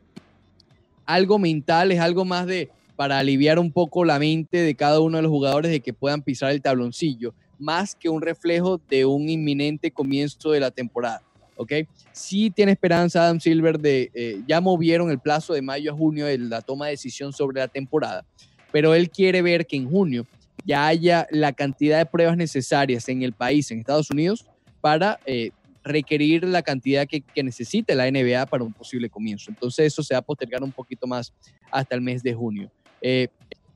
algo 1.04 1.38
mental, 1.38 1.92
es 1.92 2.00
algo 2.00 2.24
más 2.24 2.46
de 2.46 2.70
para 2.96 3.18
aliviar 3.18 3.58
un 3.58 3.72
poco 3.72 4.04
la 4.04 4.18
mente 4.18 4.58
de 4.58 4.74
cada 4.74 5.00
uno 5.00 5.16
de 5.16 5.22
los 5.22 5.30
jugadores 5.30 5.70
de 5.70 5.80
que 5.80 5.92
puedan 5.92 6.22
pisar 6.22 6.52
el 6.52 6.62
tabloncillo, 6.62 7.34
más 7.62 7.94
que 7.94 8.08
un 8.08 8.20
reflejo 8.20 8.80
de 8.88 9.04
un 9.04 9.28
inminente 9.28 9.90
comienzo 9.90 10.50
de 10.50 10.60
la 10.60 10.70
temporada. 10.70 11.22
¿Ok? 11.56 11.72
Sí 12.12 12.50
tiene 12.50 12.72
esperanza 12.72 13.24
Adam 13.24 13.38
Silver 13.38 13.78
de, 13.78 14.10
eh, 14.14 14.42
ya 14.48 14.60
movieron 14.60 15.10
el 15.10 15.18
plazo 15.18 15.52
de 15.52 15.62
mayo 15.62 15.92
a 15.92 15.96
junio 15.96 16.26
de 16.26 16.38
la 16.38 16.60
toma 16.60 16.86
de 16.86 16.92
decisión 16.92 17.32
sobre 17.32 17.60
la 17.60 17.68
temporada, 17.68 18.24
pero 18.72 18.94
él 18.94 19.10
quiere 19.10 19.42
ver 19.42 19.66
que 19.66 19.76
en 19.76 19.88
junio 19.88 20.26
ya 20.64 20.86
haya 20.86 21.26
la 21.30 21.52
cantidad 21.52 21.98
de 21.98 22.06
pruebas 22.06 22.36
necesarias 22.36 23.08
en 23.08 23.22
el 23.22 23.32
país, 23.32 23.70
en 23.70 23.80
Estados 23.80 24.10
Unidos, 24.10 24.46
para 24.80 25.20
eh, 25.26 25.50
requerir 25.84 26.44
la 26.44 26.62
cantidad 26.62 27.06
que, 27.06 27.20
que 27.20 27.42
necesite 27.42 27.94
la 27.94 28.10
NBA 28.10 28.46
para 28.46 28.64
un 28.64 28.72
posible 28.72 29.08
comienzo. 29.08 29.50
Entonces 29.50 29.86
eso 29.86 30.02
se 30.02 30.14
va 30.14 30.18
a 30.18 30.22
postergar 30.22 30.62
un 30.62 30.72
poquito 30.72 31.06
más 31.06 31.32
hasta 31.70 31.94
el 31.94 32.00
mes 32.00 32.22
de 32.22 32.34
junio. 32.34 32.70
Eh, 33.00 33.28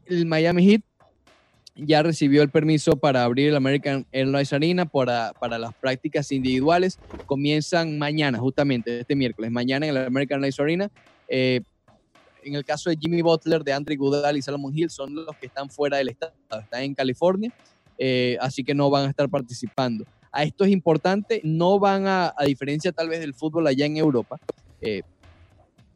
el 0.07 0.27
Miami 0.27 0.65
Heat 0.65 0.83
ya 1.77 2.03
recibió 2.03 2.43
el 2.43 2.51
permiso 2.51 2.97
para 2.97 3.25
abrir 3.25 3.49
el 3.49 3.57
American 3.57 4.07
Airlines 4.13 4.53
Arena 4.53 4.87
para, 4.87 5.33
para 5.39 5.59
las 5.59 5.75
prácticas 5.75 6.33
individuales. 6.33 6.99
Comienzan 7.27 7.99
mañana, 7.99 8.39
justamente 8.39 9.01
este 9.01 9.15
miércoles, 9.15 9.51
mañana 9.51 9.87
en 9.87 9.97
el 9.97 10.07
American 10.07 10.37
Airlines 10.37 10.61
Arena. 10.61 10.91
Eh, 11.29 11.61
en 12.43 12.55
el 12.55 12.65
caso 12.65 12.89
de 12.89 12.97
Jimmy 12.97 13.23
Butler, 13.23 13.63
de 13.65 13.73
Andre 13.73 13.97
Goodall 13.97 14.37
y 14.37 14.43
Salomon 14.43 14.77
Hill, 14.77 14.89
son 14.89 15.15
los 15.15 15.37
que 15.37 15.47
están 15.47 15.69
fuera 15.69 15.97
del 15.99 16.09
estado, 16.09 16.33
están 16.63 16.83
en 16.83 16.95
California, 16.95 17.53
eh, 17.99 18.37
así 18.41 18.63
que 18.63 18.75
no 18.75 18.89
van 18.89 19.07
a 19.07 19.11
estar 19.11 19.29
participando. 19.29 20.05
A 20.31 20.45
esto 20.45 20.65
es 20.65 20.71
importante, 20.71 21.41
no 21.43 21.79
van 21.79 22.07
a, 22.07 22.33
a 22.37 22.45
diferencia 22.45 22.93
tal 22.93 23.09
vez 23.09 23.21
del 23.21 23.35
fútbol 23.35 23.67
allá 23.67 23.85
en 23.85 23.97
Europa, 23.97 24.39
eh, 24.81 25.03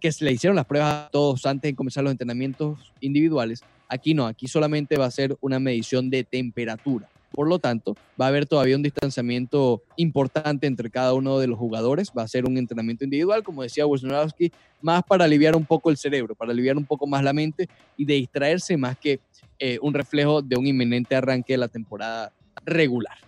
que 0.01 0.11
se 0.11 0.24
le 0.24 0.33
hicieron 0.33 0.57
las 0.57 0.66
pruebas 0.66 1.07
a 1.07 1.09
todos 1.12 1.47
antes 1.47 1.70
de 1.70 1.76
comenzar 1.76 2.03
los 2.03 2.11
entrenamientos 2.11 2.93
individuales. 3.01 3.62
Aquí 3.91 4.14
no, 4.14 4.26
aquí 4.26 4.47
solamente 4.47 4.97
va 4.97 5.07
a 5.07 5.11
ser 5.11 5.36
una 5.41 5.59
medición 5.59 6.11
de 6.11 6.22
temperatura. 6.22 7.09
Por 7.32 7.49
lo 7.49 7.59
tanto, 7.59 7.97
va 8.20 8.26
a 8.26 8.28
haber 8.28 8.47
todavía 8.47 8.76
un 8.76 8.82
distanciamiento 8.82 9.82
importante 9.97 10.68
entre 10.68 10.91
cada 10.91 11.12
uno 11.12 11.41
de 11.41 11.49
los 11.49 11.59
jugadores. 11.59 12.12
Va 12.16 12.22
a 12.22 12.28
ser 12.28 12.45
un 12.45 12.57
entrenamiento 12.57 13.05
individual, 13.05 13.43
como 13.43 13.62
decía 13.62 13.86
Wojnarowski, 13.86 14.53
más 14.80 15.03
para 15.03 15.24
aliviar 15.24 15.57
un 15.57 15.64
poco 15.64 15.91
el 15.91 15.97
cerebro, 15.97 16.36
para 16.36 16.53
aliviar 16.53 16.76
un 16.76 16.84
poco 16.84 17.07
más 17.07 17.24
la 17.24 17.32
mente 17.32 17.68
y 17.97 18.05
de 18.05 18.14
distraerse 18.14 18.76
más 18.76 18.97
que 18.97 19.18
eh, 19.59 19.78
un 19.82 19.93
reflejo 19.93 20.41
de 20.41 20.57
un 20.57 20.66
inminente 20.66 21.16
arranque 21.16 21.55
de 21.55 21.59
la 21.59 21.68
temporada 21.68 22.32
regular. 22.64 23.18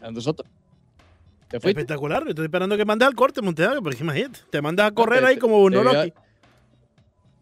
¿A 0.00 0.10
nosotros? 0.10 0.48
¿Te? 1.48 1.56
Espectacular. 1.58 2.24
Estoy 2.26 2.46
esperando 2.46 2.76
que 2.76 2.84
mandes 2.86 3.06
al 3.06 3.14
corte, 3.14 3.42
Montevideo, 3.42 3.82
porque 3.82 4.02
imagínate, 4.02 4.40
te 4.50 4.62
mandas 4.62 4.88
a 4.88 4.90
correr 4.92 5.24
ahí 5.24 5.36
como 5.36 5.58
Bonoroki. 5.58 6.12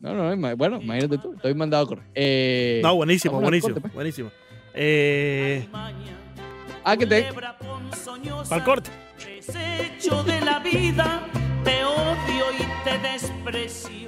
No, 0.00 0.14
no, 0.14 0.56
bueno, 0.56 0.80
imagínate 0.80 1.18
tú, 1.18 1.34
estoy 1.34 1.54
mandado 1.54 1.84
a 1.84 1.86
correr. 1.88 2.04
Eh, 2.14 2.80
No, 2.84 2.94
buenísimo, 2.94 3.40
buenísimo, 3.40 3.74
corte, 3.74 3.80
pues. 3.80 3.94
buenísimo. 3.94 4.30
Eh, 4.74 5.66
Ah, 6.84 6.96
que 6.96 7.06
te. 7.06 7.26
para 7.32 8.56
el 8.56 8.64
corte. 8.64 8.90
Desecho 9.18 10.22
de 10.22 10.40
la 10.40 10.60
vida, 10.60 11.26
te 11.64 11.84
odio 11.84 12.44
y 12.58 12.84
te 12.84 12.98
desprecio. 12.98 14.07